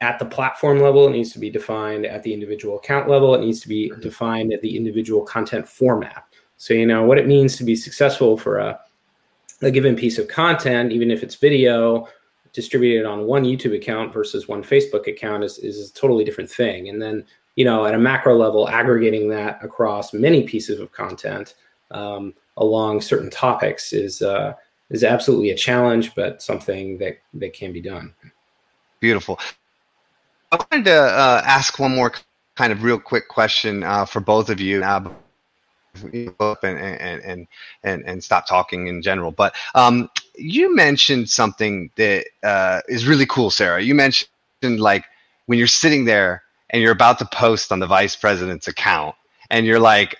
at 0.00 0.18
the 0.18 0.24
platform 0.24 0.80
level. 0.80 1.06
It 1.08 1.12
needs 1.12 1.32
to 1.32 1.38
be 1.38 1.50
defined 1.50 2.06
at 2.06 2.22
the 2.22 2.32
individual 2.32 2.78
account 2.78 3.08
level. 3.08 3.34
It 3.34 3.40
needs 3.40 3.60
to 3.62 3.68
be 3.68 3.90
mm-hmm. 3.90 4.00
defined 4.00 4.52
at 4.52 4.62
the 4.62 4.76
individual 4.76 5.22
content 5.22 5.66
format. 5.66 6.24
So 6.56 6.74
you 6.74 6.86
know 6.86 7.04
what 7.04 7.18
it 7.18 7.26
means 7.26 7.56
to 7.56 7.64
be 7.64 7.76
successful 7.76 8.36
for 8.36 8.58
a, 8.58 8.78
a 9.62 9.70
given 9.70 9.96
piece 9.96 10.18
of 10.18 10.28
content 10.28 10.92
even 10.92 11.10
if 11.10 11.22
it's 11.22 11.36
video 11.36 12.06
distributed 12.52 13.06
on 13.06 13.26
one 13.26 13.44
youtube 13.44 13.76
account 13.76 14.12
versus 14.12 14.48
one 14.48 14.62
facebook 14.62 15.06
account 15.06 15.44
is, 15.44 15.58
is 15.58 15.90
a 15.90 15.94
totally 15.94 16.24
different 16.24 16.50
thing. 16.50 16.88
And 16.88 17.00
then 17.00 17.24
you 17.58 17.64
know, 17.64 17.86
at 17.86 17.92
a 17.92 17.98
macro 17.98 18.36
level, 18.36 18.68
aggregating 18.68 19.28
that 19.30 19.58
across 19.64 20.12
many 20.12 20.44
pieces 20.44 20.78
of 20.78 20.92
content 20.92 21.56
um, 21.90 22.32
along 22.56 23.00
certain 23.00 23.28
topics 23.30 23.92
is 23.92 24.22
uh, 24.22 24.52
is 24.90 25.02
absolutely 25.02 25.50
a 25.50 25.56
challenge, 25.56 26.14
but 26.14 26.40
something 26.40 26.98
that 26.98 27.18
that 27.34 27.52
can 27.54 27.72
be 27.72 27.80
done. 27.80 28.14
Beautiful. 29.00 29.40
I 30.52 30.56
wanted 30.70 30.84
to 30.84 30.94
uh, 30.94 31.42
ask 31.44 31.80
one 31.80 31.96
more 31.96 32.12
kind 32.54 32.72
of 32.72 32.84
real 32.84 33.00
quick 33.00 33.26
question 33.26 33.82
uh, 33.82 34.04
for 34.04 34.20
both 34.20 34.50
of 34.50 34.60
you. 34.60 34.84
Uh, 34.84 35.10
and, 36.62 36.78
and, 36.78 37.22
and, 37.24 37.48
and, 37.82 38.04
and 38.06 38.22
stop 38.22 38.46
talking 38.46 38.86
in 38.86 39.02
general. 39.02 39.32
But 39.32 39.56
um, 39.74 40.08
you 40.36 40.72
mentioned 40.72 41.28
something 41.28 41.90
that 41.96 42.24
uh, 42.44 42.82
is 42.86 43.08
really 43.08 43.26
cool, 43.26 43.50
Sarah. 43.50 43.82
You 43.82 43.96
mentioned 43.96 44.28
like 44.62 45.04
when 45.46 45.58
you're 45.58 45.66
sitting 45.66 46.04
there 46.04 46.44
and 46.70 46.82
you're 46.82 46.92
about 46.92 47.18
to 47.18 47.26
post 47.26 47.72
on 47.72 47.78
the 47.78 47.86
vice 47.86 48.16
president's 48.16 48.68
account 48.68 49.14
and 49.50 49.66
you're 49.66 49.80
like, 49.80 50.16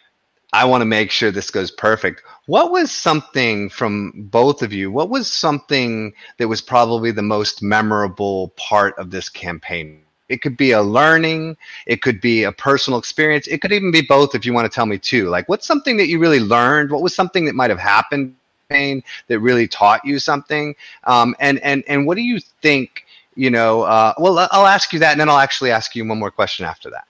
I 0.52 0.64
want 0.64 0.80
to 0.80 0.86
make 0.86 1.10
sure 1.10 1.30
this 1.30 1.50
goes 1.50 1.70
perfect. 1.70 2.22
What 2.46 2.70
was 2.70 2.90
something 2.90 3.68
from 3.68 4.12
both 4.30 4.62
of 4.62 4.72
you? 4.72 4.90
What 4.90 5.10
was 5.10 5.30
something 5.30 6.14
that 6.38 6.48
was 6.48 6.62
probably 6.62 7.10
the 7.10 7.22
most 7.22 7.62
memorable 7.62 8.48
part 8.56 8.98
of 8.98 9.10
this 9.10 9.28
campaign? 9.28 10.00
It 10.30 10.42
could 10.42 10.56
be 10.56 10.72
a 10.72 10.82
learning, 10.82 11.56
it 11.86 12.02
could 12.02 12.20
be 12.20 12.44
a 12.44 12.52
personal 12.52 12.98
experience, 12.98 13.46
it 13.46 13.62
could 13.62 13.72
even 13.72 13.90
be 13.90 14.02
both 14.02 14.34
if 14.34 14.44
you 14.44 14.52
want 14.52 14.70
to 14.70 14.74
tell 14.74 14.86
me 14.86 14.98
too. 14.98 15.28
Like, 15.28 15.48
what's 15.48 15.66
something 15.66 15.96
that 15.98 16.08
you 16.08 16.18
really 16.18 16.40
learned? 16.40 16.90
What 16.90 17.02
was 17.02 17.14
something 17.14 17.46
that 17.46 17.54
might 17.54 17.70
have 17.70 17.78
happened 17.78 18.34
that 18.70 19.40
really 19.40 19.66
taught 19.66 20.04
you 20.04 20.18
something? 20.18 20.74
Um, 21.04 21.34
and 21.40 21.58
and 21.60 21.82
and 21.88 22.06
what 22.06 22.16
do 22.16 22.22
you 22.22 22.40
think 22.60 23.04
you 23.38 23.50
know, 23.50 23.82
uh, 23.82 24.12
well, 24.18 24.48
I'll 24.50 24.66
ask 24.66 24.92
you 24.92 24.98
that, 24.98 25.12
and 25.12 25.20
then 25.20 25.28
I'll 25.28 25.38
actually 25.38 25.70
ask 25.70 25.94
you 25.94 26.04
one 26.04 26.18
more 26.18 26.32
question 26.32 26.66
after 26.66 26.90
that. 26.90 27.06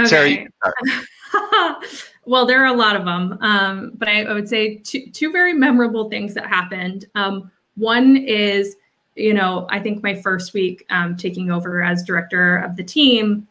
Okay. 0.00 0.48
Sarah, 0.64 1.76
well, 2.26 2.44
there 2.46 2.62
are 2.64 2.66
a 2.66 2.76
lot 2.76 2.96
of 2.96 3.04
them, 3.04 3.38
um, 3.42 3.92
but 3.94 4.08
I, 4.08 4.24
I, 4.24 4.32
would 4.32 4.48
say 4.48 4.78
two, 4.78 5.08
two 5.12 5.30
very 5.30 5.52
memorable 5.52 6.10
things 6.10 6.34
that 6.34 6.48
happened. 6.48 7.06
Um, 7.14 7.48
one 7.76 8.16
is, 8.16 8.76
you 9.14 9.34
know, 9.34 9.68
I 9.70 9.78
think 9.78 10.02
my 10.02 10.16
first 10.16 10.52
week 10.52 10.84
um, 10.90 11.16
taking 11.16 11.52
over 11.52 11.80
as 11.80 12.02
director 12.02 12.56
of 12.56 12.74
the 12.74 12.82
team, 12.82 13.46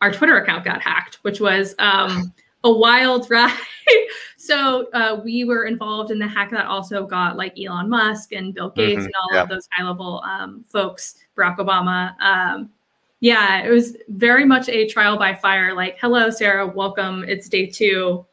our 0.00 0.10
Twitter 0.10 0.38
account 0.38 0.64
got 0.64 0.80
hacked, 0.80 1.16
which 1.16 1.38
was 1.38 1.74
um, 1.78 2.32
a 2.64 2.72
wild 2.72 3.30
ride. 3.30 3.56
so 4.36 4.88
uh, 4.92 5.20
we 5.22 5.44
were 5.44 5.64
involved 5.64 6.10
in 6.10 6.18
the 6.18 6.26
hack 6.26 6.50
that 6.50 6.66
also 6.66 7.06
got 7.06 7.36
like 7.36 7.58
Elon 7.58 7.88
Musk 7.88 8.32
and 8.32 8.54
Bill 8.54 8.70
Gates 8.70 8.98
mm-hmm. 8.98 9.04
and 9.04 9.14
all 9.22 9.38
of 9.38 9.48
those 9.48 9.68
high 9.72 9.84
level 9.84 10.22
um, 10.24 10.64
folks, 10.68 11.16
Barack 11.36 11.58
Obama. 11.58 12.18
Um, 12.20 12.70
yeah, 13.20 13.64
it 13.64 13.70
was 13.70 13.96
very 14.08 14.44
much 14.44 14.68
a 14.68 14.86
trial 14.88 15.18
by 15.18 15.34
fire. 15.34 15.74
Like, 15.74 15.98
hello, 16.00 16.30
Sarah, 16.30 16.66
welcome. 16.66 17.24
It's 17.26 17.48
day 17.48 17.66
two. 17.66 18.26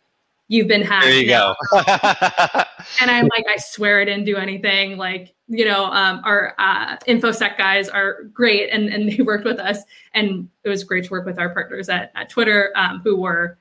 You've 0.50 0.68
been 0.68 0.82
hacked. 0.82 1.06
There 1.06 1.14
you 1.14 1.28
now. 1.28 1.56
go. 1.72 1.80
and 3.02 3.10
I'm 3.10 3.28
like, 3.28 3.46
I 3.50 3.56
swear 3.58 4.02
I 4.02 4.06
didn't 4.06 4.26
do 4.26 4.36
anything. 4.36 4.98
Like, 4.98 5.34
you 5.48 5.66
know, 5.66 5.86
um, 5.86 6.22
our 6.26 6.54
uh, 6.60 6.98
infosec 7.08 7.58
guys 7.58 7.88
are 7.88 8.26
great, 8.26 8.70
and 8.70 8.90
and 8.90 9.10
they 9.10 9.24
worked 9.24 9.46
with 9.46 9.60
us, 9.60 9.80
and 10.14 10.50
it 10.64 10.70
was 10.70 10.84
great 10.84 11.06
to 11.06 11.12
work 11.12 11.26
with 11.26 11.40
our 11.40 11.50
partners 11.54 11.88
at, 11.88 12.12
at 12.16 12.30
Twitter, 12.30 12.72
um, 12.76 13.00
who 13.04 13.20
were 13.20 13.58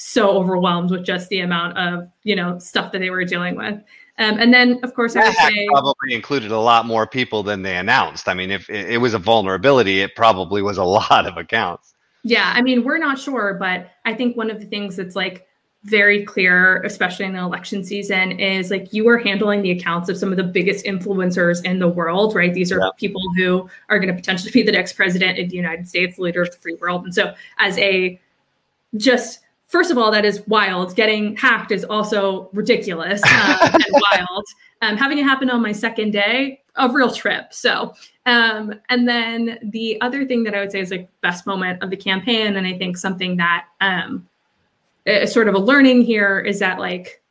so 0.00 0.30
overwhelmed 0.30 0.90
with 0.90 1.04
just 1.04 1.28
the 1.28 1.40
amount 1.40 1.76
of 1.76 2.08
you 2.22 2.34
know 2.34 2.58
stuff 2.58 2.90
that 2.92 2.98
they 2.98 3.10
were 3.10 3.24
dealing 3.24 3.56
with. 3.56 3.74
Um, 4.18 4.38
and 4.38 4.52
then, 4.52 4.78
of 4.82 4.94
course, 4.94 5.16
I 5.16 5.26
would 5.26 5.34
say 5.34 5.66
probably 5.68 6.12
included 6.12 6.50
a 6.50 6.58
lot 6.58 6.84
more 6.84 7.06
people 7.06 7.42
than 7.42 7.62
they 7.62 7.76
announced. 7.76 8.28
I 8.28 8.34
mean, 8.34 8.50
if 8.50 8.68
it 8.68 9.00
was 9.00 9.14
a 9.14 9.18
vulnerability, 9.18 10.02
it 10.02 10.14
probably 10.14 10.62
was 10.62 10.76
a 10.76 10.84
lot 10.98 11.26
of 11.26 11.36
accounts. 11.36 11.94
Yeah, 12.22 12.52
I 12.54 12.60
mean, 12.60 12.84
we're 12.84 12.98
not 12.98 13.18
sure, 13.18 13.56
but 13.58 13.92
I 14.04 14.14
think 14.14 14.36
one 14.36 14.50
of 14.50 14.60
the 14.60 14.66
things 14.66 14.96
that's 14.96 15.16
like 15.16 15.46
very 15.84 16.22
clear, 16.22 16.82
especially 16.82 17.24
in 17.24 17.32
the 17.32 17.38
election 17.38 17.82
season, 17.82 18.32
is 18.32 18.70
like 18.70 18.92
you 18.92 19.08
are 19.08 19.16
handling 19.16 19.62
the 19.62 19.70
accounts 19.70 20.10
of 20.10 20.18
some 20.18 20.30
of 20.30 20.36
the 20.36 20.44
biggest 20.44 20.84
influencers 20.84 21.64
in 21.64 21.78
the 21.78 21.88
world, 21.88 22.34
right? 22.34 22.52
These 22.52 22.70
are 22.72 22.78
yeah. 22.78 22.90
people 22.98 23.22
who 23.36 23.70
are 23.88 23.98
going 23.98 24.08
to 24.08 24.14
potentially 24.14 24.50
be 24.50 24.62
the 24.62 24.72
next 24.72 24.92
president 24.94 25.38
of 25.38 25.48
the 25.48 25.56
United 25.56 25.88
States, 25.88 26.18
leader 26.18 26.42
of 26.42 26.50
the 26.50 26.58
free 26.58 26.74
world. 26.74 27.04
And 27.04 27.14
so, 27.14 27.32
as 27.58 27.78
a 27.78 28.20
just 28.98 29.40
first 29.70 29.90
of 29.90 29.96
all, 29.96 30.10
that 30.10 30.24
is 30.24 30.46
wild. 30.46 30.94
Getting 30.94 31.36
hacked 31.36 31.70
is 31.70 31.84
also 31.84 32.50
ridiculous 32.52 33.22
uh, 33.24 33.70
and 33.72 33.84
wild. 34.12 34.44
Um, 34.82 34.96
having 34.96 35.18
it 35.18 35.22
happen 35.22 35.48
on 35.48 35.62
my 35.62 35.72
second 35.72 36.10
day, 36.10 36.60
a 36.76 36.90
real 36.90 37.10
trip. 37.10 37.52
So, 37.52 37.94
um, 38.26 38.74
and 38.88 39.08
then 39.08 39.58
the 39.62 40.00
other 40.00 40.26
thing 40.26 40.42
that 40.44 40.54
I 40.54 40.60
would 40.60 40.72
say 40.72 40.80
is 40.80 40.90
like 40.90 41.08
best 41.20 41.46
moment 41.46 41.82
of 41.82 41.90
the 41.90 41.96
campaign, 41.96 42.56
and 42.56 42.66
I 42.66 42.76
think 42.76 42.96
something 42.96 43.36
that 43.36 43.66
um, 43.80 44.28
is 45.06 45.32
sort 45.32 45.48
of 45.48 45.54
a 45.54 45.58
learning 45.58 46.02
here 46.02 46.40
is 46.40 46.58
that 46.58 46.78
like 46.78 47.22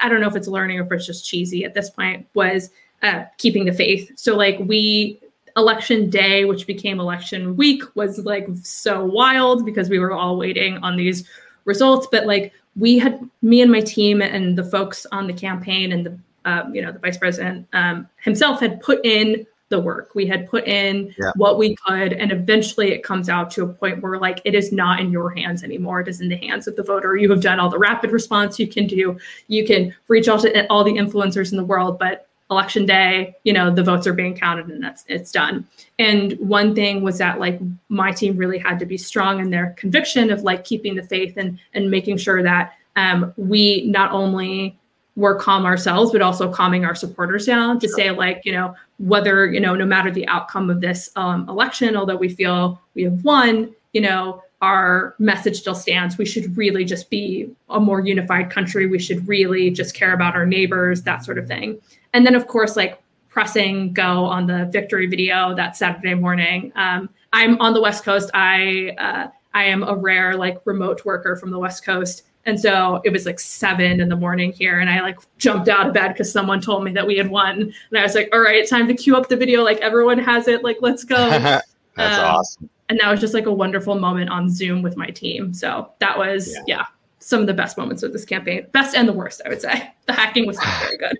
I 0.00 0.08
don't 0.08 0.20
know 0.20 0.28
if 0.28 0.36
it's 0.36 0.48
learning 0.48 0.78
or 0.78 0.82
if 0.82 0.92
it's 0.92 1.06
just 1.06 1.26
cheesy 1.26 1.64
at 1.64 1.72
this 1.72 1.88
point 1.88 2.26
was 2.34 2.70
uh, 3.02 3.24
keeping 3.38 3.64
the 3.64 3.72
faith. 3.72 4.12
So 4.16 4.36
like 4.36 4.58
we 4.58 5.18
election 5.56 6.10
day, 6.10 6.44
which 6.44 6.66
became 6.66 7.00
election 7.00 7.56
week, 7.56 7.82
was 7.94 8.18
like 8.18 8.46
so 8.62 9.04
wild 9.04 9.64
because 9.64 9.88
we 9.88 9.98
were 9.98 10.12
all 10.12 10.36
waiting 10.36 10.76
on 10.78 10.96
these 10.96 11.26
results 11.70 12.06
but 12.10 12.26
like 12.26 12.52
we 12.76 12.98
had 12.98 13.28
me 13.42 13.62
and 13.62 13.70
my 13.70 13.80
team 13.80 14.22
and 14.22 14.56
the 14.56 14.64
folks 14.64 15.06
on 15.12 15.26
the 15.26 15.32
campaign 15.32 15.92
and 15.92 16.06
the 16.06 16.18
uh, 16.44 16.64
you 16.72 16.82
know 16.82 16.92
the 16.92 16.98
vice 16.98 17.18
president 17.18 17.66
um, 17.72 18.08
himself 18.22 18.60
had 18.60 18.80
put 18.80 19.04
in 19.04 19.46
the 19.70 19.78
work. 19.78 20.14
We 20.14 20.26
had 20.26 20.48
put 20.48 20.66
in 20.66 21.14
yeah. 21.18 21.30
what 21.36 21.56
we 21.56 21.76
could, 21.76 22.12
and 22.12 22.32
eventually 22.32 22.90
it 22.90 23.04
comes 23.04 23.28
out 23.28 23.50
to 23.52 23.62
a 23.62 23.68
point 23.68 24.02
where 24.02 24.18
like 24.18 24.42
it 24.44 24.54
is 24.54 24.72
not 24.72 25.00
in 25.00 25.12
your 25.12 25.30
hands 25.30 25.62
anymore. 25.62 26.00
It 26.00 26.08
is 26.08 26.20
in 26.20 26.28
the 26.28 26.36
hands 26.36 26.66
of 26.66 26.76
the 26.76 26.82
voter. 26.82 27.16
You 27.16 27.30
have 27.30 27.40
done 27.40 27.60
all 27.60 27.70
the 27.70 27.78
rapid 27.78 28.10
response 28.10 28.58
you 28.58 28.66
can 28.66 28.86
do. 28.86 29.18
You 29.46 29.64
can 29.64 29.94
reach 30.08 30.28
out 30.28 30.40
to 30.40 30.66
all 30.68 30.82
the 30.82 30.94
influencers 30.94 31.52
in 31.52 31.56
the 31.56 31.64
world, 31.64 31.98
but 31.98 32.29
election 32.50 32.84
day, 32.84 33.36
you 33.44 33.52
know, 33.52 33.72
the 33.72 33.82
votes 33.82 34.06
are 34.06 34.12
being 34.12 34.36
counted 34.36 34.68
and 34.68 34.82
that's 34.82 35.04
it's 35.08 35.30
done. 35.30 35.66
And 35.98 36.32
one 36.38 36.74
thing 36.74 37.02
was 37.02 37.18
that 37.18 37.38
like 37.38 37.60
my 37.88 38.10
team 38.10 38.36
really 38.36 38.58
had 38.58 38.78
to 38.80 38.86
be 38.86 38.96
strong 38.96 39.40
in 39.40 39.50
their 39.50 39.74
conviction 39.78 40.30
of 40.30 40.42
like 40.42 40.64
keeping 40.64 40.96
the 40.96 41.02
faith 41.02 41.34
and 41.36 41.58
and 41.74 41.90
making 41.90 42.16
sure 42.18 42.42
that 42.42 42.72
um, 42.96 43.32
we 43.36 43.86
not 43.86 44.10
only 44.10 44.76
were 45.16 45.34
calm 45.34 45.64
ourselves, 45.64 46.12
but 46.12 46.22
also 46.22 46.50
calming 46.50 46.84
our 46.84 46.94
supporters 46.94 47.46
down 47.46 47.78
to 47.80 47.86
sure. 47.86 47.96
say, 47.96 48.10
like, 48.10 48.40
you 48.44 48.52
know, 48.52 48.74
whether, 48.98 49.46
you 49.46 49.60
know, 49.60 49.74
no 49.74 49.84
matter 49.84 50.10
the 50.10 50.26
outcome 50.28 50.70
of 50.70 50.80
this 50.80 51.10
um, 51.16 51.48
election, 51.48 51.96
although 51.96 52.16
we 52.16 52.28
feel 52.28 52.80
we 52.94 53.02
have 53.02 53.22
won, 53.24 53.74
you 53.92 54.00
know, 54.00 54.42
our 54.62 55.14
message 55.18 55.58
still 55.58 55.74
stands. 55.74 56.18
We 56.18 56.26
should 56.26 56.56
really 56.56 56.84
just 56.84 57.08
be 57.10 57.50
a 57.70 57.80
more 57.80 58.00
unified 58.00 58.50
country. 58.50 58.86
We 58.86 58.98
should 58.98 59.26
really 59.26 59.70
just 59.70 59.94
care 59.94 60.12
about 60.12 60.34
our 60.34 60.46
neighbors, 60.46 61.02
that 61.02 61.24
sort 61.24 61.38
of 61.38 61.46
thing. 61.46 61.80
And 62.12 62.26
then, 62.26 62.34
of 62.34 62.46
course, 62.46 62.76
like 62.76 63.00
pressing 63.28 63.92
go 63.92 64.24
on 64.24 64.46
the 64.46 64.66
victory 64.66 65.06
video 65.06 65.54
that 65.54 65.76
Saturday 65.76 66.14
morning. 66.14 66.72
Um, 66.74 67.08
I'm 67.32 67.60
on 67.60 67.72
the 67.72 67.80
West 67.80 68.04
Coast. 68.04 68.30
I 68.34 68.94
uh, 68.98 69.28
I 69.54 69.64
am 69.64 69.82
a 69.82 69.94
rare 69.94 70.36
like 70.36 70.58
remote 70.64 71.04
worker 71.04 71.36
from 71.36 71.50
the 71.50 71.58
West 71.58 71.84
Coast. 71.84 72.24
And 72.46 72.58
so 72.58 73.00
it 73.04 73.12
was 73.12 73.26
like 73.26 73.38
seven 73.38 74.00
in 74.00 74.08
the 74.08 74.16
morning 74.16 74.52
here, 74.52 74.80
and 74.80 74.88
I 74.88 75.02
like 75.02 75.18
jumped 75.36 75.68
out 75.68 75.86
of 75.86 75.92
bed 75.94 76.08
because 76.08 76.32
someone 76.32 76.60
told 76.60 76.84
me 76.84 76.92
that 76.92 77.06
we 77.06 77.18
had 77.18 77.30
won, 77.30 77.60
and 77.60 77.98
I 77.98 78.02
was 78.02 78.14
like, 78.14 78.30
"All 78.32 78.40
right, 78.40 78.66
time 78.66 78.88
to 78.88 78.94
queue 78.94 79.14
up 79.14 79.28
the 79.28 79.36
video. 79.36 79.62
Like 79.62 79.78
everyone 79.80 80.18
has 80.18 80.48
it. 80.48 80.64
Like 80.64 80.78
let's 80.80 81.04
go." 81.04 81.16
That's 81.96 82.18
um, 82.18 82.24
awesome. 82.24 82.70
And 82.88 82.98
that 82.98 83.10
was 83.10 83.20
just 83.20 83.34
like 83.34 83.46
a 83.46 83.52
wonderful 83.52 83.94
moment 83.94 84.30
on 84.30 84.48
Zoom 84.48 84.80
with 84.80 84.96
my 84.96 85.08
team. 85.08 85.52
So 85.52 85.92
that 85.98 86.16
was 86.16 86.54
yeah. 86.54 86.62
yeah, 86.66 86.84
some 87.18 87.42
of 87.42 87.46
the 87.46 87.54
best 87.54 87.76
moments 87.76 88.02
of 88.02 88.14
this 88.14 88.24
campaign, 88.24 88.66
best 88.72 88.96
and 88.96 89.06
the 89.06 89.12
worst, 89.12 89.42
I 89.44 89.50
would 89.50 89.60
say. 89.60 89.92
The 90.06 90.14
hacking 90.14 90.46
was 90.46 90.56
not 90.56 90.80
very 90.80 90.96
good. 90.96 91.18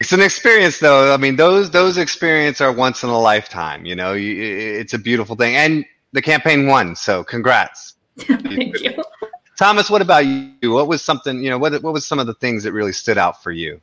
It's 0.00 0.12
an 0.12 0.20
experience, 0.20 0.78
though. 0.78 1.12
I 1.12 1.16
mean, 1.16 1.36
those 1.36 1.70
those 1.70 1.98
experiences 1.98 2.60
are 2.60 2.72
once 2.72 3.02
in 3.02 3.10
a 3.10 3.18
lifetime. 3.18 3.84
You 3.84 3.96
know, 3.96 4.12
you, 4.12 4.40
it's 4.80 4.94
a 4.94 4.98
beautiful 4.98 5.34
thing, 5.34 5.56
and 5.56 5.84
the 6.12 6.22
campaign 6.22 6.66
won. 6.66 6.94
So, 6.94 7.24
congrats. 7.24 7.94
Thank 8.18 8.80
you. 8.80 9.02
Thomas, 9.58 9.90
what 9.90 10.00
about 10.00 10.24
you? 10.24 10.72
What 10.72 10.86
was 10.86 11.02
something, 11.02 11.42
you 11.42 11.50
know, 11.50 11.58
what, 11.58 11.82
what 11.82 11.92
was 11.92 12.06
some 12.06 12.20
of 12.20 12.28
the 12.28 12.34
things 12.34 12.62
that 12.62 12.72
really 12.72 12.92
stood 12.92 13.18
out 13.18 13.42
for 13.42 13.50
you? 13.50 13.80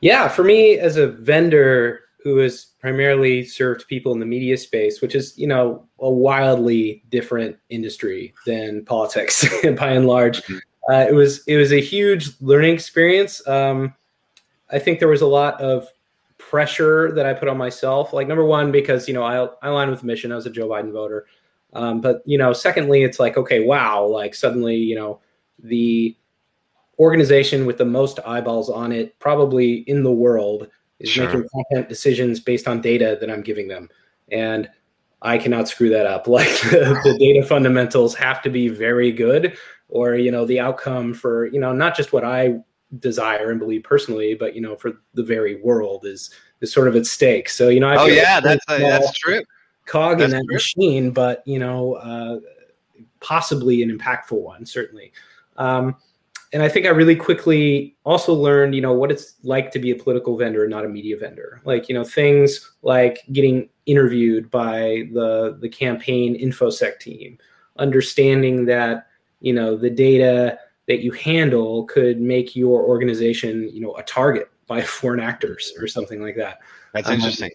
Yeah, 0.00 0.28
for 0.28 0.44
me 0.44 0.78
as 0.78 0.96
a 0.96 1.08
vendor 1.08 2.02
who 2.22 2.38
has 2.38 2.66
primarily 2.80 3.44
served 3.44 3.88
people 3.88 4.12
in 4.12 4.20
the 4.20 4.26
media 4.26 4.56
space, 4.56 5.00
which 5.00 5.16
is, 5.16 5.36
you 5.36 5.48
know, 5.48 5.84
a 5.98 6.08
wildly 6.08 7.02
different 7.10 7.56
industry 7.70 8.34
than 8.46 8.84
politics 8.84 9.44
by 9.76 9.90
and 9.90 10.06
large. 10.06 10.42
Mm-hmm. 10.42 10.58
Uh, 10.92 11.06
it 11.08 11.14
was 11.14 11.44
it 11.48 11.56
was 11.56 11.72
a 11.72 11.80
huge 11.80 12.30
learning 12.40 12.72
experience. 12.72 13.46
Um, 13.48 13.94
I 14.70 14.78
think 14.78 14.98
there 14.98 15.08
was 15.08 15.22
a 15.22 15.26
lot 15.26 15.60
of 15.60 15.88
pressure 16.38 17.12
that 17.12 17.26
I 17.26 17.34
put 17.34 17.48
on 17.48 17.56
myself. 17.56 18.12
Like 18.12 18.28
number 18.28 18.44
one, 18.44 18.72
because 18.72 19.08
you 19.08 19.14
know 19.14 19.22
I 19.22 19.44
I 19.62 19.70
align 19.70 19.90
with 19.90 20.00
the 20.00 20.06
mission. 20.06 20.32
I 20.32 20.36
was 20.36 20.46
a 20.46 20.50
Joe 20.50 20.68
Biden 20.68 20.92
voter. 20.92 21.26
Um, 21.72 22.00
but 22.00 22.22
you 22.24 22.38
know, 22.38 22.52
secondly, 22.52 23.02
it's 23.02 23.20
like 23.20 23.36
okay, 23.36 23.64
wow, 23.64 24.04
like 24.04 24.34
suddenly 24.34 24.76
you 24.76 24.94
know 24.94 25.20
the 25.62 26.16
organization 26.98 27.66
with 27.66 27.78
the 27.78 27.84
most 27.84 28.18
eyeballs 28.26 28.70
on 28.70 28.92
it, 28.92 29.18
probably 29.18 29.76
in 29.88 30.02
the 30.02 30.12
world, 30.12 30.68
is 30.98 31.10
sure. 31.10 31.26
making 31.26 31.46
content 31.48 31.88
decisions 31.88 32.40
based 32.40 32.66
on 32.66 32.80
data 32.80 33.18
that 33.20 33.30
I'm 33.30 33.42
giving 33.42 33.68
them, 33.68 33.88
and 34.30 34.68
I 35.22 35.38
cannot 35.38 35.68
screw 35.68 35.90
that 35.90 36.06
up. 36.06 36.26
Like 36.36 36.48
the, 36.62 37.00
the 37.04 37.16
data 37.18 37.46
fundamentals 37.46 38.14
have 38.14 38.42
to 38.42 38.50
be 38.50 38.68
very 38.68 39.12
good, 39.12 39.56
or 39.88 40.14
you 40.14 40.30
know 40.30 40.44
the 40.44 40.60
outcome 40.60 41.14
for 41.14 41.46
you 41.46 41.60
know 41.60 41.72
not 41.72 41.96
just 41.96 42.12
what 42.12 42.24
I 42.24 42.58
desire 42.98 43.50
and 43.50 43.58
believe 43.58 43.82
personally, 43.82 44.34
but 44.34 44.54
you 44.54 44.60
know 44.60 44.76
for 44.76 44.92
the 45.14 45.22
very 45.22 45.60
world 45.62 46.06
is 46.06 46.30
is 46.60 46.72
sort 46.72 46.88
of 46.88 46.96
at 46.96 47.06
stake. 47.06 47.48
So 47.48 47.68
you 47.68 47.80
know, 47.80 47.88
I 47.88 47.96
oh 47.96 48.06
yeah, 48.06 48.34
like 48.34 48.44
that's 48.44 48.64
a, 48.68 48.78
that's 48.78 49.18
true 49.18 49.42
cog 49.86 50.18
That's 50.18 50.32
in 50.32 50.38
that 50.38 50.44
true. 50.44 50.54
machine, 50.54 51.10
but 51.12 51.42
you 51.46 51.58
know, 51.58 51.94
uh, 51.94 52.40
possibly 53.20 53.82
an 53.82 53.96
impactful 53.96 54.40
one, 54.40 54.66
certainly. 54.66 55.12
Um, 55.56 55.96
and 56.52 56.62
I 56.62 56.68
think 56.68 56.86
I 56.86 56.90
really 56.90 57.16
quickly 57.16 57.96
also 58.04 58.32
learned, 58.32 58.74
you 58.74 58.80
know, 58.80 58.92
what 58.92 59.10
it's 59.10 59.34
like 59.42 59.70
to 59.72 59.78
be 59.78 59.90
a 59.90 59.96
political 59.96 60.36
vendor, 60.36 60.62
and 60.62 60.70
not 60.70 60.84
a 60.84 60.88
media 60.88 61.16
vendor. 61.16 61.60
Like, 61.64 61.88
you 61.88 61.94
know, 61.94 62.04
things 62.04 62.72
like 62.82 63.20
getting 63.32 63.68
interviewed 63.86 64.50
by 64.50 65.08
the 65.12 65.58
the 65.60 65.68
campaign 65.68 66.38
infosec 66.38 67.00
team, 67.00 67.38
understanding 67.78 68.64
that 68.66 69.06
you 69.40 69.52
know 69.52 69.76
the 69.76 69.90
data 69.90 70.58
that 70.88 71.00
you 71.00 71.12
handle 71.12 71.84
could 71.84 72.20
make 72.20 72.54
your 72.54 72.82
organization, 72.82 73.68
you 73.72 73.80
know, 73.80 73.96
a 73.96 74.02
target 74.02 74.50
by 74.66 74.82
foreign 74.82 75.20
actors 75.20 75.72
or 75.78 75.86
something 75.86 76.20
like 76.20 76.36
that. 76.36 76.58
That's 76.92 77.08
um, 77.08 77.14
interesting. 77.14 77.52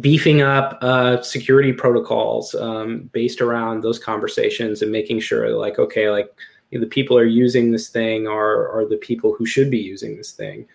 beefing 0.00 0.42
up 0.42 0.78
uh, 0.80 1.22
security 1.22 1.72
protocols 1.72 2.54
um, 2.54 3.10
based 3.12 3.40
around 3.40 3.82
those 3.82 3.98
conversations 3.98 4.82
and 4.82 4.92
making 4.92 5.18
sure 5.20 5.50
like 5.56 5.78
okay 5.80 6.08
like 6.10 6.30
you 6.70 6.78
know, 6.78 6.84
the 6.84 6.90
people 6.90 7.18
are 7.18 7.24
using 7.24 7.72
this 7.72 7.88
thing 7.88 8.28
are 8.28 8.68
are 8.68 8.88
the 8.88 8.98
people 8.98 9.34
who 9.34 9.44
should 9.44 9.70
be 9.70 9.78
using 9.78 10.16
this 10.16 10.32
thing. 10.32 10.66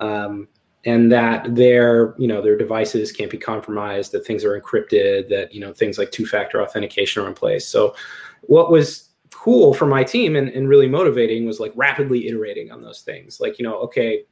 Um, 0.00 0.48
and 0.84 1.12
that 1.12 1.54
their 1.54 2.14
you 2.18 2.26
know 2.26 2.42
their 2.42 2.56
devices 2.56 3.12
can't 3.12 3.30
be 3.30 3.38
compromised 3.38 4.12
that 4.12 4.26
things 4.26 4.44
are 4.44 4.60
encrypted 4.60 5.28
that 5.28 5.54
you 5.54 5.60
know 5.60 5.72
things 5.72 5.98
like 5.98 6.10
two-factor 6.10 6.60
authentication 6.60 7.22
are 7.22 7.28
in 7.28 7.34
place. 7.34 7.68
So 7.68 7.94
what 8.42 8.70
was 8.70 9.10
cool 9.42 9.74
for 9.74 9.86
my 9.86 10.04
team 10.04 10.36
and, 10.36 10.48
and 10.50 10.68
really 10.68 10.88
motivating 10.88 11.44
was 11.44 11.58
like 11.58 11.72
rapidly 11.74 12.28
iterating 12.28 12.70
on 12.70 12.80
those 12.80 13.00
things 13.02 13.40
like 13.40 13.58
you 13.58 13.64
know 13.64 13.76
okay 13.78 14.22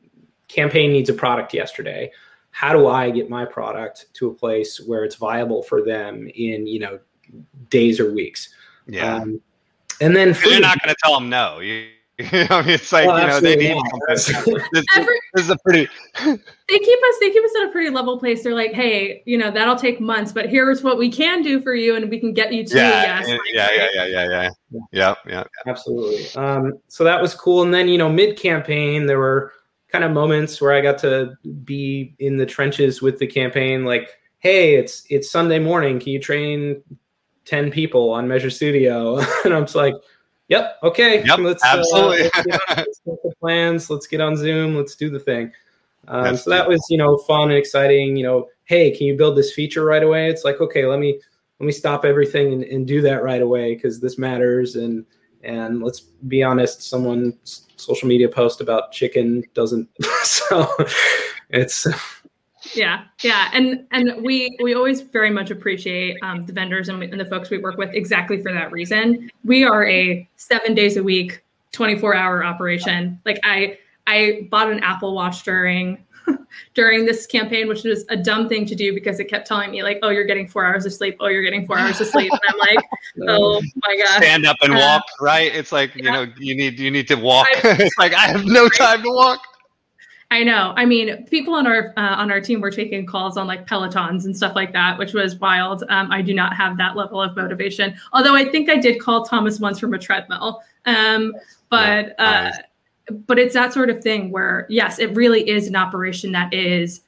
campaign 0.46 0.92
needs 0.92 1.08
a 1.08 1.14
product 1.14 1.52
yesterday 1.52 2.10
how 2.52 2.72
do 2.72 2.88
I 2.88 3.10
get 3.10 3.30
my 3.30 3.44
product 3.44 4.06
to 4.14 4.28
a 4.28 4.34
place 4.34 4.80
where 4.80 5.04
it's 5.04 5.14
viable 5.14 5.62
for 5.62 5.82
them 5.82 6.28
in 6.34 6.66
you 6.66 6.80
know 6.80 6.98
days 7.68 8.00
or 8.00 8.12
weeks? 8.12 8.52
Yeah. 8.86 9.16
Um, 9.16 9.40
and 10.00 10.16
then 10.16 10.36
you're 10.44 10.60
not 10.60 10.80
going 10.82 10.94
to 10.94 10.96
tell 11.02 11.14
them 11.14 11.28
no. 11.28 11.60
You, 11.60 11.88
you 12.32 12.44
know, 12.48 12.62
it's 12.66 12.92
like 12.92 13.06
well, 13.06 13.20
you 13.20 13.26
know 13.26 13.40
they 13.40 13.56
need 13.56 13.82
this, 14.08 14.26
this, 14.72 14.84
is 15.34 15.50
a 15.50 15.56
pretty. 15.64 15.88
they 16.24 16.78
keep 16.78 16.98
us. 16.98 17.14
They 17.20 17.30
keep 17.30 17.44
us 17.44 17.50
at 17.60 17.68
a 17.68 17.72
pretty 17.72 17.90
level 17.90 18.18
place. 18.18 18.42
They're 18.42 18.54
like, 18.54 18.72
hey, 18.72 19.22
you 19.26 19.38
know, 19.38 19.50
that'll 19.50 19.76
take 19.76 20.00
months, 20.00 20.32
but 20.32 20.48
here's 20.48 20.82
what 20.82 20.98
we 20.98 21.10
can 21.10 21.42
do 21.42 21.60
for 21.60 21.74
you, 21.74 21.96
and 21.96 22.10
we 22.10 22.18
can 22.18 22.32
get 22.32 22.52
you 22.52 22.64
to 22.66 22.76
yeah, 22.76 23.20
yes. 23.20 23.28
Yeah, 23.28 23.38
yeah, 23.52 23.70
yeah, 23.74 23.88
yeah, 23.92 24.06
yeah, 24.06 24.50
yeah, 24.70 24.84
yeah, 24.92 25.14
yeah. 25.26 25.44
Absolutely. 25.66 26.26
Um, 26.34 26.74
so 26.88 27.04
that 27.04 27.20
was 27.20 27.34
cool. 27.34 27.62
And 27.62 27.72
then 27.72 27.88
you 27.88 27.98
know, 27.98 28.08
mid 28.08 28.36
campaign, 28.36 29.06
there 29.06 29.18
were 29.18 29.52
kind 29.88 30.04
of 30.04 30.12
moments 30.12 30.60
where 30.60 30.72
I 30.72 30.80
got 30.80 30.98
to 30.98 31.34
be 31.64 32.14
in 32.18 32.36
the 32.36 32.46
trenches 32.46 33.02
with 33.02 33.18
the 33.18 33.26
campaign. 33.26 33.84
Like, 33.84 34.10
hey, 34.38 34.74
it's 34.76 35.04
it's 35.10 35.30
Sunday 35.30 35.58
morning. 35.58 35.98
Can 35.98 36.12
you 36.12 36.20
train 36.20 36.82
ten 37.44 37.70
people 37.70 38.10
on 38.10 38.28
Measure 38.28 38.50
Studio? 38.50 39.18
and 39.44 39.54
I'm 39.54 39.64
just 39.64 39.74
like, 39.74 39.94
yep, 40.50 40.78
okay, 40.82 41.24
yep, 41.24 41.38
let's 41.38 41.64
absolutely 41.64 42.26
uh, 42.26 42.30
let's, 42.36 42.46
get 42.46 42.60
on, 42.68 42.84
let's 43.24 43.38
plans. 43.40 43.88
Let's 43.88 44.06
get 44.06 44.20
on 44.20 44.36
Zoom. 44.36 44.76
Let's 44.76 44.94
do 44.94 45.08
the 45.08 45.18
thing. 45.18 45.52
Um, 46.08 46.36
so 46.36 46.50
that 46.50 46.68
was 46.68 46.84
you 46.90 46.98
know 46.98 47.16
fun 47.18 47.48
and 47.48 47.58
exciting. 47.58 48.16
You 48.16 48.24
know, 48.24 48.48
hey, 48.64 48.90
can 48.90 49.06
you 49.06 49.16
build 49.16 49.36
this 49.36 49.52
feature 49.52 49.84
right 49.84 50.02
away? 50.02 50.28
It's 50.28 50.44
like, 50.44 50.60
okay, 50.60 50.84
let 50.84 50.98
me 50.98 51.18
let 51.58 51.66
me 51.66 51.72
stop 51.72 52.04
everything 52.04 52.52
and, 52.52 52.64
and 52.64 52.86
do 52.86 53.00
that 53.02 53.22
right 53.22 53.42
away 53.42 53.74
because 53.74 54.00
this 54.00 54.18
matters 54.18 54.76
and 54.76 55.06
and 55.42 55.82
let's 55.82 56.00
be 56.00 56.42
honest, 56.42 56.82
someone's 56.82 57.66
social 57.76 58.08
media 58.08 58.28
post 58.28 58.60
about 58.60 58.92
chicken 58.92 59.42
doesn't. 59.54 59.88
so 60.22 60.68
it's. 61.48 61.86
Yeah, 62.74 63.04
yeah, 63.22 63.50
and 63.52 63.86
and 63.90 64.22
we 64.22 64.56
we 64.62 64.74
always 64.74 65.00
very 65.00 65.30
much 65.30 65.50
appreciate 65.50 66.16
um, 66.22 66.44
the 66.46 66.52
vendors 66.52 66.88
and, 66.88 67.02
and 67.02 67.20
the 67.20 67.24
folks 67.24 67.50
we 67.50 67.58
work 67.58 67.76
with 67.76 67.92
exactly 67.94 68.42
for 68.42 68.52
that 68.52 68.72
reason. 68.72 69.30
We 69.44 69.64
are 69.64 69.86
a 69.86 70.28
seven 70.36 70.74
days 70.74 70.96
a 70.96 71.02
week, 71.02 71.42
twenty 71.72 71.98
four 71.98 72.14
hour 72.14 72.44
operation. 72.44 73.20
Like 73.24 73.40
I 73.44 73.78
I 74.06 74.48
bought 74.50 74.70
an 74.70 74.80
Apple 74.80 75.14
Watch 75.14 75.42
during 75.42 76.04
during 76.74 77.04
this 77.04 77.26
campaign, 77.26 77.68
which 77.68 77.84
was 77.84 78.04
a 78.08 78.16
dumb 78.16 78.48
thing 78.48 78.66
to 78.66 78.74
do 78.74 78.94
because 78.94 79.20
it 79.20 79.24
kept 79.24 79.46
telling 79.46 79.70
me 79.70 79.82
like, 79.82 79.98
"Oh, 80.02 80.10
you're 80.10 80.24
getting 80.24 80.48
four 80.48 80.64
hours 80.64 80.86
of 80.86 80.92
sleep. 80.92 81.16
Oh, 81.20 81.28
you're 81.28 81.42
getting 81.42 81.66
four 81.66 81.78
hours 81.78 82.00
of 82.00 82.06
sleep." 82.06 82.32
And 82.32 82.40
I'm 82.48 82.58
like, 82.58 82.84
"Oh 83.28 83.62
my 83.86 83.96
god!" 83.96 84.22
Stand 84.22 84.46
up 84.46 84.56
and 84.62 84.74
uh, 84.74 84.78
walk, 84.78 85.04
right? 85.20 85.54
It's 85.54 85.72
like 85.72 85.94
yeah. 85.96 86.04
you 86.04 86.10
know, 86.10 86.32
you 86.38 86.54
need 86.54 86.78
you 86.78 86.90
need 86.90 87.08
to 87.08 87.16
walk. 87.16 87.46
it's 87.64 87.98
like 87.98 88.14
I 88.14 88.26
have 88.28 88.44
no 88.44 88.68
time 88.68 89.02
to 89.02 89.10
walk. 89.10 89.40
I 90.32 90.44
know. 90.44 90.72
I 90.76 90.84
mean, 90.86 91.24
people 91.26 91.54
on 91.54 91.66
our 91.66 91.92
uh, 91.96 92.14
on 92.16 92.30
our 92.30 92.40
team 92.40 92.60
were 92.60 92.70
taking 92.70 93.04
calls 93.04 93.36
on 93.36 93.48
like 93.48 93.66
pelotons 93.66 94.24
and 94.24 94.36
stuff 94.36 94.54
like 94.54 94.72
that, 94.72 94.96
which 94.96 95.12
was 95.12 95.36
wild. 95.36 95.82
Um, 95.88 96.10
I 96.12 96.22
do 96.22 96.34
not 96.34 96.54
have 96.56 96.76
that 96.78 96.96
level 96.96 97.20
of 97.20 97.34
motivation. 97.36 97.96
Although 98.12 98.36
I 98.36 98.44
think 98.44 98.70
I 98.70 98.76
did 98.76 99.00
call 99.00 99.24
Thomas 99.24 99.58
once 99.58 99.80
from 99.80 99.92
a 99.92 99.98
treadmill. 99.98 100.62
Um, 100.86 101.34
but 101.68 102.14
uh, 102.18 102.52
but 103.26 103.38
it's 103.40 103.54
that 103.54 103.72
sort 103.72 103.90
of 103.90 104.02
thing 104.02 104.30
where 104.30 104.66
yes 104.68 105.00
it 105.00 105.14
really 105.16 105.48
is 105.48 105.66
an 105.66 105.74
operation 105.74 106.30
that 106.32 106.54
is 106.54 107.00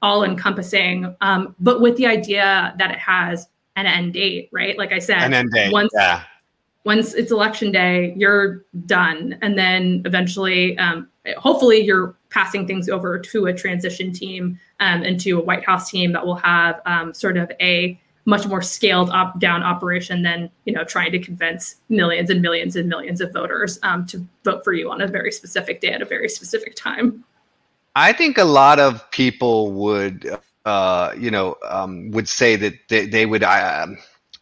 all 0.00 0.24
encompassing, 0.24 1.14
um, 1.20 1.54
but 1.60 1.80
with 1.80 1.96
the 1.96 2.06
idea 2.06 2.74
that 2.78 2.90
it 2.90 2.98
has 2.98 3.48
an 3.76 3.86
end 3.86 4.14
date, 4.14 4.48
right? 4.52 4.76
Like 4.76 4.92
I 4.92 4.98
said, 4.98 5.22
an 5.22 5.32
end 5.32 5.50
date. 5.52 5.72
Once, 5.72 5.92
yeah. 5.94 6.24
Once 6.84 7.14
it's 7.14 7.30
election 7.30 7.70
day, 7.70 8.12
you're 8.16 8.64
done, 8.86 9.38
and 9.42 9.56
then 9.56 10.02
eventually, 10.04 10.76
um, 10.78 11.08
hopefully, 11.36 11.78
you're 11.78 12.16
passing 12.32 12.66
things 12.66 12.88
over 12.88 13.18
to 13.18 13.46
a 13.46 13.52
transition 13.52 14.12
team 14.12 14.58
um, 14.80 15.02
and 15.02 15.20
to 15.20 15.38
a 15.38 15.42
White 15.42 15.64
House 15.64 15.90
team 15.90 16.12
that 16.12 16.24
will 16.24 16.36
have 16.36 16.80
um, 16.86 17.12
sort 17.12 17.36
of 17.36 17.52
a 17.60 18.00
much 18.24 18.46
more 18.46 18.62
scaled 18.62 19.10
up 19.10 19.38
down 19.40 19.62
operation 19.62 20.22
than 20.22 20.50
you 20.64 20.72
know 20.72 20.84
trying 20.84 21.12
to 21.12 21.18
convince 21.18 21.76
millions 21.88 22.30
and 22.30 22.40
millions 22.40 22.76
and 22.76 22.88
millions 22.88 23.20
of 23.20 23.32
voters 23.32 23.78
um, 23.82 24.06
to 24.06 24.24
vote 24.44 24.64
for 24.64 24.72
you 24.72 24.90
on 24.90 25.00
a 25.00 25.06
very 25.06 25.32
specific 25.32 25.80
day 25.80 25.92
at 25.92 26.00
a 26.00 26.04
very 26.04 26.28
specific 26.28 26.74
time. 26.74 27.24
I 27.94 28.12
think 28.12 28.38
a 28.38 28.44
lot 28.44 28.78
of 28.78 29.08
people 29.10 29.72
would, 29.72 30.38
uh, 30.64 31.12
you 31.18 31.30
know, 31.30 31.56
um, 31.68 32.10
would 32.12 32.26
say 32.28 32.56
that 32.56 32.72
they, 32.88 33.06
they 33.06 33.26
would 33.26 33.42
uh, 33.42 33.88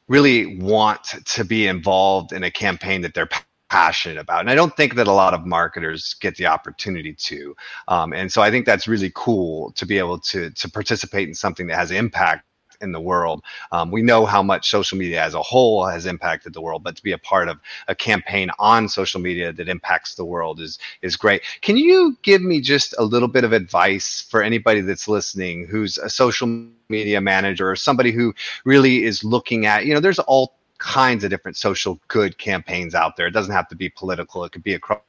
really 0.06 0.58
want 0.58 1.02
to 1.24 1.44
be 1.44 1.66
involved 1.66 2.32
in 2.32 2.44
a 2.44 2.50
campaign 2.50 3.00
that 3.00 3.14
they're 3.14 3.28
passionate 3.70 4.18
about. 4.18 4.40
And 4.40 4.50
I 4.50 4.54
don't 4.54 4.76
think 4.76 4.96
that 4.96 5.06
a 5.06 5.12
lot 5.12 5.32
of 5.32 5.46
marketers 5.46 6.14
get 6.14 6.36
the 6.36 6.46
opportunity 6.46 7.14
to. 7.14 7.56
Um, 7.88 8.12
and 8.12 8.30
so 8.30 8.42
I 8.42 8.50
think 8.50 8.66
that's 8.66 8.88
really 8.88 9.12
cool 9.14 9.72
to 9.72 9.86
be 9.86 9.98
able 9.98 10.18
to 10.18 10.50
to 10.50 10.70
participate 10.70 11.28
in 11.28 11.34
something 11.34 11.66
that 11.68 11.76
has 11.76 11.90
impact 11.90 12.44
in 12.80 12.92
the 12.92 13.00
world. 13.00 13.42
Um, 13.72 13.90
we 13.90 14.02
know 14.02 14.24
how 14.24 14.42
much 14.42 14.70
social 14.70 14.96
media 14.96 15.22
as 15.22 15.34
a 15.34 15.42
whole 15.42 15.86
has 15.86 16.06
impacted 16.06 16.54
the 16.54 16.60
world, 16.60 16.82
but 16.82 16.96
to 16.96 17.02
be 17.02 17.12
a 17.12 17.18
part 17.18 17.48
of 17.48 17.60
a 17.88 17.94
campaign 17.94 18.50
on 18.58 18.88
social 18.88 19.20
media 19.20 19.52
that 19.52 19.68
impacts 19.68 20.14
the 20.14 20.24
world 20.24 20.60
is 20.60 20.78
is 21.02 21.16
great. 21.16 21.42
Can 21.60 21.76
you 21.76 22.16
give 22.22 22.42
me 22.42 22.60
just 22.60 22.94
a 22.98 23.04
little 23.04 23.28
bit 23.28 23.44
of 23.44 23.52
advice 23.52 24.26
for 24.30 24.42
anybody 24.42 24.80
that's 24.80 25.08
listening 25.08 25.66
who's 25.66 25.98
a 25.98 26.10
social 26.10 26.46
media 26.88 27.20
manager 27.20 27.70
or 27.70 27.76
somebody 27.76 28.10
who 28.10 28.34
really 28.64 29.04
is 29.04 29.22
looking 29.22 29.66
at, 29.66 29.86
you 29.86 29.94
know, 29.94 30.00
there's 30.00 30.18
all 30.20 30.59
kinds 30.80 31.22
of 31.22 31.30
different 31.30 31.56
social 31.56 32.00
good 32.08 32.36
campaigns 32.38 32.94
out 32.94 33.16
there. 33.16 33.28
It 33.28 33.32
doesn't 33.32 33.54
have 33.54 33.68
to 33.68 33.76
be 33.76 33.88
political, 33.88 34.44
it 34.44 34.50
could 34.50 34.64
be 34.64 34.74
across 34.74 35.00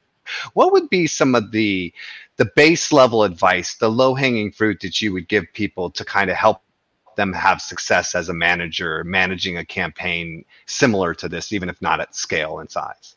what 0.54 0.70
would 0.70 0.88
be 0.88 1.08
some 1.08 1.34
of 1.34 1.50
the 1.50 1.92
the 2.36 2.44
base 2.54 2.92
level 2.92 3.24
advice 3.24 3.74
the 3.74 3.90
low 3.90 4.14
hanging 4.14 4.52
fruit 4.52 4.80
that 4.80 5.02
you 5.02 5.12
would 5.12 5.26
give 5.26 5.44
people 5.52 5.90
to 5.90 6.04
kind 6.04 6.30
of 6.30 6.36
help 6.36 6.62
them 7.16 7.32
have 7.32 7.60
success 7.60 8.14
as 8.14 8.28
a 8.28 8.34
manager 8.34 9.04
managing 9.04 9.58
a 9.58 9.64
campaign 9.64 10.44
similar 10.66 11.14
to 11.14 11.28
this, 11.28 11.52
even 11.52 11.68
if 11.68 11.80
not 11.82 12.00
at 12.00 12.14
scale 12.14 12.60
and 12.60 12.70
size? 12.70 13.16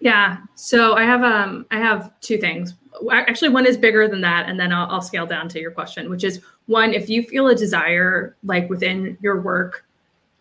Yeah. 0.00 0.38
So 0.54 0.94
I 0.94 1.04
have 1.04 1.22
um 1.22 1.66
I 1.70 1.78
have 1.78 2.12
two 2.20 2.38
things. 2.38 2.74
Actually, 3.12 3.50
one 3.50 3.66
is 3.66 3.76
bigger 3.76 4.08
than 4.08 4.20
that, 4.22 4.48
and 4.48 4.58
then 4.58 4.72
I'll, 4.72 4.90
I'll 4.90 5.02
scale 5.02 5.26
down 5.26 5.48
to 5.50 5.60
your 5.60 5.70
question, 5.70 6.08
which 6.08 6.24
is 6.24 6.40
one: 6.66 6.94
if 6.94 7.10
you 7.10 7.22
feel 7.22 7.48
a 7.48 7.54
desire, 7.54 8.36
like 8.42 8.68
within 8.70 9.18
your 9.20 9.40
work, 9.40 9.84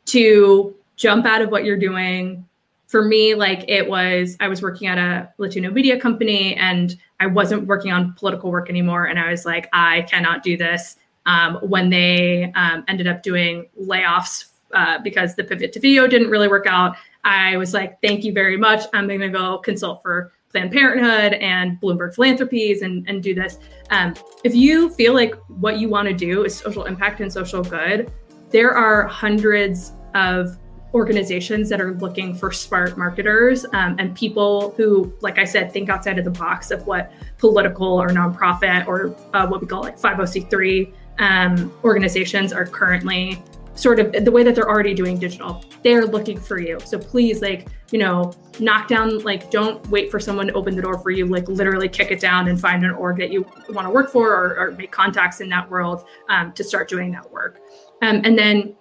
to 0.06 0.76
jump 1.00 1.26
out 1.26 1.42
of 1.42 1.50
what 1.50 1.64
you're 1.64 1.80
doing. 1.80 2.46
For 2.88 3.04
me, 3.04 3.36
like 3.36 3.66
it 3.68 3.88
was, 3.88 4.36
I 4.40 4.48
was 4.48 4.62
working 4.62 4.88
at 4.88 4.98
a 4.98 5.32
Latino 5.38 5.72
media 5.72 6.00
company, 6.00 6.56
and 6.56 6.98
I 7.20 7.28
wasn't 7.28 7.68
working 7.68 7.92
on 7.92 8.14
political 8.14 8.52
work 8.52 8.70
anymore, 8.70 9.06
and 9.06 9.18
I 9.18 9.32
was 9.32 9.46
like, 9.46 9.70
I 9.74 10.02
cannot 10.04 10.44
do 10.44 10.58
this 10.58 10.98
um, 11.26 11.56
when 11.62 11.90
they 11.90 12.52
um, 12.56 12.84
ended 12.88 13.08
up 13.08 13.24
doing 13.24 13.68
layoffs 13.80 14.46
uh, 14.74 14.98
because 15.04 15.36
the 15.36 15.44
pivot 15.44 15.72
to 15.74 15.80
video 15.80 16.08
didn't 16.08 16.30
really 16.30 16.48
work 16.48 16.66
out. 16.68 16.96
I 17.24 17.58
was 17.58 17.74
like, 17.74 18.02
thank 18.02 18.24
you 18.24 18.34
very 18.34 18.58
much. 18.58 18.86
I'm 18.94 19.08
going 19.08 19.20
to 19.20 19.30
go 19.30 19.60
consult 19.60 20.02
for 20.02 20.34
Planned 20.52 20.72
Parenthood 20.72 21.34
and 21.34 21.80
Bloomberg 21.80 22.16
Philanthropies 22.16 22.82
and, 22.82 23.08
and 23.08 23.22
do 23.22 23.36
this. 23.36 23.60
Um, 23.92 24.16
if 24.44 24.56
you 24.56 24.90
feel 24.90 25.14
like 25.14 25.36
what 25.48 25.78
you 25.78 25.90
want 25.90 26.08
to 26.08 26.14
do 26.14 26.44
is 26.44 26.56
social 26.56 26.86
impact 26.86 27.22
and 27.22 27.32
social 27.32 27.64
good, 27.64 28.12
there 28.50 28.72
are 28.72 29.06
hundreds 29.08 29.94
of 30.16 30.58
organizations 30.94 31.70
that 31.70 31.80
are 31.80 31.94
looking 31.96 32.34
for 32.34 32.52
smart 32.52 32.98
marketers 32.98 33.66
um, 33.74 33.96
and 34.00 34.16
people 34.16 34.74
who, 34.76 35.14
like 35.22 35.38
I 35.38 35.44
said, 35.44 35.72
think 35.72 35.90
outside 35.90 36.18
of 36.18 36.26
the 36.26 36.32
box 36.32 36.72
of 36.72 36.86
what 36.88 37.12
political 37.38 38.02
or 38.02 38.10
nonprofit 38.10 38.88
or 38.88 39.16
uh, 39.34 39.48
what 39.48 39.62
we 39.62 39.68
call 39.68 39.82
like 39.84 40.00
50c3 40.00 40.94
um, 41.20 41.72
organizations 41.84 42.54
are 42.54 42.66
currently 42.66 43.42
sort 43.76 44.00
of 44.00 44.26
the 44.26 44.32
way 44.32 44.44
that 44.44 44.56
they're 44.56 44.70
already 44.70 44.94
doing 44.94 45.18
digital. 45.18 45.64
They're 45.84 46.06
looking 46.06 46.40
for 46.40 46.60
you. 46.60 46.80
So 46.82 47.00
please 47.00 47.42
like 47.42 47.68
you 47.92 48.00
know 48.00 48.34
knock 48.60 48.88
down 48.88 49.20
like 49.20 49.50
don't 49.52 49.86
wait 49.90 50.12
for 50.12 50.20
someone 50.20 50.48
to 50.48 50.54
open 50.54 50.76
the 50.76 50.82
door 50.82 51.00
for 51.00 51.12
you. 51.12 51.26
Like 51.26 51.48
literally 51.48 51.88
kick 51.88 52.12
it 52.12 52.20
down 52.20 52.48
and 52.50 52.60
find 52.60 52.84
an 52.84 52.92
org 52.92 53.18
that 53.18 53.32
you 53.32 53.46
want 53.70 53.88
to 53.88 53.92
work 53.92 54.12
for 54.12 54.34
or, 54.34 54.60
or 54.60 54.72
make 54.72 54.92
contacts 54.92 55.40
in 55.40 55.50
that 55.50 55.70
world 55.70 56.06
um, 56.30 56.52
to 56.54 56.64
start 56.64 56.90
doing 56.90 57.12
that 57.12 57.30
work. 57.32 57.60
Um, 58.02 58.22
and 58.24 58.38
then 58.38 58.76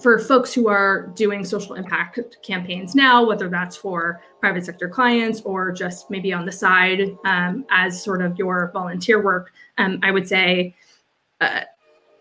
for 0.00 0.18
folks 0.18 0.52
who 0.52 0.68
are 0.68 1.08
doing 1.14 1.44
social 1.44 1.74
impact 1.74 2.18
campaigns 2.42 2.94
now, 2.94 3.24
whether 3.24 3.48
that's 3.48 3.76
for 3.76 4.22
private 4.40 4.64
sector 4.64 4.88
clients 4.88 5.40
or 5.42 5.72
just 5.72 6.10
maybe 6.10 6.32
on 6.32 6.44
the 6.44 6.52
side 6.52 7.16
um, 7.24 7.64
as 7.70 8.02
sort 8.02 8.22
of 8.22 8.38
your 8.38 8.70
volunteer 8.72 9.22
work, 9.22 9.52
um, 9.78 9.98
I 10.02 10.10
would 10.10 10.28
say 10.28 10.74
uh, 11.40 11.60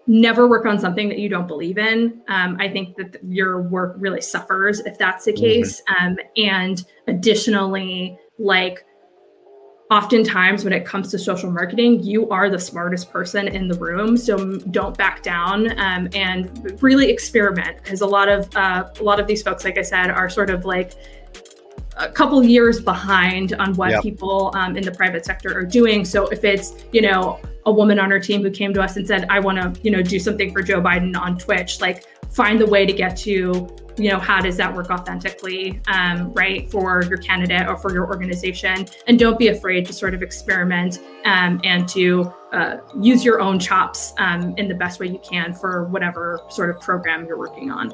never 0.08 0.48
work 0.48 0.66
on 0.66 0.80
something 0.80 1.10
that 1.10 1.20
you 1.20 1.30
don't 1.30 1.48
believe 1.48 1.78
in. 1.78 2.22
Um, 2.28 2.58
I 2.60 2.70
think 2.70 2.96
that 2.98 3.18
your 3.24 3.62
work 3.62 3.96
really 3.98 4.22
suffers 4.22 4.80
if 4.82 4.98
that's 4.98 5.26
the 5.26 5.34
mm-hmm. 5.34 5.44
case. 5.44 5.82
Mm-hmm. 5.90 6.16
and 6.38 6.86
additionally, 7.08 8.18
like 8.38 8.85
oftentimes 9.92 10.64
when 10.64 10.74
it 10.74 10.86
comes 10.86 11.12
to 11.12 11.20
social 11.20 11.52
marketing, 11.52 12.02
you 12.02 12.30
are 12.30 12.50
the 12.50 12.60
smartest 12.60 13.12
person 13.12 13.48
in 13.48 13.68
the 13.68 13.78
room. 13.78 14.18
So 14.18 14.58
don't 14.58 14.98
back 14.98 15.22
down 15.22 15.78
um, 15.80 16.10
and 16.14 16.82
really 16.82 17.10
experiment 17.10 17.78
because 17.84 18.02
a 18.02 18.08
lot 18.08 18.28
of 18.28 18.54
uh, 18.56 18.90
a 19.00 19.04
lot 19.04 19.20
of 19.20 19.28
these 19.28 19.44
folks, 19.44 19.64
like 19.64 19.78
I 19.78 19.84
said, 19.84 20.10
are 20.10 20.30
sort 20.30 20.50
of 20.50 20.66
like 20.66 20.94
a 21.98 22.10
couple 22.10 22.44
years 22.44 22.82
behind 22.82 23.54
on 23.54 23.74
what 23.76 23.92
yep. 23.92 24.04
people 24.04 24.52
um, 24.56 24.76
in 24.76 24.84
the 24.84 24.92
private 24.92 25.24
sector 25.24 25.58
are 25.58 25.64
doing. 25.64 26.04
So 26.04 26.28
if 26.28 26.44
it's 26.44 26.84
you 26.92 27.02
know 27.02 27.40
a 27.68 27.72
woman 27.72 28.00
on 28.00 28.12
our 28.12 28.20
team 28.20 28.42
who 28.42 28.52
came 28.52 28.74
to 28.74 28.82
us 28.82 28.98
and 28.98 29.08
said, 29.08 29.28
"I 29.30 29.40
want 29.40 29.62
to 29.62 29.82
you 29.84 29.92
know 29.92 30.02
do 30.02 30.20
something 30.20 30.52
for 30.52 30.64
Joe 30.64 30.82
Biden 30.82 31.16
on 31.16 31.38
Twitch," 31.38 31.80
like 31.80 32.06
find 32.32 32.60
the 32.60 32.66
way 32.66 32.86
to 32.86 32.94
get 32.94 33.16
to 33.18 33.68
you 33.98 34.10
know 34.10 34.20
how 34.20 34.42
does 34.42 34.58
that 34.58 34.74
work 34.74 34.90
authentically 34.90 35.82
um, 35.88 36.34
right 36.34 36.70
for 36.70 37.04
your 37.04 37.18
candidate 37.18 37.68
or 37.68 37.78
for 37.78 37.94
your 37.94 38.08
organization? 38.08 38.88
And 39.08 39.18
don't 39.18 39.40
be 39.40 39.50
afraid 39.50 39.86
to 39.88 39.94
sort 39.94 40.14
of 40.14 40.22
experiment 40.22 41.00
um, 41.26 41.62
and 41.64 41.88
to 41.90 42.34
uh, 42.52 42.78
use 43.00 43.24
your 43.24 43.40
own 43.40 43.60
chops 43.60 44.14
um, 44.18 44.54
in 44.58 44.68
the 44.68 44.76
best 44.76 45.00
way 45.00 45.08
you 45.08 45.20
can 45.20 45.54
for 45.54 45.86
whatever 45.86 46.42
sort 46.50 46.70
of 46.70 46.80
program 46.82 47.26
you're 47.26 47.38
working 47.38 47.72
on 47.72 47.92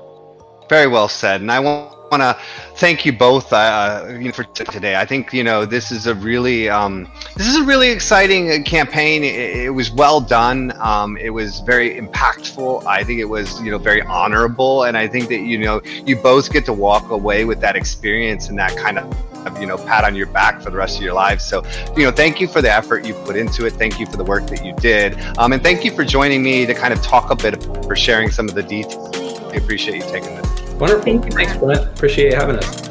very 0.71 0.87
well 0.87 1.09
said 1.09 1.41
and 1.41 1.51
i 1.51 1.59
want 1.59 1.91
to 2.21 2.37
thank 2.75 3.05
you 3.05 3.13
both 3.13 3.53
uh, 3.53 4.05
you 4.09 4.25
know, 4.25 4.31
for 4.31 4.43
today. 4.43 4.95
I 4.95 5.05
think 5.05 5.31
you 5.33 5.43
know 5.43 5.65
this 5.65 5.91
is 5.91 6.07
a 6.07 6.15
really 6.15 6.69
um, 6.69 7.09
this 7.37 7.47
is 7.47 7.55
a 7.55 7.63
really 7.63 7.89
exciting 7.89 8.51
uh, 8.51 8.57
campaign. 8.65 9.23
It, 9.23 9.65
it 9.65 9.69
was 9.69 9.91
well 9.91 10.19
done. 10.19 10.73
Um, 10.79 11.15
it 11.17 11.29
was 11.29 11.61
very 11.61 11.99
impactful. 11.99 12.85
I 12.85 13.03
think 13.03 13.19
it 13.19 13.25
was 13.25 13.61
you 13.61 13.71
know 13.71 13.77
very 13.77 14.01
honorable, 14.01 14.83
and 14.83 14.97
I 14.97 15.07
think 15.07 15.29
that 15.29 15.39
you 15.39 15.57
know 15.57 15.81
you 16.05 16.17
both 16.17 16.51
get 16.51 16.65
to 16.65 16.73
walk 16.73 17.11
away 17.11 17.45
with 17.45 17.61
that 17.61 17.75
experience 17.75 18.49
and 18.49 18.59
that 18.59 18.75
kind 18.75 18.99
of 18.99 19.59
you 19.59 19.65
know 19.65 19.77
pat 19.77 20.03
on 20.03 20.15
your 20.15 20.27
back 20.27 20.61
for 20.61 20.69
the 20.69 20.77
rest 20.77 20.97
of 20.97 21.03
your 21.03 21.15
lives 21.15 21.43
so 21.43 21.63
you 21.97 22.03
know 22.03 22.11
thank 22.11 22.39
you 22.39 22.47
for 22.47 22.61
the 22.61 22.71
effort 22.71 23.03
you 23.03 23.15
put 23.25 23.35
into 23.35 23.65
it 23.65 23.71
thank 23.71 23.99
you 23.99 24.05
for 24.05 24.15
the 24.15 24.23
work 24.23 24.45
that 24.45 24.63
you 24.63 24.71
did 24.75 25.19
um, 25.39 25.51
and 25.51 25.63
thank 25.63 25.83
you 25.83 25.91
for 25.91 26.05
joining 26.05 26.43
me 26.43 26.63
to 26.63 26.75
kind 26.75 26.93
of 26.93 27.01
talk 27.01 27.31
a 27.31 27.35
bit 27.35 27.63
for 27.83 27.95
sharing 27.95 28.29
some 28.29 28.47
of 28.47 28.53
the 28.53 28.61
details 28.61 29.15
i 29.51 29.55
appreciate 29.55 29.95
you 29.95 30.03
taking 30.03 30.35
this 30.35 30.50
Wonderful. 30.81 31.03
Thank 31.03 31.25
you, 31.25 31.31
Thanks, 31.31 31.55
Brent. 31.57 31.85
Appreciate 31.95 32.33
having 32.33 32.55
us. 32.55 32.89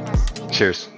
Cheers. 0.56 0.88